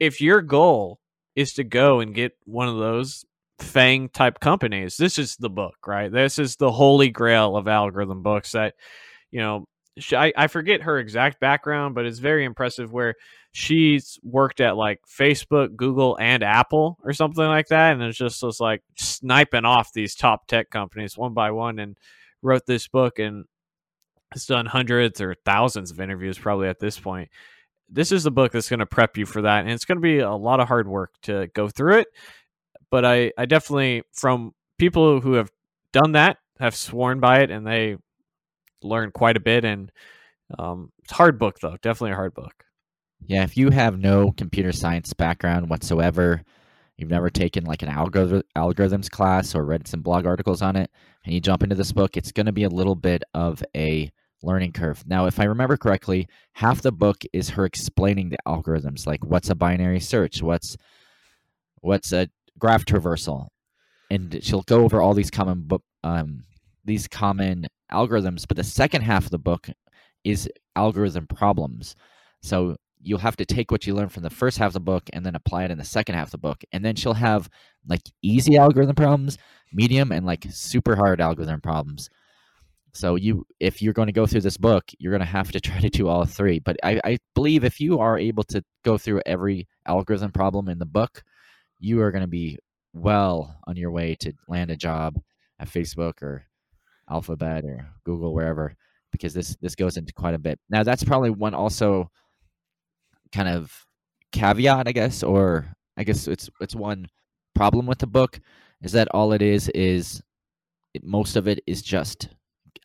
if 0.00 0.20
your 0.20 0.42
goal 0.42 1.00
is 1.36 1.54
to 1.54 1.64
go 1.64 2.00
and 2.00 2.14
get 2.14 2.32
one 2.44 2.68
of 2.68 2.78
those 2.78 3.24
fang 3.58 4.08
type 4.08 4.40
companies, 4.40 4.96
this 4.96 5.18
is 5.18 5.36
the 5.36 5.50
book, 5.50 5.86
right? 5.86 6.10
This 6.10 6.38
is 6.38 6.56
the 6.56 6.72
holy 6.72 7.10
grail 7.10 7.56
of 7.56 7.68
algorithm 7.68 8.22
books 8.22 8.52
that, 8.52 8.74
you 9.30 9.40
know, 9.40 9.66
she, 9.98 10.16
I, 10.16 10.32
I 10.36 10.46
forget 10.48 10.82
her 10.82 10.98
exact 10.98 11.40
background, 11.40 11.94
but 11.94 12.06
it's 12.06 12.18
very 12.18 12.44
impressive 12.44 12.92
where 12.92 13.14
she's 13.52 14.18
worked 14.22 14.60
at 14.60 14.76
like 14.76 15.00
Facebook, 15.06 15.76
Google, 15.76 16.16
and 16.20 16.42
Apple 16.42 16.98
or 17.04 17.12
something 17.12 17.44
like 17.44 17.68
that. 17.68 17.92
And 17.92 18.02
it's 18.02 18.18
just 18.18 18.42
was 18.42 18.60
like 18.60 18.82
sniping 18.96 19.64
off 19.64 19.92
these 19.92 20.14
top 20.14 20.46
tech 20.46 20.70
companies 20.70 21.16
one 21.16 21.34
by 21.34 21.52
one 21.52 21.78
and 21.78 21.96
wrote 22.42 22.66
this 22.66 22.88
book 22.88 23.18
and 23.18 23.44
has 24.32 24.46
done 24.46 24.66
hundreds 24.66 25.20
or 25.20 25.36
thousands 25.44 25.92
of 25.92 26.00
interviews 26.00 26.38
probably 26.38 26.68
at 26.68 26.80
this 26.80 26.98
point. 26.98 27.28
This 27.88 28.10
is 28.10 28.24
the 28.24 28.32
book 28.32 28.50
that's 28.50 28.68
going 28.68 28.80
to 28.80 28.86
prep 28.86 29.16
you 29.16 29.26
for 29.26 29.42
that. 29.42 29.60
And 29.60 29.70
it's 29.70 29.84
going 29.84 29.98
to 29.98 30.02
be 30.02 30.18
a 30.18 30.32
lot 30.32 30.58
of 30.58 30.66
hard 30.66 30.88
work 30.88 31.12
to 31.22 31.48
go 31.54 31.68
through 31.68 31.98
it. 31.98 32.08
But 32.90 33.04
I, 33.04 33.32
I 33.38 33.46
definitely, 33.46 34.02
from 34.12 34.52
people 34.78 35.20
who 35.20 35.34
have 35.34 35.50
done 35.92 36.12
that, 36.12 36.38
have 36.58 36.74
sworn 36.74 37.20
by 37.20 37.40
it 37.40 37.50
and 37.50 37.66
they 37.66 37.96
learn 38.82 39.10
quite 39.10 39.36
a 39.36 39.40
bit. 39.40 39.64
And 39.64 39.90
um, 40.58 40.92
it's 41.02 41.12
hard 41.12 41.38
book, 41.38 41.58
though. 41.60 41.76
Definitely 41.82 42.12
a 42.12 42.16
hard 42.16 42.34
book. 42.34 42.64
Yeah, 43.26 43.42
if 43.42 43.56
you 43.56 43.70
have 43.70 43.98
no 43.98 44.32
computer 44.32 44.72
science 44.72 45.12
background 45.14 45.70
whatsoever, 45.70 46.42
you've 46.96 47.10
never 47.10 47.30
taken 47.30 47.64
like 47.64 47.82
an 47.82 47.88
algor- 47.88 48.42
algorithms 48.56 49.10
class 49.10 49.54
or 49.54 49.64
read 49.64 49.88
some 49.88 50.02
blog 50.02 50.26
articles 50.26 50.60
on 50.60 50.76
it, 50.76 50.90
and 51.24 51.32
you 51.32 51.40
jump 51.40 51.62
into 51.62 51.74
this 51.74 51.92
book, 51.92 52.16
it's 52.16 52.32
going 52.32 52.46
to 52.46 52.52
be 52.52 52.64
a 52.64 52.68
little 52.68 52.94
bit 52.94 53.24
of 53.32 53.62
a 53.74 54.10
learning 54.42 54.72
curve. 54.72 55.02
Now, 55.06 55.26
if 55.26 55.40
I 55.40 55.44
remember 55.44 55.78
correctly, 55.78 56.28
half 56.52 56.82
the 56.82 56.92
book 56.92 57.22
is 57.32 57.50
her 57.50 57.64
explaining 57.64 58.28
the 58.28 58.38
algorithms, 58.46 59.06
like 59.06 59.24
what's 59.24 59.48
a 59.48 59.54
binary 59.54 60.00
search, 60.00 60.42
what's 60.42 60.76
what's 61.80 62.12
a 62.12 62.28
graph 62.58 62.84
traversal, 62.84 63.48
and 64.10 64.38
she'll 64.42 64.62
go 64.62 64.84
over 64.84 65.00
all 65.00 65.14
these 65.14 65.30
common 65.30 65.66
um, 66.02 66.44
these 66.84 67.08
common 67.08 67.66
algorithms. 67.92 68.46
But 68.46 68.56
the 68.56 68.64
second 68.64 69.02
half 69.02 69.24
of 69.24 69.30
the 69.30 69.38
book 69.38 69.68
is 70.24 70.48
algorithm 70.76 71.26
problems. 71.26 71.94
So 72.42 72.76
you'll 73.00 73.18
have 73.18 73.36
to 73.36 73.44
take 73.44 73.70
what 73.70 73.86
you 73.86 73.94
learned 73.94 74.12
from 74.12 74.22
the 74.22 74.30
first 74.30 74.58
half 74.58 74.68
of 74.68 74.72
the 74.74 74.80
book 74.80 75.04
and 75.12 75.24
then 75.24 75.34
apply 75.34 75.64
it 75.64 75.70
in 75.70 75.78
the 75.78 75.84
second 75.84 76.14
half 76.14 76.28
of 76.28 76.32
the 76.32 76.38
book. 76.38 76.62
And 76.72 76.84
then 76.84 76.96
she'll 76.96 77.12
have 77.14 77.50
like 77.86 78.00
easy 78.22 78.56
algorithm 78.56 78.96
problems, 78.96 79.38
medium, 79.72 80.10
and 80.10 80.24
like 80.24 80.46
super 80.50 80.96
hard 80.96 81.20
algorithm 81.20 81.60
problems. 81.60 82.08
So 82.94 83.16
you, 83.16 83.44
if 83.60 83.82
you're 83.82 83.92
going 83.92 84.06
to 84.06 84.12
go 84.12 84.24
through 84.26 84.42
this 84.42 84.56
book, 84.56 84.84
you're 84.98 85.10
going 85.10 85.20
to 85.20 85.26
have 85.26 85.52
to 85.52 85.60
try 85.60 85.80
to 85.80 85.90
do 85.90 86.08
all 86.08 86.24
three. 86.24 86.60
But 86.60 86.76
I, 86.82 87.00
I 87.04 87.18
believe 87.34 87.64
if 87.64 87.80
you 87.80 87.98
are 87.98 88.18
able 88.18 88.44
to 88.44 88.64
go 88.84 88.96
through 88.96 89.20
every 89.26 89.68
algorithm 89.86 90.32
problem 90.32 90.68
in 90.68 90.78
the 90.78 90.86
book, 90.86 91.22
you 91.78 92.00
are 92.00 92.12
going 92.12 92.22
to 92.22 92.28
be 92.28 92.58
well 92.94 93.58
on 93.66 93.76
your 93.76 93.90
way 93.90 94.14
to 94.20 94.32
land 94.48 94.70
a 94.70 94.76
job 94.76 95.20
at 95.58 95.68
Facebook 95.68 96.22
or 96.22 96.46
Alphabet 97.10 97.64
or 97.64 97.86
Google, 98.04 98.34
wherever, 98.34 98.74
because 99.12 99.34
this 99.34 99.56
this 99.60 99.74
goes 99.74 99.96
into 99.96 100.12
quite 100.12 100.34
a 100.34 100.38
bit. 100.38 100.58
Now 100.70 100.82
that's 100.82 101.04
probably 101.04 101.30
one 101.30 101.54
also 101.54 102.10
kind 103.32 103.48
of 103.48 103.86
caveat, 104.32 104.88
I 104.88 104.92
guess, 104.92 105.22
or 105.22 105.66
I 105.96 106.04
guess 106.04 106.28
it's 106.28 106.50
it's 106.60 106.74
one 106.74 107.06
problem 107.54 107.86
with 107.86 107.98
the 107.98 108.06
book 108.06 108.40
is 108.82 108.92
that 108.92 109.08
all 109.12 109.32
it 109.32 109.42
is 109.42 109.68
is 109.70 110.22
it, 110.92 111.04
most 111.04 111.36
of 111.36 111.48
it 111.48 111.60
is 111.66 111.82
just 111.82 112.28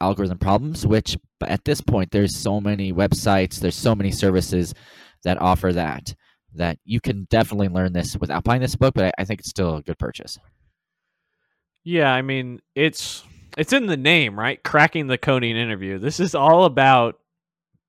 algorithm 0.01 0.37
problems 0.37 0.87
which 0.87 1.17
at 1.45 1.65
this 1.65 1.81
point 1.81 2.09
there's 2.11 2.35
so 2.35 2.61
many 2.61 2.93
websites 2.93 3.59
there's 3.59 3.75
so 3.75 3.93
many 3.93 4.11
services 4.11 4.73
that 5.23 5.41
offer 5.41 5.73
that 5.73 6.13
that 6.53 6.77
you 6.85 7.01
can 7.01 7.27
definitely 7.29 7.67
learn 7.67 7.91
this 7.91 8.15
without 8.17 8.43
buying 8.43 8.61
this 8.61 8.75
book 8.75 8.93
but 8.93 9.05
I, 9.05 9.11
I 9.21 9.25
think 9.25 9.41
it's 9.41 9.49
still 9.49 9.77
a 9.77 9.81
good 9.81 9.99
purchase 9.99 10.37
yeah 11.83 12.13
i 12.13 12.21
mean 12.21 12.61
it's 12.75 13.23
it's 13.57 13.73
in 13.73 13.85
the 13.85 13.97
name 13.97 14.39
right 14.39 14.63
cracking 14.63 15.07
the 15.07 15.17
coding 15.17 15.57
interview 15.57 15.97
this 15.97 16.19
is 16.19 16.35
all 16.35 16.65
about 16.65 17.19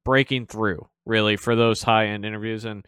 breaking 0.05 0.47
through 0.47 0.89
really 1.07 1.37
for 1.37 1.57
those 1.57 1.83
high 1.83 2.07
end 2.07 2.25
interviews. 2.25 2.65
And 2.65 2.87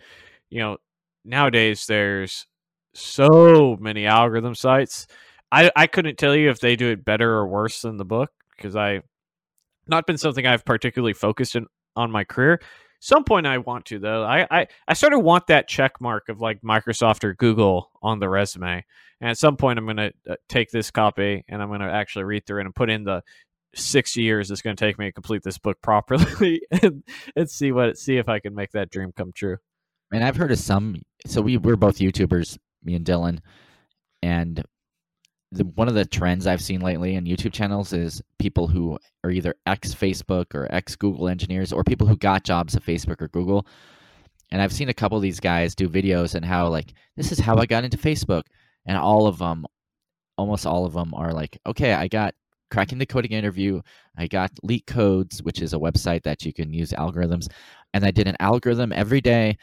you 0.51 0.61
know, 0.61 0.79
nowadays 1.25 1.87
there's 1.87 2.47
so 2.95 3.77
many 3.81 4.07
algorithm 4.07 4.55
sites. 4.55 5.07
I 5.51 5.71
I 5.77 5.87
couldn't 5.87 6.19
tell 6.19 6.35
you 6.35 6.51
if 6.51 6.61
they 6.61 6.77
do 6.77 6.91
it 6.91 7.05
better 7.05 7.31
or 7.31 7.47
worse 7.47 7.83
than 7.83 7.97
the 7.97 8.05
book 8.05 8.31
because 8.57 8.77
I 8.77 9.03
not 9.87 10.07
been 10.07 10.19
something 10.19 10.47
I've 10.47 10.65
particularly 10.65 11.15
focused 11.15 11.57
in 11.57 11.67
on 11.97 12.11
my 12.11 12.25
career. 12.25 12.61
Some 13.05 13.25
point 13.25 13.49
I 13.49 13.59
want 13.59 13.87
to 13.87 13.99
though. 13.99 14.23
I, 14.23 14.47
I 14.49 14.67
I 14.87 14.93
sort 14.95 15.13
of 15.13 15.25
want 15.25 15.49
that 15.49 15.67
check 15.67 16.01
mark 16.01 16.29
of 16.29 16.41
like 16.41 16.63
Microsoft 16.63 17.25
or 17.25 17.35
Google 17.35 17.91
on 18.01 18.21
the 18.21 18.29
resume. 18.29 18.85
And 19.21 19.31
at 19.31 19.39
some 19.39 19.57
point 19.57 19.81
I'm 19.81 19.87
going 19.87 19.97
to 19.97 20.13
uh, 20.31 20.37
take 20.49 20.71
this 20.71 20.93
copy 20.93 21.45
and 21.49 21.61
I'm 21.61 21.67
going 21.67 21.81
to 21.81 21.91
actually 21.91 22.27
read 22.27 22.47
through 22.47 22.61
it 22.61 22.67
and 22.67 22.75
put 22.75 22.91
in 22.91 23.03
the 23.03 23.25
six 23.75 24.17
years 24.17 24.53
it's 24.53 24.63
going 24.63 24.77
to 24.77 24.85
take 24.85 25.01
me 25.01 25.07
to 25.07 25.13
complete 25.13 25.43
this 25.43 25.59
book 25.59 25.79
properly 25.83 26.63
and, 26.81 27.03
and 27.35 27.51
see 27.51 27.73
what 27.73 27.99
see 27.99 28.19
if 28.19 28.29
I 28.29 28.39
can 28.39 28.55
make 28.55 28.71
that 28.71 28.91
dream 28.91 29.11
come 29.11 29.33
true. 29.35 29.57
And 30.13 30.23
I've 30.23 30.37
heard 30.37 30.53
of 30.53 30.61
some. 30.61 31.03
So 31.27 31.43
we 31.43 31.57
we're 31.57 31.75
both 31.75 31.99
YouTubers, 31.99 32.57
me 32.85 32.95
and 32.95 33.05
Dylan, 33.05 33.41
and 34.23 34.63
the, 35.53 35.65
one 35.65 35.87
of 35.87 35.95
the 35.95 36.07
trends 36.07 36.47
I've 36.47 36.63
seen 36.63 36.81
lately 36.81 37.15
in 37.15 37.25
YouTube 37.25 37.53
channels 37.53 37.93
is 37.93 38.23
people 38.39 38.67
who 38.67 38.99
are 39.23 39.31
either 39.31 39.55
ex 39.67 39.95
Facebook 39.95 40.55
or 40.55 40.67
ex 40.71 40.97
Google 40.97 41.29
engineers, 41.29 41.73
or 41.73 41.85
people 41.85 42.07
who 42.07 42.17
got 42.17 42.43
jobs 42.43 42.75
at 42.75 42.85
Facebook 42.85 43.21
or 43.21 43.29
Google. 43.29 43.67
And 44.51 44.61
I've 44.61 44.73
seen 44.73 44.89
a 44.89 44.95
couple 44.95 45.17
of 45.17 45.23
these 45.23 45.41
guys 45.41 45.75
do 45.75 45.89
videos 45.89 46.35
and 46.35 46.45
how 46.45 46.69
like 46.69 46.95
this 47.17 47.33
is 47.33 47.39
how 47.39 47.57
I 47.59 47.67
got 47.67 47.85
into 47.85 47.99
Facebook, 47.99 48.45
and 48.87 48.97
all 48.97 49.27
of 49.27 49.39
them 49.39 49.67
almost 50.39 50.67
all 50.67 50.87
of 50.87 50.95
them 50.95 51.13
are 51.15 51.33
like, 51.33 51.59
okay, 51.67 51.93
I 51.93 52.09
got 52.09 52.35
cracking 52.71 52.99
the 52.99 53.07
coding 53.07 53.33
interview. 53.33 53.83
I 54.17 54.27
got 54.27 54.51
LeetCodes, 54.65 55.43
which 55.43 55.61
is 55.61 55.75
a 55.75 55.79
website 55.79 56.23
that 56.23 56.47
you 56.47 56.55
can 56.55 56.73
use 56.73 56.93
algorithms, 56.93 57.49
and 57.93 58.07
I 58.07 58.11
did 58.11 58.27
an 58.27 58.37
algorithm 58.41 58.93
every 58.93 59.21
day 59.21 59.59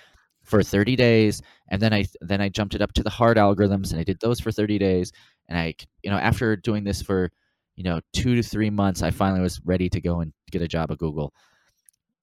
for 0.50 0.64
30 0.64 0.96
days, 0.96 1.42
and 1.70 1.82
then 1.82 1.94
I 1.94 2.06
then 2.22 2.42
I 2.42 2.50
jumped 2.50 2.76
it 2.76 2.82
up 2.82 2.94
to 2.94 3.04
the 3.04 3.10
hard 3.10 3.38
algorithms, 3.38 3.92
and 3.92 4.00
I 4.00 4.04
did 4.04 4.20
those 4.20 4.40
for 4.40 4.52
30 4.52 4.78
days, 4.80 5.12
and 5.48 5.58
I 5.58 5.76
you 6.04 6.10
know 6.10 6.18
after 6.18 6.56
doing 6.56 6.84
this 6.84 7.02
for 7.02 7.30
you 7.76 7.84
know 7.84 8.00
two 8.14 8.36
to 8.36 8.44
three 8.44 8.70
months, 8.70 9.04
I 9.04 9.12
finally 9.12 9.42
was 9.42 9.62
ready 9.64 9.90
to 9.90 10.02
go 10.02 10.22
and 10.22 10.34
get 10.52 10.62
a 10.62 10.68
job 10.68 10.92
at 10.92 10.98
Google. 10.98 11.34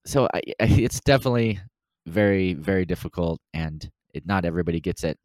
So 0.05 0.27
I, 0.33 0.41
it's 0.59 0.99
definitely 0.99 1.59
very 2.05 2.53
very 2.53 2.85
difficult, 2.85 3.39
and 3.53 3.89
it, 4.13 4.25
not 4.25 4.45
everybody 4.45 4.79
gets 4.79 5.03
it. 5.03 5.17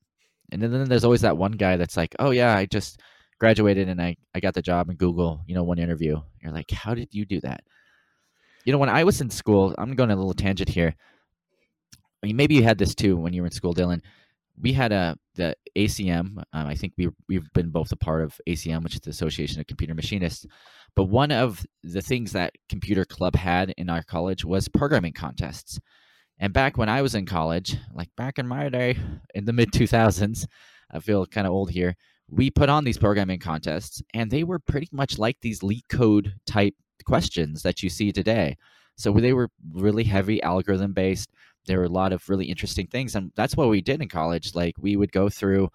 And 0.52 0.60
then, 0.60 0.70
then 0.70 0.88
there's 0.88 1.04
always 1.04 1.22
that 1.22 1.38
one 1.38 1.52
guy 1.52 1.76
that's 1.78 1.96
like, 1.96 2.14
oh 2.18 2.30
yeah, 2.30 2.54
I 2.54 2.66
just 2.66 3.00
graduated 3.40 3.88
and 3.88 4.00
I, 4.00 4.16
I 4.34 4.40
got 4.40 4.54
the 4.54 4.62
job 4.62 4.88
in 4.88 4.94
Google, 4.94 5.42
you 5.48 5.54
know, 5.56 5.64
one 5.64 5.80
interview. 5.80 6.20
You're 6.40 6.52
like, 6.52 6.70
how 6.70 6.94
did 6.94 7.08
you 7.10 7.24
do 7.24 7.40
that? 7.40 7.64
You 8.64 8.72
know, 8.72 8.78
when 8.78 8.88
I 8.88 9.02
was 9.02 9.20
in 9.20 9.30
school, 9.30 9.74
I'm 9.78 9.94
going 9.96 10.12
a 10.12 10.16
little 10.16 10.32
tangent 10.34 10.68
here. 10.68 10.94
I 12.22 12.26
mean, 12.26 12.36
maybe 12.36 12.54
you 12.54 12.62
had 12.62 12.78
this 12.78 12.94
too 12.94 13.16
when 13.16 13.32
you 13.32 13.42
were 13.42 13.46
in 13.46 13.52
school, 13.52 13.74
Dylan. 13.74 14.00
We 14.60 14.72
had 14.72 14.92
a 14.92 15.16
the 15.34 15.56
ACM. 15.76 16.38
Um, 16.38 16.44
I 16.52 16.74
think 16.74 16.92
we 16.96 17.08
we've 17.28 17.50
been 17.52 17.70
both 17.70 17.90
a 17.90 17.96
part 17.96 18.22
of 18.22 18.38
ACM, 18.48 18.82
which 18.84 18.94
is 18.94 19.00
the 19.00 19.10
Association 19.10 19.60
of 19.60 19.66
Computer 19.66 19.94
Machinists. 19.94 20.46
But 20.94 21.04
one 21.04 21.32
of 21.32 21.64
the 21.82 22.02
things 22.02 22.32
that 22.32 22.54
Computer 22.68 23.04
Club 23.04 23.34
had 23.34 23.70
in 23.78 23.88
our 23.88 24.02
college 24.02 24.44
was 24.44 24.68
programming 24.68 25.14
contests. 25.14 25.80
And 26.38 26.52
back 26.52 26.76
when 26.76 26.88
I 26.88 27.02
was 27.02 27.14
in 27.14 27.24
college, 27.24 27.76
like 27.94 28.08
back 28.16 28.38
in 28.38 28.46
my 28.46 28.68
day 28.68 28.98
in 29.34 29.44
the 29.44 29.52
mid 29.52 29.72
2000s, 29.72 30.46
I 30.90 31.00
feel 31.00 31.24
kind 31.26 31.46
of 31.46 31.52
old 31.52 31.70
here, 31.70 31.96
we 32.28 32.50
put 32.50 32.68
on 32.68 32.84
these 32.84 32.98
programming 32.98 33.38
contests 33.38 34.02
and 34.12 34.30
they 34.30 34.44
were 34.44 34.58
pretty 34.58 34.88
much 34.92 35.18
like 35.18 35.38
these 35.40 35.60
LeetCode 35.60 36.32
type 36.46 36.74
questions 37.04 37.62
that 37.62 37.82
you 37.82 37.88
see 37.88 38.12
today. 38.12 38.56
So 38.96 39.12
they 39.12 39.32
were 39.32 39.48
really 39.72 40.04
heavy 40.04 40.42
algorithm 40.42 40.92
based. 40.92 41.30
There 41.66 41.78
were 41.78 41.84
a 41.84 41.88
lot 41.88 42.12
of 42.12 42.28
really 42.28 42.46
interesting 42.46 42.86
things. 42.86 43.14
And 43.14 43.32
that's 43.36 43.56
what 43.56 43.68
we 43.68 43.80
did 43.80 44.02
in 44.02 44.08
college. 44.08 44.54
Like 44.54 44.74
we 44.78 44.96
would 44.96 45.12
go 45.12 45.28
through 45.28 45.68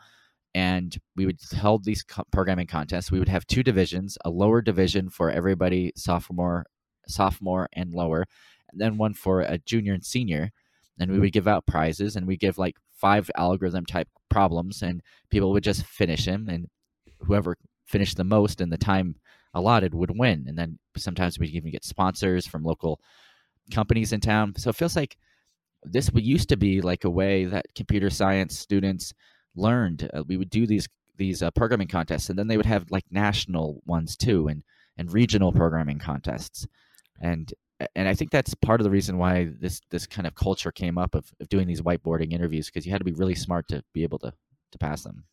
and 0.53 0.97
we 1.15 1.25
would 1.25 1.39
hold 1.59 1.83
these 1.83 2.03
programming 2.31 2.67
contests. 2.67 3.11
We 3.11 3.19
would 3.19 3.29
have 3.29 3.45
two 3.47 3.63
divisions, 3.63 4.17
a 4.25 4.29
lower 4.29 4.61
division 4.61 5.09
for 5.09 5.29
everybody 5.29 5.91
sophomore, 5.95 6.65
sophomore 7.07 7.69
and 7.73 7.93
lower, 7.93 8.25
and 8.71 8.81
then 8.81 8.97
one 8.97 9.13
for 9.13 9.41
a 9.41 9.59
junior 9.59 9.93
and 9.93 10.05
senior. 10.05 10.51
And 10.99 11.11
we 11.11 11.19
would 11.19 11.31
give 11.31 11.47
out 11.47 11.67
prizes 11.67 12.15
and 12.15 12.25
we 12.25 12.37
give 12.37 12.57
like 12.57 12.75
five 12.95 13.29
algorithm 13.37 13.85
type 13.85 14.07
problems 14.29 14.81
and 14.81 15.01
people 15.29 15.51
would 15.51 15.63
just 15.63 15.85
finish 15.85 16.25
them 16.25 16.49
and 16.49 16.67
whoever 17.19 17.55
finished 17.85 18.17
the 18.17 18.23
most 18.23 18.59
in 18.59 18.69
the 18.69 18.77
time 18.77 19.15
allotted 19.53 19.93
would 19.93 20.17
win. 20.17 20.45
And 20.47 20.57
then 20.57 20.79
sometimes 20.97 21.39
we 21.39 21.47
even 21.47 21.71
get 21.71 21.85
sponsors 21.85 22.47
from 22.47 22.63
local 22.63 22.99
companies 23.71 24.13
in 24.13 24.21
town. 24.21 24.53
So 24.57 24.69
it 24.69 24.75
feels 24.75 24.95
like 24.95 25.17
this 25.83 26.09
used 26.13 26.49
to 26.49 26.57
be 26.57 26.81
like 26.81 27.03
a 27.03 27.09
way 27.09 27.45
that 27.45 27.65
computer 27.75 28.09
science 28.09 28.57
students 28.57 29.13
learned. 29.55 30.09
Uh, 30.13 30.23
we 30.27 30.37
would 30.37 30.49
do 30.49 30.67
these 30.67 30.87
these 31.17 31.41
uh, 31.41 31.51
programming 31.51 31.87
contests, 31.87 32.29
and 32.29 32.37
then 32.37 32.47
they 32.47 32.57
would 32.57 32.65
have 32.65 32.91
like 32.91 33.05
national 33.11 33.81
ones 33.85 34.15
too, 34.15 34.47
and 34.47 34.63
and 34.97 35.11
regional 35.13 35.51
programming 35.51 35.99
contests. 35.99 36.67
And 37.21 37.53
and 37.95 38.07
I 38.07 38.13
think 38.13 38.31
that's 38.31 38.53
part 38.55 38.79
of 38.79 38.85
the 38.85 38.91
reason 38.91 39.17
why 39.17 39.49
this 39.59 39.81
this 39.89 40.07
kind 40.07 40.27
of 40.27 40.35
culture 40.35 40.71
came 40.71 40.97
up 40.97 41.15
of, 41.15 41.31
of 41.39 41.49
doing 41.49 41.67
these 41.67 41.81
whiteboarding 41.81 42.33
interviews 42.33 42.67
because 42.67 42.85
you 42.85 42.91
had 42.91 42.99
to 42.99 43.05
be 43.05 43.13
really 43.13 43.35
smart 43.35 43.67
to 43.69 43.83
be 43.93 44.03
able 44.03 44.19
to 44.19 44.33
to 44.71 44.77
pass 44.77 45.03
them. 45.03 45.25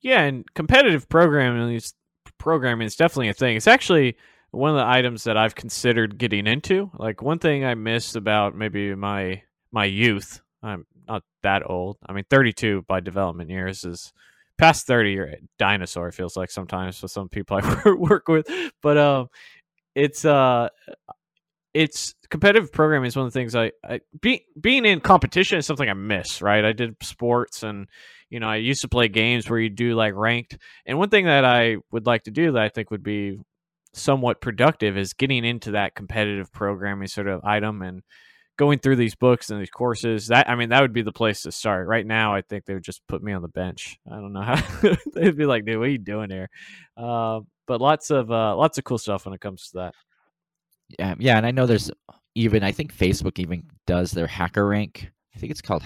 Yeah, 0.00 0.22
and 0.22 0.44
competitive 0.54 1.08
programming 1.08 1.74
is 1.74 1.94
programming 2.38 2.86
is 2.86 2.96
definitely 2.96 3.28
a 3.28 3.34
thing. 3.34 3.56
It's 3.56 3.66
actually 3.66 4.16
one 4.50 4.70
of 4.70 4.76
the 4.76 4.86
items 4.86 5.24
that 5.24 5.36
I've 5.36 5.54
considered 5.54 6.18
getting 6.18 6.46
into. 6.46 6.90
Like 6.98 7.22
one 7.22 7.38
thing 7.38 7.64
I 7.64 7.74
missed 7.74 8.16
about 8.16 8.54
maybe 8.54 8.94
my 8.94 9.42
my 9.74 9.84
youth. 9.84 10.40
I'm 10.62 10.86
not 11.06 11.24
that 11.42 11.68
old. 11.68 11.98
I 12.08 12.12
mean, 12.12 12.24
32 12.30 12.84
by 12.88 13.00
development 13.00 13.50
years 13.50 13.84
is 13.84 14.12
past 14.56 14.86
30. 14.86 15.12
You're 15.12 15.26
a 15.26 15.36
dinosaur. 15.58 16.10
Feels 16.12 16.36
like 16.36 16.50
sometimes 16.50 17.02
with 17.02 17.10
some 17.10 17.28
people 17.28 17.58
I 17.62 17.90
work 17.90 18.28
with, 18.28 18.48
but 18.80 18.96
um, 18.96 19.26
it's 19.94 20.24
uh 20.24 20.68
it's 21.74 22.14
competitive 22.30 22.72
programming 22.72 23.08
is 23.08 23.16
one 23.16 23.26
of 23.26 23.32
the 23.32 23.38
things 23.38 23.56
I, 23.56 23.72
I 23.84 24.00
be, 24.20 24.46
being 24.60 24.84
in 24.84 25.00
competition 25.00 25.58
is 25.58 25.66
something 25.66 25.88
I 25.88 25.94
miss, 25.94 26.40
right? 26.40 26.64
I 26.64 26.72
did 26.72 26.94
sports 27.02 27.64
and 27.64 27.88
you 28.30 28.40
know, 28.40 28.48
I 28.48 28.56
used 28.56 28.82
to 28.82 28.88
play 28.88 29.08
games 29.08 29.50
where 29.50 29.58
you 29.58 29.70
do 29.70 29.94
like 29.94 30.14
ranked. 30.14 30.56
And 30.86 30.98
one 30.98 31.10
thing 31.10 31.26
that 31.26 31.44
I 31.44 31.76
would 31.90 32.06
like 32.06 32.24
to 32.24 32.30
do 32.30 32.52
that 32.52 32.62
I 32.62 32.68
think 32.68 32.92
would 32.92 33.02
be 33.02 33.38
somewhat 33.92 34.40
productive 34.40 34.96
is 34.96 35.14
getting 35.14 35.44
into 35.44 35.72
that 35.72 35.94
competitive 35.96 36.52
programming 36.52 37.08
sort 37.08 37.28
of 37.28 37.44
item 37.44 37.82
and 37.82 38.02
going 38.56 38.78
through 38.78 38.96
these 38.96 39.14
books 39.14 39.50
and 39.50 39.60
these 39.60 39.70
courses. 39.70 40.28
That 40.28 40.48
I 40.48 40.54
mean, 40.54 40.70
that 40.70 40.80
would 40.80 40.92
be 40.92 41.02
the 41.02 41.12
place 41.12 41.42
to 41.42 41.52
start. 41.52 41.86
Right 41.86 42.06
now, 42.06 42.34
I 42.34 42.42
think 42.42 42.64
they 42.64 42.74
would 42.74 42.84
just 42.84 43.06
put 43.08 43.22
me 43.22 43.32
on 43.32 43.42
the 43.42 43.48
bench. 43.48 43.98
I 44.10 44.16
don't 44.16 44.32
know 44.32 44.42
how 44.42 44.62
they'd 45.14 45.36
be 45.36 45.46
like, 45.46 45.64
"Dude, 45.64 45.78
what 45.78 45.88
are 45.88 45.90
you 45.90 45.98
doing 45.98 46.30
here?" 46.30 46.48
Uh, 46.96 47.40
but 47.66 47.80
lots 47.80 48.10
of 48.10 48.30
uh, 48.30 48.56
lots 48.56 48.78
of 48.78 48.84
cool 48.84 48.98
stuff 48.98 49.24
when 49.24 49.34
it 49.34 49.40
comes 49.40 49.70
to 49.70 49.78
that. 49.78 49.94
Yeah, 50.98 51.14
yeah, 51.18 51.36
and 51.36 51.46
I 51.46 51.50
know 51.50 51.66
there's 51.66 51.90
even 52.34 52.62
I 52.62 52.72
think 52.72 52.94
Facebook 52.94 53.38
even 53.38 53.64
does 53.86 54.10
their 54.12 54.26
hacker 54.26 54.66
rank. 54.66 55.10
I 55.34 55.38
think 55.38 55.50
it's 55.50 55.62
called 55.62 55.82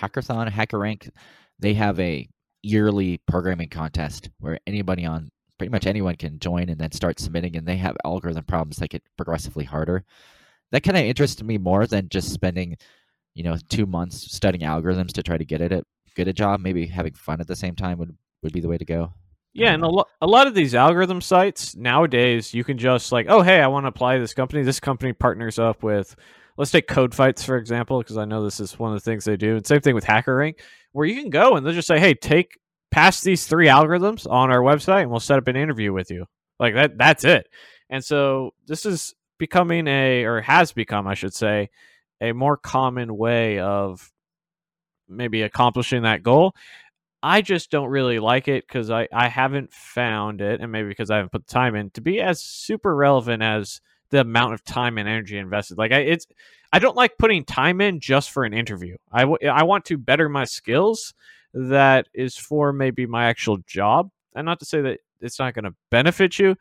Hackathon, 0.00 0.48
Hacker 0.48 0.78
Rank. 0.78 1.10
They 1.58 1.74
have 1.74 1.98
a 1.98 2.28
yearly 2.62 3.20
programming 3.26 3.68
contest 3.68 4.30
where 4.38 4.58
anybody 4.66 5.04
on 5.04 5.30
pretty 5.58 5.70
much 5.70 5.86
anyone 5.86 6.16
can 6.16 6.38
join 6.38 6.68
and 6.68 6.78
then 6.78 6.92
start 6.92 7.20
submitting 7.20 7.56
and 7.56 7.66
they 7.66 7.76
have 7.76 7.96
algorithm 8.04 8.44
problems 8.44 8.76
that 8.76 8.90
get 8.90 9.02
progressively 9.16 9.64
harder. 9.64 10.04
That 10.72 10.82
kind 10.82 10.98
of 10.98 11.04
interested 11.04 11.46
me 11.46 11.58
more 11.58 11.86
than 11.86 12.08
just 12.08 12.32
spending, 12.32 12.76
you 13.34 13.44
know, 13.44 13.56
two 13.68 13.86
months 13.86 14.34
studying 14.34 14.68
algorithms 14.68 15.12
to 15.12 15.22
try 15.22 15.36
to 15.36 15.44
get 15.44 15.60
it 15.60 15.70
at 15.72 15.84
get 16.16 16.28
a 16.28 16.32
job. 16.32 16.60
Maybe 16.60 16.86
having 16.86 17.14
fun 17.14 17.40
at 17.40 17.46
the 17.46 17.56
same 17.56 17.76
time 17.76 17.98
would 17.98 18.16
would 18.42 18.52
be 18.52 18.60
the 18.60 18.68
way 18.68 18.78
to 18.78 18.84
go. 18.84 19.12
Yeah, 19.54 19.74
and 19.74 19.82
a, 19.82 19.88
lo- 19.88 20.06
a 20.22 20.26
lot 20.26 20.46
of 20.46 20.54
these 20.54 20.74
algorithm 20.74 21.20
sites 21.20 21.76
nowadays, 21.76 22.54
you 22.54 22.64
can 22.64 22.78
just 22.78 23.12
like, 23.12 23.26
oh, 23.28 23.42
hey, 23.42 23.60
I 23.60 23.66
want 23.66 23.84
to 23.84 23.88
apply 23.88 24.14
to 24.14 24.20
this 24.20 24.32
company. 24.32 24.62
This 24.62 24.80
company 24.80 25.12
partners 25.12 25.58
up 25.58 25.82
with, 25.82 26.16
let's 26.56 26.70
take 26.70 26.88
Codefights 26.88 27.44
for 27.44 27.58
example, 27.58 27.98
because 27.98 28.16
I 28.16 28.24
know 28.24 28.42
this 28.42 28.60
is 28.60 28.78
one 28.78 28.94
of 28.94 28.96
the 28.96 29.04
things 29.04 29.26
they 29.26 29.36
do. 29.36 29.56
And 29.56 29.66
same 29.66 29.82
thing 29.82 29.94
with 29.94 30.06
HackerRank, 30.06 30.60
where 30.92 31.06
you 31.06 31.20
can 31.20 31.28
go 31.28 31.56
and 31.56 31.66
they'll 31.66 31.74
just 31.74 31.86
say, 31.88 32.00
hey, 32.00 32.14
take 32.14 32.58
pass 32.90 33.20
these 33.20 33.46
three 33.46 33.66
algorithms 33.66 34.30
on 34.30 34.50
our 34.50 34.60
website, 34.60 35.02
and 35.02 35.10
we'll 35.10 35.20
set 35.20 35.38
up 35.38 35.48
an 35.48 35.56
interview 35.56 35.92
with 35.92 36.10
you. 36.10 36.24
Like 36.58 36.74
that, 36.74 36.96
that's 36.96 37.24
it. 37.24 37.46
And 37.90 38.02
so 38.02 38.54
this 38.66 38.86
is 38.86 39.14
becoming 39.38 39.86
a, 39.86 40.24
or 40.24 40.40
has 40.40 40.72
become, 40.72 41.06
I 41.06 41.14
should 41.14 41.34
say, 41.34 41.70
a 42.20 42.32
more 42.32 42.56
common 42.56 43.16
way 43.16 43.58
of 43.58 44.12
maybe 45.08 45.42
accomplishing 45.42 46.02
that 46.02 46.22
goal. 46.22 46.54
I 47.22 47.40
just 47.40 47.70
don't 47.70 47.88
really 47.88 48.18
like 48.18 48.48
it 48.48 48.66
because 48.66 48.90
I, 48.90 49.08
I 49.12 49.28
haven't 49.28 49.72
found 49.72 50.40
it, 50.40 50.60
and 50.60 50.72
maybe 50.72 50.88
because 50.88 51.10
I 51.10 51.16
haven't 51.16 51.32
put 51.32 51.46
the 51.46 51.52
time 51.52 51.76
in, 51.76 51.90
to 51.90 52.00
be 52.00 52.20
as 52.20 52.40
super 52.40 52.94
relevant 52.94 53.42
as 53.42 53.80
the 54.10 54.20
amount 54.20 54.54
of 54.54 54.64
time 54.64 54.98
and 54.98 55.08
energy 55.08 55.38
invested. 55.38 55.78
Like 55.78 55.92
I, 55.92 56.00
it's, 56.00 56.26
I 56.72 56.78
don't 56.78 56.96
like 56.96 57.18
putting 57.18 57.44
time 57.44 57.80
in 57.80 58.00
just 58.00 58.30
for 58.30 58.44
an 58.44 58.52
interview. 58.52 58.96
I, 59.12 59.20
w- 59.20 59.48
I 59.48 59.62
want 59.62 59.84
to 59.86 59.98
better 59.98 60.28
my 60.28 60.44
skills. 60.44 61.14
That 61.54 62.08
is 62.14 62.36
for 62.36 62.72
maybe 62.72 63.06
my 63.06 63.26
actual 63.26 63.58
job, 63.66 64.10
and 64.34 64.46
not 64.46 64.58
to 64.60 64.64
say 64.64 64.80
that 64.80 65.00
it's 65.20 65.38
not 65.38 65.54
going 65.54 65.64
to 65.64 65.74
benefit 65.90 66.38
you, 66.38 66.56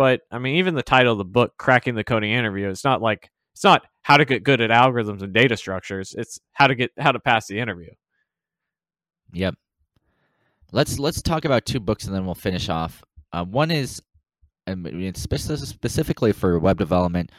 but 0.00 0.22
I 0.30 0.38
mean, 0.38 0.56
even 0.56 0.74
the 0.74 0.82
title 0.82 1.12
of 1.12 1.18
the 1.18 1.26
book, 1.26 1.58
"Cracking 1.58 1.94
the 1.94 2.04
Coding 2.04 2.30
Interview," 2.32 2.70
it's 2.70 2.84
not 2.84 3.02
like 3.02 3.30
it's 3.52 3.62
not 3.62 3.82
how 4.00 4.16
to 4.16 4.24
get 4.24 4.44
good 4.44 4.62
at 4.62 4.70
algorithms 4.70 5.20
and 5.20 5.34
data 5.34 5.58
structures. 5.58 6.14
It's 6.16 6.40
how 6.52 6.68
to 6.68 6.74
get 6.74 6.90
how 6.98 7.12
to 7.12 7.20
pass 7.20 7.48
the 7.48 7.58
interview. 7.58 7.90
Yep, 9.34 9.56
Let's 10.72 10.98
let's 10.98 11.20
talk 11.20 11.44
about 11.44 11.66
two 11.66 11.80
books 11.80 12.06
and 12.06 12.14
then 12.14 12.24
we'll 12.24 12.34
finish 12.34 12.70
off. 12.70 13.04
Uh, 13.30 13.44
one 13.44 13.70
is, 13.70 14.00
um, 14.66 14.86
specifically 15.14 16.32
for 16.32 16.58
web 16.58 16.78
development. 16.78 17.30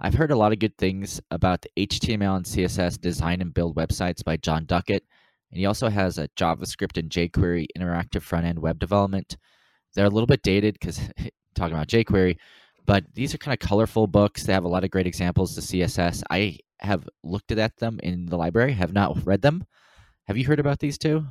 I've 0.00 0.14
heard 0.14 0.32
a 0.32 0.36
lot 0.36 0.50
of 0.50 0.58
good 0.58 0.76
things 0.78 1.20
about 1.30 1.62
the 1.62 1.70
HTML 1.86 2.38
and 2.38 2.44
CSS 2.44 3.00
design 3.00 3.40
and 3.40 3.54
build 3.54 3.76
websites 3.76 4.24
by 4.24 4.36
Jon 4.36 4.64
Duckett, 4.64 5.04
and 5.52 5.60
he 5.60 5.66
also 5.66 5.88
has 5.88 6.18
a 6.18 6.26
JavaScript 6.30 6.98
and 6.98 7.08
jQuery 7.08 7.66
interactive 7.78 8.22
front 8.22 8.46
end 8.46 8.58
web 8.58 8.80
development. 8.80 9.36
They're 9.94 10.06
a 10.06 10.10
little 10.10 10.26
bit 10.26 10.42
dated 10.42 10.74
because 10.74 11.00
talking 11.54 11.74
about 11.74 11.88
jQuery, 11.88 12.36
but 12.86 13.04
these 13.14 13.34
are 13.34 13.38
kind 13.38 13.52
of 13.52 13.66
colorful 13.66 14.06
books. 14.06 14.44
They 14.44 14.52
have 14.52 14.64
a 14.64 14.68
lot 14.68 14.84
of 14.84 14.90
great 14.90 15.06
examples 15.06 15.56
of 15.56 15.64
CSS. 15.64 16.22
I 16.30 16.58
have 16.80 17.08
looked 17.22 17.52
at 17.52 17.76
them 17.76 18.00
in 18.02 18.26
the 18.26 18.36
library, 18.36 18.72
have 18.72 18.92
not 18.92 19.26
read 19.26 19.42
them. 19.42 19.64
Have 20.26 20.36
you 20.36 20.46
heard 20.46 20.60
about 20.60 20.78
these 20.78 20.98
two? 20.98 21.26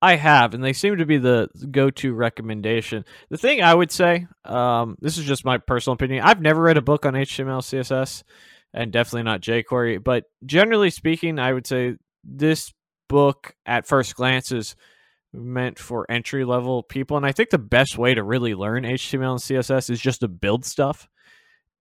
I 0.00 0.16
have, 0.16 0.52
and 0.52 0.62
they 0.62 0.72
seem 0.72 0.98
to 0.98 1.06
be 1.06 1.18
the 1.18 1.48
go-to 1.70 2.12
recommendation. 2.12 3.04
The 3.30 3.38
thing 3.38 3.62
I 3.62 3.72
would 3.72 3.90
say, 3.90 4.26
um, 4.44 4.96
this 5.00 5.16
is 5.16 5.24
just 5.24 5.44
my 5.44 5.58
personal 5.58 5.94
opinion. 5.94 6.24
I've 6.24 6.42
never 6.42 6.60
read 6.60 6.76
a 6.76 6.82
book 6.82 7.06
on 7.06 7.14
HTML, 7.14 7.62
CSS, 7.62 8.22
and 8.74 8.92
definitely 8.92 9.22
not 9.22 9.40
jQuery. 9.40 10.02
But 10.02 10.24
generally 10.44 10.90
speaking, 10.90 11.38
I 11.38 11.52
would 11.52 11.66
say 11.66 11.96
this 12.22 12.72
book, 13.08 13.54
at 13.64 13.86
first 13.86 14.14
glance, 14.14 14.52
is 14.52 14.76
meant 15.34 15.78
for 15.78 16.10
entry 16.10 16.44
level 16.44 16.82
people. 16.82 17.16
And 17.16 17.26
I 17.26 17.32
think 17.32 17.50
the 17.50 17.58
best 17.58 17.98
way 17.98 18.14
to 18.14 18.22
really 18.22 18.54
learn 18.54 18.84
HTML 18.84 19.32
and 19.32 19.40
CSS 19.40 19.90
is 19.90 20.00
just 20.00 20.20
to 20.20 20.28
build 20.28 20.64
stuff. 20.64 21.08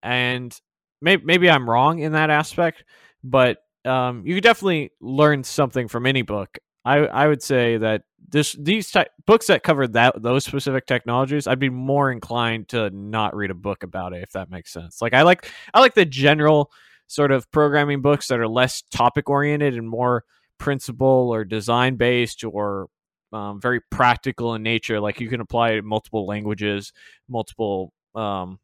And 0.01 0.57
maybe, 1.01 1.23
maybe 1.25 1.49
I'm 1.49 1.69
wrong 1.69 1.99
in 1.99 2.13
that 2.13 2.29
aspect, 2.29 2.83
but 3.23 3.59
um, 3.85 4.23
you 4.25 4.35
could 4.35 4.43
definitely 4.43 4.91
learn 4.99 5.43
something 5.43 5.87
from 5.87 6.05
any 6.05 6.21
book. 6.21 6.57
I, 6.85 6.97
I 6.99 7.27
would 7.27 7.41
say 7.41 7.77
that 7.77 8.03
this 8.29 8.53
these 8.53 8.91
ty- 8.91 9.07
books 9.25 9.47
that 9.47 9.63
cover 9.63 9.87
that 9.87 10.21
those 10.21 10.43
specific 10.43 10.85
technologies, 10.85 11.47
I'd 11.47 11.59
be 11.59 11.69
more 11.69 12.11
inclined 12.11 12.69
to 12.69 12.89
not 12.89 13.35
read 13.35 13.51
a 13.51 13.55
book 13.55 13.83
about 13.83 14.13
it 14.13 14.23
if 14.23 14.31
that 14.31 14.49
makes 14.49 14.73
sense. 14.73 15.01
Like 15.01 15.13
I 15.13 15.21
like 15.21 15.49
I 15.73 15.79
like 15.79 15.93
the 15.93 16.05
general 16.05 16.71
sort 17.07 17.31
of 17.31 17.49
programming 17.51 18.01
books 18.01 18.27
that 18.27 18.39
are 18.39 18.47
less 18.47 18.81
topic 18.91 19.29
oriented 19.29 19.77
and 19.77 19.87
more 19.87 20.25
principle 20.57 21.29
or 21.33 21.45
design 21.45 21.95
based 21.95 22.43
or 22.43 22.87
um, 23.33 23.59
very 23.59 23.81
practical 23.91 24.55
in 24.55 24.63
nature. 24.63 24.99
Like 24.99 25.19
you 25.19 25.29
can 25.29 25.41
apply 25.41 25.81
multiple 25.81 26.25
languages, 26.25 26.93
multiple 27.27 27.91
um, 28.15 28.59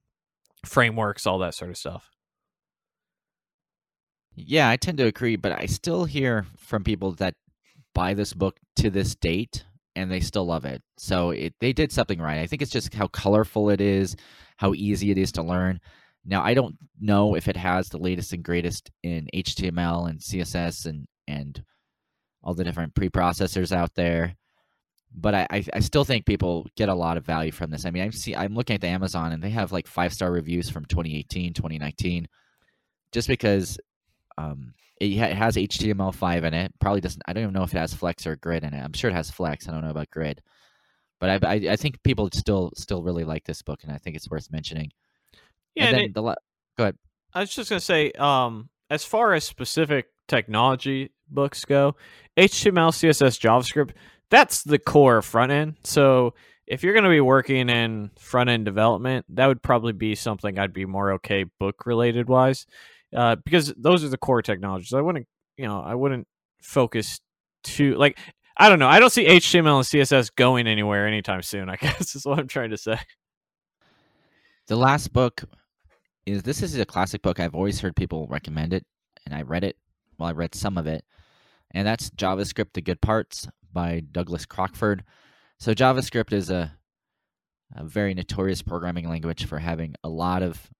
frameworks, 0.65 1.25
all 1.25 1.39
that 1.39 1.55
sort 1.55 1.71
of 1.71 1.77
stuff. 1.77 2.09
Yeah, 4.35 4.69
I 4.69 4.77
tend 4.77 4.97
to 4.99 5.05
agree, 5.05 5.35
but 5.35 5.51
I 5.51 5.65
still 5.65 6.05
hear 6.05 6.45
from 6.57 6.83
people 6.83 7.11
that 7.13 7.33
buy 7.93 8.13
this 8.13 8.33
book 8.33 8.57
to 8.77 8.89
this 8.89 9.15
date 9.15 9.65
and 9.95 10.09
they 10.09 10.21
still 10.21 10.45
love 10.45 10.65
it. 10.65 10.81
So 10.97 11.31
it, 11.31 11.53
they 11.59 11.73
did 11.73 11.91
something 11.91 12.21
right. 12.21 12.39
I 12.39 12.47
think 12.47 12.61
it's 12.61 12.71
just 12.71 12.93
how 12.93 13.07
colorful 13.07 13.69
it 13.69 13.81
is, 13.81 14.15
how 14.57 14.73
easy 14.73 15.11
it 15.11 15.17
is 15.17 15.31
to 15.33 15.43
learn. 15.43 15.79
Now, 16.25 16.43
I 16.43 16.53
don't 16.53 16.77
know 16.99 17.35
if 17.35 17.47
it 17.47 17.57
has 17.57 17.89
the 17.89 17.97
latest 17.97 18.31
and 18.33 18.43
greatest 18.43 18.91
in 19.03 19.27
HTML 19.33 20.09
and 20.09 20.19
CSS 20.19 20.85
and, 20.85 21.07
and 21.27 21.61
all 22.43 22.53
the 22.53 22.63
different 22.63 22.93
preprocessors 22.93 23.71
out 23.71 23.95
there. 23.95 24.35
But 25.13 25.33
I, 25.33 25.63
I 25.73 25.79
still 25.79 26.03
think 26.03 26.25
people 26.25 26.67
get 26.75 26.87
a 26.87 26.93
lot 26.93 27.17
of 27.17 27.25
value 27.25 27.51
from 27.51 27.71
this. 27.71 27.85
I 27.85 27.89
mean, 27.91 28.03
I'm 28.03 28.11
see 28.11 28.35
I'm 28.35 28.53
looking 28.53 28.75
at 28.75 28.81
the 28.81 28.87
Amazon 28.87 29.31
and 29.31 29.43
they 29.43 29.49
have 29.49 29.71
like 29.71 29.87
five 29.87 30.13
star 30.13 30.31
reviews 30.31 30.69
from 30.69 30.85
2018, 30.85 31.53
2019, 31.53 32.27
just 33.11 33.27
because 33.27 33.79
um, 34.37 34.73
it, 35.01 35.17
ha- 35.17 35.25
it 35.31 35.35
has 35.35 35.55
HTML5 35.55 36.43
in 36.43 36.53
it. 36.53 36.73
Probably 36.79 37.01
doesn't. 37.01 37.23
I 37.25 37.33
don't 37.33 37.43
even 37.43 37.53
know 37.53 37.63
if 37.63 37.73
it 37.73 37.79
has 37.79 37.93
Flex 37.93 38.27
or 38.27 38.35
Grid 38.35 38.63
in 38.63 38.73
it. 38.73 38.79
I'm 38.83 38.93
sure 38.93 39.09
it 39.09 39.13
has 39.15 39.31
Flex. 39.31 39.67
I 39.67 39.71
don't 39.71 39.81
know 39.83 39.89
about 39.89 40.11
Grid, 40.11 40.41
but 41.19 41.43
I, 41.43 41.53
I, 41.53 41.55
I 41.71 41.75
think 41.75 42.03
people 42.03 42.29
still 42.33 42.71
still 42.75 43.01
really 43.01 43.23
like 43.25 43.45
this 43.45 43.63
book, 43.63 43.79
and 43.83 43.91
I 43.91 43.97
think 43.97 44.15
it's 44.15 44.29
worth 44.29 44.51
mentioning. 44.51 44.91
Yeah, 45.73 45.85
and 45.85 45.97
then 45.97 46.03
it- 46.05 46.13
the 46.13 46.21
la- 46.21 46.35
go 46.77 46.83
ahead. 46.83 46.97
I 47.33 47.39
was 47.41 47.53
just 47.53 47.69
gonna 47.69 47.79
say, 47.79 48.11
um, 48.11 48.69
as 48.91 49.03
far 49.03 49.33
as 49.33 49.43
specific 49.43 50.05
technology 50.27 51.11
books 51.29 51.65
go, 51.65 51.95
HTML, 52.37 52.91
CSS, 52.91 53.39
JavaScript, 53.39 53.91
that's 54.29 54.63
the 54.63 54.79
core 54.79 55.21
front 55.21 55.51
end. 55.51 55.75
So 55.83 56.33
if 56.67 56.83
you're 56.83 56.93
gonna 56.93 57.09
be 57.09 57.21
working 57.21 57.69
in 57.69 58.11
front 58.19 58.49
end 58.49 58.65
development, 58.65 59.25
that 59.29 59.47
would 59.47 59.61
probably 59.61 59.93
be 59.93 60.15
something 60.15 60.57
I'd 60.57 60.73
be 60.73 60.85
more 60.85 61.13
okay 61.13 61.45
book 61.59 61.85
related 61.85 62.29
wise, 62.29 62.65
uh, 63.15 63.35
because 63.43 63.73
those 63.75 64.03
are 64.03 64.09
the 64.09 64.17
core 64.17 64.41
technologies. 64.41 64.93
I 64.93 65.01
wouldn't, 65.01 65.27
you 65.57 65.65
know, 65.65 65.81
I 65.81 65.95
wouldn't 65.95 66.27
focus 66.61 67.19
too 67.63 67.95
like. 67.95 68.17
I 68.61 68.67
don't 68.67 68.79
know. 68.79 68.89
I 68.89 68.99
don't 68.99 69.09
see 69.09 69.25
HTML 69.25 69.77
and 69.77 69.85
CSS 69.85 70.35
going 70.35 70.67
anywhere 70.67 71.07
anytime 71.07 71.41
soon. 71.41 71.69
I 71.69 71.75
guess 71.81 72.13
is 72.15 72.25
what 72.25 72.39
I'm 72.39 72.47
trying 72.47 72.71
to 72.71 72.77
say. 72.77 72.99
The 74.67 74.75
last 74.75 75.13
book 75.13 75.43
is 76.25 76.43
this 76.43 76.61
is 76.61 76.77
a 76.77 76.85
classic 76.85 77.21
book. 77.21 77.39
I've 77.39 77.55
always 77.55 77.79
heard 77.79 77.95
people 77.95 78.27
recommend 78.29 78.73
it, 78.73 78.85
and 79.25 79.33
I 79.33 79.41
read 79.41 79.63
it. 79.63 79.77
Well, 80.17 80.29
I 80.29 80.33
read 80.33 80.53
some 80.53 80.77
of 80.77 80.85
it, 80.87 81.03
and 81.71 81.87
that's 81.87 82.09
JavaScript: 82.11 82.73
The 82.73 82.81
Good 82.81 83.01
Parts 83.01 83.47
by 83.71 84.01
Douglas 84.11 84.45
Crockford. 84.45 85.03
So 85.59 85.73
JavaScript 85.73 86.33
is 86.33 86.49
a 86.49 86.73
a 87.75 87.83
very 87.83 88.15
notorious 88.15 88.63
programming 88.63 89.07
language 89.07 89.45
for 89.45 89.59
having 89.59 89.93
a 90.03 90.09
lot 90.09 90.41
of 90.41 90.71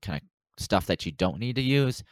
kind 0.00 0.20
of 0.20 0.62
stuff 0.62 0.86
that 0.86 1.06
you 1.06 1.12
don't 1.12 1.38
need 1.38 1.54
to 1.54 1.62
use, 1.62 2.02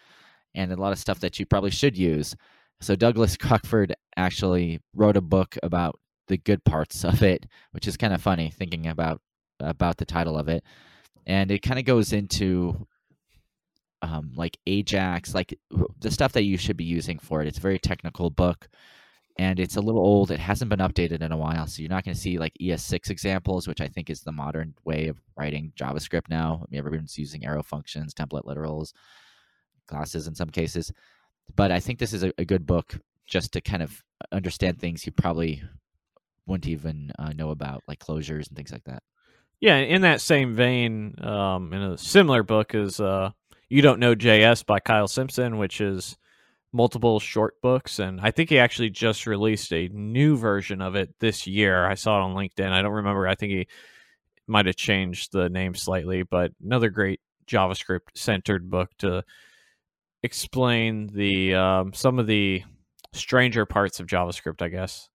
and 0.55 0.73
a 0.73 0.77
lot 0.77 0.93
of 0.93 0.99
stuff 0.99 1.21
that 1.21 1.41
you 1.41 1.47
probably 1.47 1.71
should 1.71 1.99
use. 1.99 2.37
So 2.81 2.95
Douglas 2.95 3.37
Crockford 3.37 3.95
actually 4.17 4.81
wrote 4.95 5.17
a 5.17 5.21
book 5.21 5.57
about 5.63 5.99
the 6.29 6.39
good 6.39 6.65
parts 6.65 7.05
of 7.05 7.23
it, 7.23 7.47
which 7.73 7.89
is 7.89 7.97
kind 7.97 8.15
of 8.15 8.23
funny 8.23 8.51
thinking 8.51 8.87
about 8.87 9.21
about 9.59 9.97
the 9.97 10.07
title 10.07 10.39
of 10.39 10.49
it 10.49 10.65
and 11.27 11.51
it 11.51 11.61
kind 11.63 11.79
of 11.79 11.85
goes 11.85 12.13
into 12.13 12.87
um, 14.03 14.33
like 14.35 14.59
Ajax, 14.67 15.35
like 15.35 15.59
the 16.01 16.11
stuff 16.11 16.33
that 16.33 16.45
you 16.45 16.57
should 16.57 16.77
be 16.77 16.85
using 16.85 17.19
for 17.19 17.43
it. 17.43 17.49
It's 17.49 17.59
a 17.59 17.63
very 17.63 17.79
technical 17.79 18.31
book, 18.31 18.69
and 19.41 19.59
it's 19.59 19.77
a 19.77 19.81
little 19.81 20.03
old. 20.03 20.31
It 20.31 20.39
hasn't 20.39 20.69
been 20.69 20.81
updated 20.81 21.23
in 21.23 21.33
a 21.33 21.37
while, 21.37 21.67
so 21.67 21.81
you're 21.81 21.89
not 21.89 22.05
going 22.05 22.15
to 22.15 22.21
see 22.21 22.39
like 22.39 22.53
ES6 22.61 23.09
examples, 23.09 23.67
which 23.67 23.81
I 23.81 23.89
think 23.89 24.11
is 24.11 24.21
the 24.21 24.33
modern 24.33 24.75
way 24.85 25.09
of 25.09 25.19
writing 25.35 25.73
JavaScript 25.81 26.29
now. 26.29 26.61
I 26.63 26.67
mean, 26.71 26.79
everyone's 26.79 27.17
using 27.17 27.47
arrow 27.47 27.63
functions, 27.63 28.13
template 28.13 28.45
literals, 28.45 28.93
classes 29.87 30.27
in 30.27 30.35
some 30.35 30.51
cases, 30.51 30.93
but 31.57 31.73
I 31.73 31.81
think 31.81 31.99
this 31.99 32.13
is 32.13 32.23
a, 32.23 32.35
a 32.37 32.45
good 32.45 32.67
book 32.67 33.01
just 33.27 33.55
to 33.55 33.63
kind 33.63 33.83
of 33.83 34.05
understand 34.31 34.79
things 34.79 35.07
you 35.07 35.13
probably 35.13 35.63
wouldn't 36.45 36.69
even 36.69 37.11
uh, 37.19 37.33
know 37.33 37.49
about, 37.49 37.83
like 37.89 37.99
closures 37.99 38.47
and 38.49 38.57
things 38.59 38.73
like 38.73 38.85
that. 38.85 39.03
Yeah, 39.59 39.77
in 39.77 40.03
that 40.03 40.21
same 40.21 40.53
vein, 40.53 41.15
um, 41.25 41.73
in 41.73 41.81
a 41.81 41.97
similar 41.97 42.43
book 42.43 42.75
is 42.75 43.01
uh, 43.01 43.31
"You 43.71 43.81
Don't 43.81 44.01
Know 44.01 44.15
JS" 44.15 44.67
by 44.67 44.81
Kyle 44.81 45.09
Simpson, 45.09 45.57
which 45.57 45.81
is 45.81 46.19
multiple 46.73 47.21
short 47.21 47.61
books, 47.63 47.99
and 47.99 48.21
I 48.21 48.31
think 48.31 48.51
he 48.51 48.59
actually 48.59 48.91
just 48.91 49.27
released 49.27 49.73
a 49.73 49.89
new 49.89 50.37
version 50.37 50.81
of 50.81 50.95
it 50.95 51.15
this 51.21 51.47
year. 51.47 51.85
I 51.87 51.95
saw 51.95 52.19
it 52.19 52.23
on 52.23 52.35
LinkedIn. 52.35 52.71
I 52.71 52.83
don't 52.83 52.93
remember. 52.93 53.27
I 53.27 53.35
think 53.35 53.53
he 53.53 53.67
might 54.47 54.67
have 54.67 54.77
changed 54.77 55.33
the 55.33 55.49
name 55.49 55.75
slightly, 55.75 56.23
but 56.23 56.53
another 56.65 56.91
great 56.91 57.21
JavaScript 57.47 58.01
centered 58.15 58.71
book 58.71 58.91
to 58.99 59.25
explain 60.23 61.09
the 61.13 61.55
um, 61.55 61.93
some 61.93 62.19
of 62.19 62.27
the 62.27 62.63
stranger 63.13 63.67
parts 63.67 64.01
of 64.01 64.07
JavaScript, 64.07 64.63
I 64.63 64.69
guess. 64.69 65.09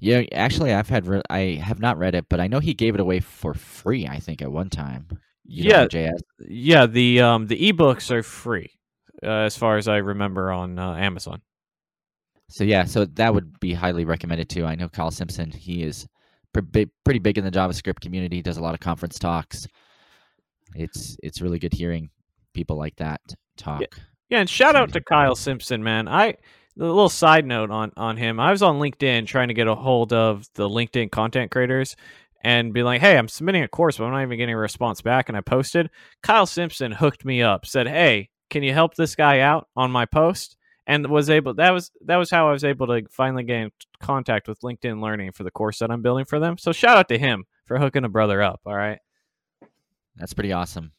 Yeah, 0.00 0.22
actually, 0.32 0.72
I've 0.72 0.88
had 0.88 1.06
re- 1.06 1.22
I 1.28 1.60
have 1.62 1.80
not 1.80 1.98
read 1.98 2.14
it, 2.14 2.26
but 2.28 2.40
I 2.40 2.46
know 2.46 2.60
he 2.60 2.74
gave 2.74 2.94
it 2.94 3.00
away 3.00 3.20
for 3.20 3.54
free. 3.54 4.06
I 4.06 4.20
think 4.20 4.42
at 4.42 4.52
one 4.52 4.70
time. 4.70 5.08
You 5.44 5.70
yeah, 5.70 5.86
JS. 5.86 6.18
yeah. 6.46 6.86
The 6.86 7.20
um, 7.22 7.46
the 7.46 7.72
ebooks 7.72 8.10
are 8.10 8.22
free, 8.22 8.70
uh, 9.22 9.30
as 9.30 9.56
far 9.56 9.76
as 9.76 9.88
I 9.88 9.96
remember 9.96 10.50
on 10.50 10.78
uh, 10.78 10.94
Amazon. 10.94 11.42
So 12.50 12.64
yeah, 12.64 12.84
so 12.84 13.04
that 13.04 13.34
would 13.34 13.60
be 13.60 13.74
highly 13.74 14.04
recommended 14.04 14.48
too. 14.48 14.64
I 14.64 14.74
know 14.74 14.88
Kyle 14.88 15.10
Simpson. 15.10 15.50
He 15.50 15.82
is 15.82 16.06
pre- 16.52 16.90
pretty 17.04 17.20
big 17.20 17.38
in 17.38 17.44
the 17.44 17.50
JavaScript 17.50 18.00
community. 18.00 18.36
He 18.36 18.42
does 18.42 18.56
a 18.56 18.62
lot 18.62 18.74
of 18.74 18.80
conference 18.80 19.18
talks. 19.18 19.66
It's 20.74 21.16
it's 21.22 21.40
really 21.40 21.58
good 21.58 21.72
hearing 21.72 22.10
people 22.54 22.76
like 22.76 22.96
that 22.96 23.20
talk. 23.56 23.82
Yeah, 24.28 24.40
and 24.40 24.48
shout 24.48 24.76
out 24.76 24.92
to 24.92 25.00
Kyle 25.00 25.34
Simpson, 25.34 25.82
man. 25.82 26.08
I 26.08 26.28
a 26.28 26.34
little 26.76 27.08
side 27.08 27.46
note 27.46 27.70
on 27.70 27.92
on 27.96 28.16
him. 28.16 28.38
I 28.40 28.50
was 28.50 28.62
on 28.62 28.78
LinkedIn 28.78 29.26
trying 29.26 29.48
to 29.48 29.54
get 29.54 29.66
a 29.66 29.74
hold 29.74 30.12
of 30.12 30.46
the 30.54 30.68
LinkedIn 30.68 31.10
content 31.10 31.50
creators 31.50 31.96
and 32.42 32.72
be 32.72 32.82
like, 32.82 33.00
"Hey, 33.00 33.18
I'm 33.18 33.28
submitting 33.28 33.62
a 33.62 33.68
course, 33.68 33.98
but 33.98 34.04
I'm 34.04 34.12
not 34.12 34.22
even 34.22 34.38
getting 34.38 34.54
a 34.54 34.58
response 34.58 35.00
back." 35.00 35.28
And 35.28 35.36
I 35.36 35.40
posted. 35.40 35.90
Kyle 36.22 36.46
Simpson 36.46 36.92
hooked 36.92 37.24
me 37.24 37.42
up, 37.42 37.66
said, 37.66 37.88
"Hey, 37.88 38.28
can 38.50 38.62
you 38.62 38.72
help 38.72 38.94
this 38.94 39.14
guy 39.14 39.40
out 39.40 39.68
on 39.76 39.90
my 39.90 40.06
post?" 40.06 40.56
And 40.86 41.06
was 41.06 41.28
able. 41.28 41.54
That 41.54 41.72
was 41.72 41.90
that 42.06 42.16
was 42.16 42.30
how 42.30 42.48
I 42.48 42.52
was 42.52 42.64
able 42.64 42.86
to 42.86 43.02
finally 43.10 43.44
get 43.44 43.56
in 43.60 43.70
contact 44.00 44.48
with 44.48 44.60
LinkedIn 44.60 45.02
Learning 45.02 45.32
for 45.32 45.44
the 45.44 45.50
course 45.50 45.80
that 45.80 45.90
I'm 45.90 46.02
building 46.02 46.24
for 46.24 46.38
them. 46.40 46.56
So 46.56 46.72
shout 46.72 46.96
out 46.96 47.08
to 47.10 47.18
him 47.18 47.44
for 47.66 47.78
hooking 47.78 48.04
a 48.04 48.08
brother 48.08 48.40
up. 48.42 48.60
All 48.64 48.74
right. 48.74 48.98
That's 50.16 50.32
pretty 50.32 50.52
awesome. 50.52 50.92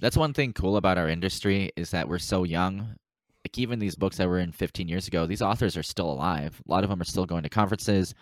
That's 0.00 0.16
one 0.16 0.32
thing 0.32 0.52
cool 0.52 0.76
about 0.76 0.98
our 0.98 1.08
industry 1.08 1.70
is 1.76 1.90
that 1.90 2.08
we're 2.08 2.18
so 2.18 2.44
young. 2.44 2.96
Like 3.44 3.58
even 3.58 3.78
these 3.78 3.96
books 3.96 4.18
that 4.18 4.28
were 4.28 4.38
in 4.38 4.52
15 4.52 4.88
years 4.88 5.08
ago, 5.08 5.26
these 5.26 5.42
authors 5.42 5.76
are 5.76 5.82
still 5.82 6.10
alive. 6.10 6.60
A 6.66 6.70
lot 6.70 6.84
of 6.84 6.90
them 6.90 7.00
are 7.00 7.04
still 7.04 7.26
going 7.26 7.44
to 7.44 7.48
conferences. 7.48 8.14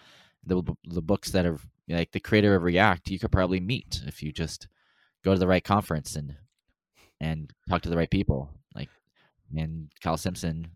The 0.44 0.62
the 0.84 1.02
books 1.02 1.30
that 1.32 1.46
are 1.46 1.58
like 1.88 2.12
the 2.12 2.20
creator 2.20 2.54
of 2.54 2.62
React, 2.62 3.10
you 3.10 3.18
could 3.18 3.32
probably 3.32 3.60
meet 3.60 4.02
if 4.06 4.22
you 4.22 4.32
just 4.32 4.68
go 5.24 5.32
to 5.32 5.38
the 5.38 5.46
right 5.46 5.64
conference 5.64 6.14
and 6.14 6.36
and 7.20 7.50
talk 7.68 7.82
to 7.82 7.88
the 7.88 7.96
right 7.96 8.10
people. 8.10 8.50
And 9.56 9.90
Kyle 10.02 10.16
Simpson, 10.16 10.68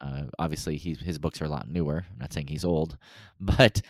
uh, 0.00 0.24
obviously 0.38 0.76
he 0.76 0.94
his 0.94 1.18
books 1.18 1.40
are 1.40 1.46
a 1.46 1.50
lot 1.50 1.68
newer. 1.68 2.04
I'm 2.10 2.18
not 2.18 2.32
saying 2.32 2.48
he's 2.48 2.64
old, 2.64 2.96
but 3.40 3.82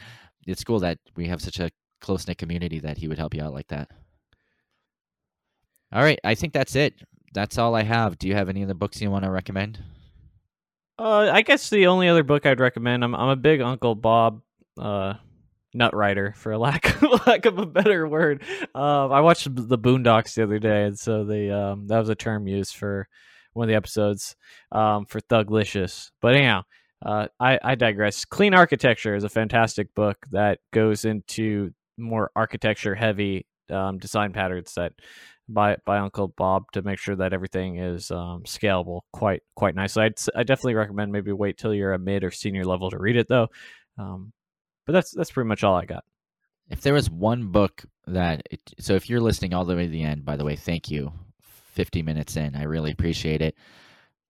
it's 0.46 0.64
cool 0.64 0.80
that 0.80 0.98
we 1.16 1.26
have 1.28 1.40
such 1.42 1.60
a 1.60 1.70
close 2.00 2.26
knit 2.26 2.38
community 2.38 2.78
that 2.80 2.98
he 2.98 3.08
would 3.08 3.18
help 3.18 3.34
you 3.34 3.42
out 3.42 3.54
like 3.54 3.68
that. 3.68 3.90
All 5.92 6.02
right, 6.02 6.18
I 6.24 6.34
think 6.34 6.52
that's 6.52 6.74
it. 6.74 6.94
That's 7.32 7.58
all 7.58 7.74
I 7.74 7.82
have. 7.82 8.18
Do 8.18 8.28
you 8.28 8.34
have 8.34 8.48
any 8.48 8.64
other 8.64 8.74
books 8.74 9.00
you 9.00 9.10
want 9.10 9.24
to 9.24 9.30
recommend? 9.30 9.78
Uh, 10.98 11.30
I 11.30 11.42
guess 11.42 11.68
the 11.68 11.86
only 11.86 12.08
other 12.08 12.22
book 12.22 12.46
I'd 12.46 12.60
recommend. 12.60 13.04
I'm 13.04 13.14
I'm 13.14 13.28
a 13.28 13.36
big 13.36 13.60
Uncle 13.60 13.94
Bob 13.94 14.42
uh 14.78 15.14
nut 15.74 15.94
writer 15.94 16.34
for 16.36 16.56
lack 16.58 17.00
lack 17.26 17.46
of 17.46 17.58
a 17.58 17.66
better 17.66 18.08
word. 18.08 18.42
Um, 18.74 19.12
I 19.12 19.20
watched 19.20 19.54
the 19.54 19.78
Boondocks 19.78 20.34
the 20.34 20.42
other 20.42 20.58
day, 20.58 20.84
and 20.84 20.98
so 20.98 21.24
the 21.24 21.54
um 21.56 21.86
that 21.88 21.98
was 21.98 22.08
a 22.08 22.14
term 22.14 22.46
used 22.46 22.74
for 22.74 23.08
one 23.56 23.64
of 23.64 23.70
the 23.70 23.76
episodes 23.76 24.36
um 24.72 25.06
for 25.06 25.20
Thuglicious. 25.20 26.10
But 26.20 26.36
anyhow, 26.36 26.62
uh, 27.04 27.28
I, 27.38 27.58
I 27.62 27.74
digress. 27.74 28.24
Clean 28.24 28.54
Architecture 28.54 29.14
is 29.14 29.24
a 29.24 29.28
fantastic 29.28 29.94
book 29.94 30.18
that 30.32 30.58
goes 30.72 31.04
into 31.04 31.72
more 31.98 32.30
architecture 32.36 32.94
heavy 32.94 33.46
um, 33.70 33.98
design 33.98 34.32
patterns 34.32 34.74
that 34.74 34.92
by 35.48 35.76
by 35.84 35.98
Uncle 35.98 36.28
Bob 36.28 36.64
to 36.72 36.82
make 36.82 36.98
sure 36.98 37.16
that 37.16 37.32
everything 37.32 37.76
is 37.78 38.10
um, 38.10 38.42
scalable 38.44 39.02
quite 39.12 39.42
quite 39.54 39.74
nicely. 39.74 40.04
I'd 40.04 40.14
I 40.34 40.42
definitely 40.42 40.74
recommend 40.74 41.12
maybe 41.12 41.32
wait 41.32 41.58
till 41.58 41.74
you're 41.74 41.92
a 41.92 41.98
mid 41.98 42.24
or 42.24 42.30
senior 42.30 42.64
level 42.64 42.90
to 42.90 42.98
read 42.98 43.16
it 43.16 43.28
though. 43.28 43.48
Um, 43.98 44.32
but 44.86 44.92
that's 44.92 45.12
that's 45.12 45.30
pretty 45.30 45.48
much 45.48 45.64
all 45.64 45.76
I 45.76 45.84
got. 45.84 46.04
If 46.68 46.80
there 46.80 46.94
was 46.94 47.08
one 47.08 47.52
book 47.52 47.84
that, 48.08 48.42
it, 48.50 48.60
so 48.80 48.94
if 48.94 49.08
you're 49.08 49.20
listening 49.20 49.54
all 49.54 49.64
the 49.64 49.76
way 49.76 49.86
to 49.86 49.92
the 49.92 50.02
end, 50.02 50.24
by 50.24 50.36
the 50.36 50.44
way, 50.44 50.56
thank 50.56 50.90
you. 50.90 51.12
50 51.76 52.02
minutes 52.02 52.36
in, 52.36 52.56
I 52.56 52.64
really 52.64 52.90
appreciate 52.90 53.42
it. 53.42 53.54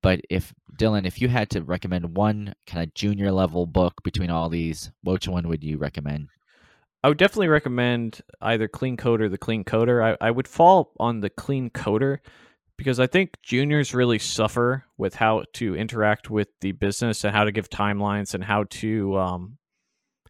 But 0.02 0.20
if 0.28 0.52
Dylan, 0.78 1.06
if 1.06 1.20
you 1.20 1.28
had 1.28 1.50
to 1.50 1.62
recommend 1.62 2.16
one 2.16 2.54
kind 2.66 2.84
of 2.86 2.94
junior 2.94 3.32
level 3.32 3.66
book 3.66 4.02
between 4.04 4.30
all 4.30 4.48
these, 4.48 4.90
which 5.02 5.26
one 5.26 5.48
would 5.48 5.64
you 5.64 5.78
recommend? 5.78 6.28
I 7.02 7.08
would 7.08 7.18
definitely 7.18 7.48
recommend 7.48 8.20
either 8.40 8.68
Clean 8.68 8.96
Code 8.96 9.20
or 9.20 9.28
the 9.28 9.38
Clean 9.38 9.64
Coder. 9.64 10.16
I, 10.20 10.26
I 10.26 10.30
would 10.30 10.48
fall 10.48 10.92
on 10.98 11.20
the 11.20 11.30
Clean 11.30 11.70
Coder 11.70 12.18
because 12.76 13.00
I 13.00 13.06
think 13.06 13.40
juniors 13.42 13.94
really 13.94 14.18
suffer 14.18 14.84
with 14.98 15.14
how 15.14 15.44
to 15.54 15.76
interact 15.76 16.30
with 16.30 16.48
the 16.60 16.72
business 16.72 17.24
and 17.24 17.34
how 17.34 17.44
to 17.44 17.52
give 17.52 17.70
timelines 17.70 18.34
and 18.34 18.44
how 18.44 18.64
to 18.70 19.16
um, 19.18 19.58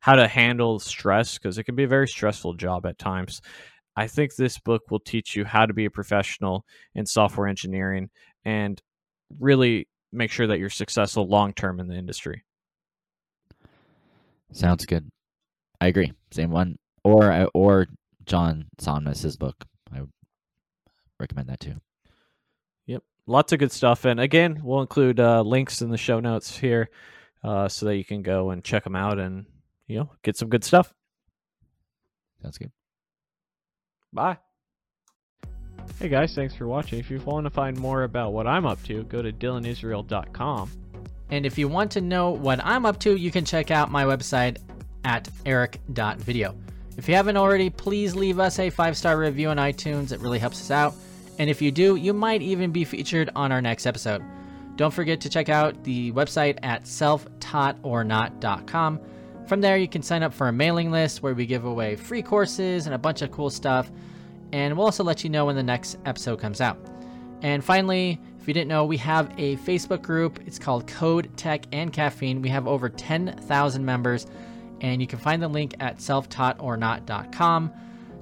how 0.01 0.15
to 0.15 0.29
handle 0.29 0.79
stress 0.79 1.39
because 1.39 1.59
it 1.59 1.65
can 1.65 1.75
be 1.75 1.85
a 1.85 1.89
very 1.89 2.07
stressful 2.07 2.55
job 2.55 2.87
at 2.87 2.99
times. 2.99 3.41
I 3.97 4.07
think 4.07 4.35
this 4.35 4.59
book 4.59 4.91
will 4.91 5.01
teach 5.01 5.35
you 5.35 5.45
how 5.45 5.67
to 5.67 5.73
be 5.73 5.87
a 5.87 5.91
professional 5.91 6.65
in 6.95 7.07
software 7.07 7.47
engineering 7.47 8.11
and 8.45 8.81
really 9.41 9.89
make 10.13 10.31
sure 10.31 10.47
that 10.47 10.59
you're 10.59 10.71
successful 10.71 11.27
long 11.27 11.53
term 11.55 11.81
in 11.81 11.89
the 11.89 11.97
industry. 11.97 12.45
Sounds 14.53 14.85
good. 14.87 15.11
I 15.81 15.89
agree. 15.89 16.13
Same 16.31 16.51
one, 16.51 16.79
or 17.05 17.49
or 17.55 17.87
John 18.25 18.67
Sonmez's 18.79 19.37
book. 19.37 19.65
I 19.93 20.01
would 20.01 20.11
recommend 21.19 21.49
that 21.49 21.61
too. 21.61 21.75
Yep, 22.87 23.03
lots 23.27 23.53
of 23.53 23.59
good 23.59 23.73
stuff. 23.73 24.05
And 24.05 24.21
again, 24.21 24.61
we'll 24.63 24.81
include 24.81 25.21
uh, 25.21 25.43
links 25.43 25.83
in 25.83 25.91
the 25.91 25.99
show 25.99 26.21
notes 26.21 26.57
here, 26.57 26.91
uh, 27.43 27.69
so 27.69 27.87
that 27.87 27.97
you 27.97 28.05
can 28.05 28.23
go 28.23 28.51
and 28.51 28.63
check 28.65 28.85
them 28.85 28.97
out 28.97 29.19
and 29.19 29.47
you 29.87 29.99
know 29.99 30.11
get 30.23 30.37
some 30.37 30.49
good 30.49 30.65
stuff. 30.65 30.93
Sounds 32.43 32.59
good. 32.59 32.71
Bye. 34.13 34.39
Hey 35.99 36.09
guys, 36.09 36.35
thanks 36.35 36.55
for 36.55 36.67
watching. 36.67 36.99
If 36.99 37.11
you 37.11 37.21
want 37.21 37.45
to 37.45 37.51
find 37.51 37.79
more 37.79 38.03
about 38.03 38.33
what 38.33 38.47
I'm 38.47 38.67
up 38.67 38.83
to, 38.85 39.05
go 39.05 39.23
to 39.23 39.33
dylanisrael.com. 39.33 40.71
And 41.31 41.47
if 41.47 41.59
you 41.59 41.69
want 41.69 41.91
to 41.93 42.01
know 42.01 42.31
what 42.31 42.61
I'm 42.65 42.87
up 42.87 42.99
to, 43.01 43.17
you 43.17 43.31
can 43.31 43.45
check 43.45 43.71
out 43.71 43.91
my 43.91 44.05
website 44.05 44.59
at 45.05 45.29
eric.video. 45.45 46.55
If 46.97 47.09
you 47.09 47.15
haven't 47.15 47.37
already, 47.37 47.71
please 47.71 48.15
leave 48.15 48.39
us 48.39 48.59
a 48.59 48.71
five 48.71 48.97
star 48.97 49.19
review 49.19 49.49
on 49.49 49.59
iTunes. 49.59 50.13
It 50.13 50.21
really 50.21 50.39
helps 50.39 50.61
us 50.61 50.71
out. 50.71 50.95
And 51.39 51.51
if 51.51 51.61
you 51.61 51.71
do, 51.71 51.97
you 51.97 52.13
might 52.13 52.43
even 52.43 52.73
be 52.73 52.85
featured 52.85 53.31
on 53.37 53.53
our 53.53 53.61
next 53.61 53.87
episode. 53.87 54.23
Don't 54.77 54.93
forget 54.93 55.21
to 55.23 55.29
check 55.29 55.49
out 55.49 55.83
the 55.85 56.13
website 56.13 56.59
at 56.63 56.85
selftaughtornot.com. 56.85 59.01
From 59.47 59.61
there, 59.61 59.77
you 59.77 59.89
can 59.89 60.03
sign 60.03 60.23
up 60.23 60.35
for 60.35 60.49
a 60.49 60.53
mailing 60.53 60.91
list 60.91 61.23
where 61.23 61.35
we 61.35 61.47
give 61.47 61.65
away 61.65 61.97
free 61.97 62.23
courses 62.23 62.87
and 62.87 62.95
a 62.95 62.99
bunch 62.99 63.23
of 63.23 63.31
cool 63.31 63.51
stuff 63.51 63.91
and 64.53 64.77
we'll 64.77 64.87
also 64.87 65.05
let 65.05 65.25
you 65.25 65.31
know 65.31 65.47
when 65.47 65.57
the 65.57 65.63
next 65.63 65.99
episode 66.05 66.41
comes 66.41 66.61
out. 66.61 66.79
And 67.43 67.65
finally, 67.65 68.21
if 68.41 68.49
you 68.49 68.55
didn't 68.55 68.69
know, 68.69 68.85
we 68.85 68.97
have 68.99 69.33
a 69.37 69.57
Facebook 69.59 70.03
group. 70.03 70.41
It's 70.47 70.59
called 70.59 70.87
Code, 70.87 71.31
Tech, 71.37 71.67
and 71.73 71.93
Caffeine. 71.93 72.43
We 72.43 72.49
have 72.49 72.67
over 72.67 72.89
10,000 72.89 73.85
members, 73.85 74.27
and 74.81 75.01
you 75.01 75.07
can 75.07 75.19
find 75.19 75.43
the 75.43 75.49
link 75.49 75.75
at 75.81 75.99
selftaughtornot.com. 75.99 77.73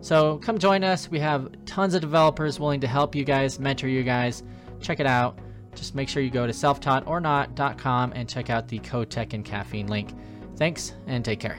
So 0.00 0.38
come 0.38 0.58
join 0.58 0.84
us. 0.84 1.10
We 1.10 1.20
have 1.20 1.50
tons 1.66 1.94
of 1.94 2.00
developers 2.00 2.60
willing 2.60 2.80
to 2.80 2.86
help 2.86 3.14
you 3.14 3.24
guys, 3.24 3.58
mentor 3.58 3.88
you 3.88 4.02
guys. 4.02 4.42
Check 4.80 5.00
it 5.00 5.06
out. 5.06 5.38
Just 5.74 5.94
make 5.94 6.08
sure 6.08 6.22
you 6.22 6.30
go 6.30 6.46
to 6.46 6.52
selftaughtornot.com 6.52 8.12
and 8.12 8.28
check 8.28 8.50
out 8.50 8.68
the 8.68 8.78
Code, 8.80 9.10
Tech, 9.10 9.32
and 9.32 9.44
Caffeine 9.44 9.86
link. 9.88 10.10
Thanks 10.56 10.92
and 11.06 11.24
take 11.24 11.40
care. 11.40 11.58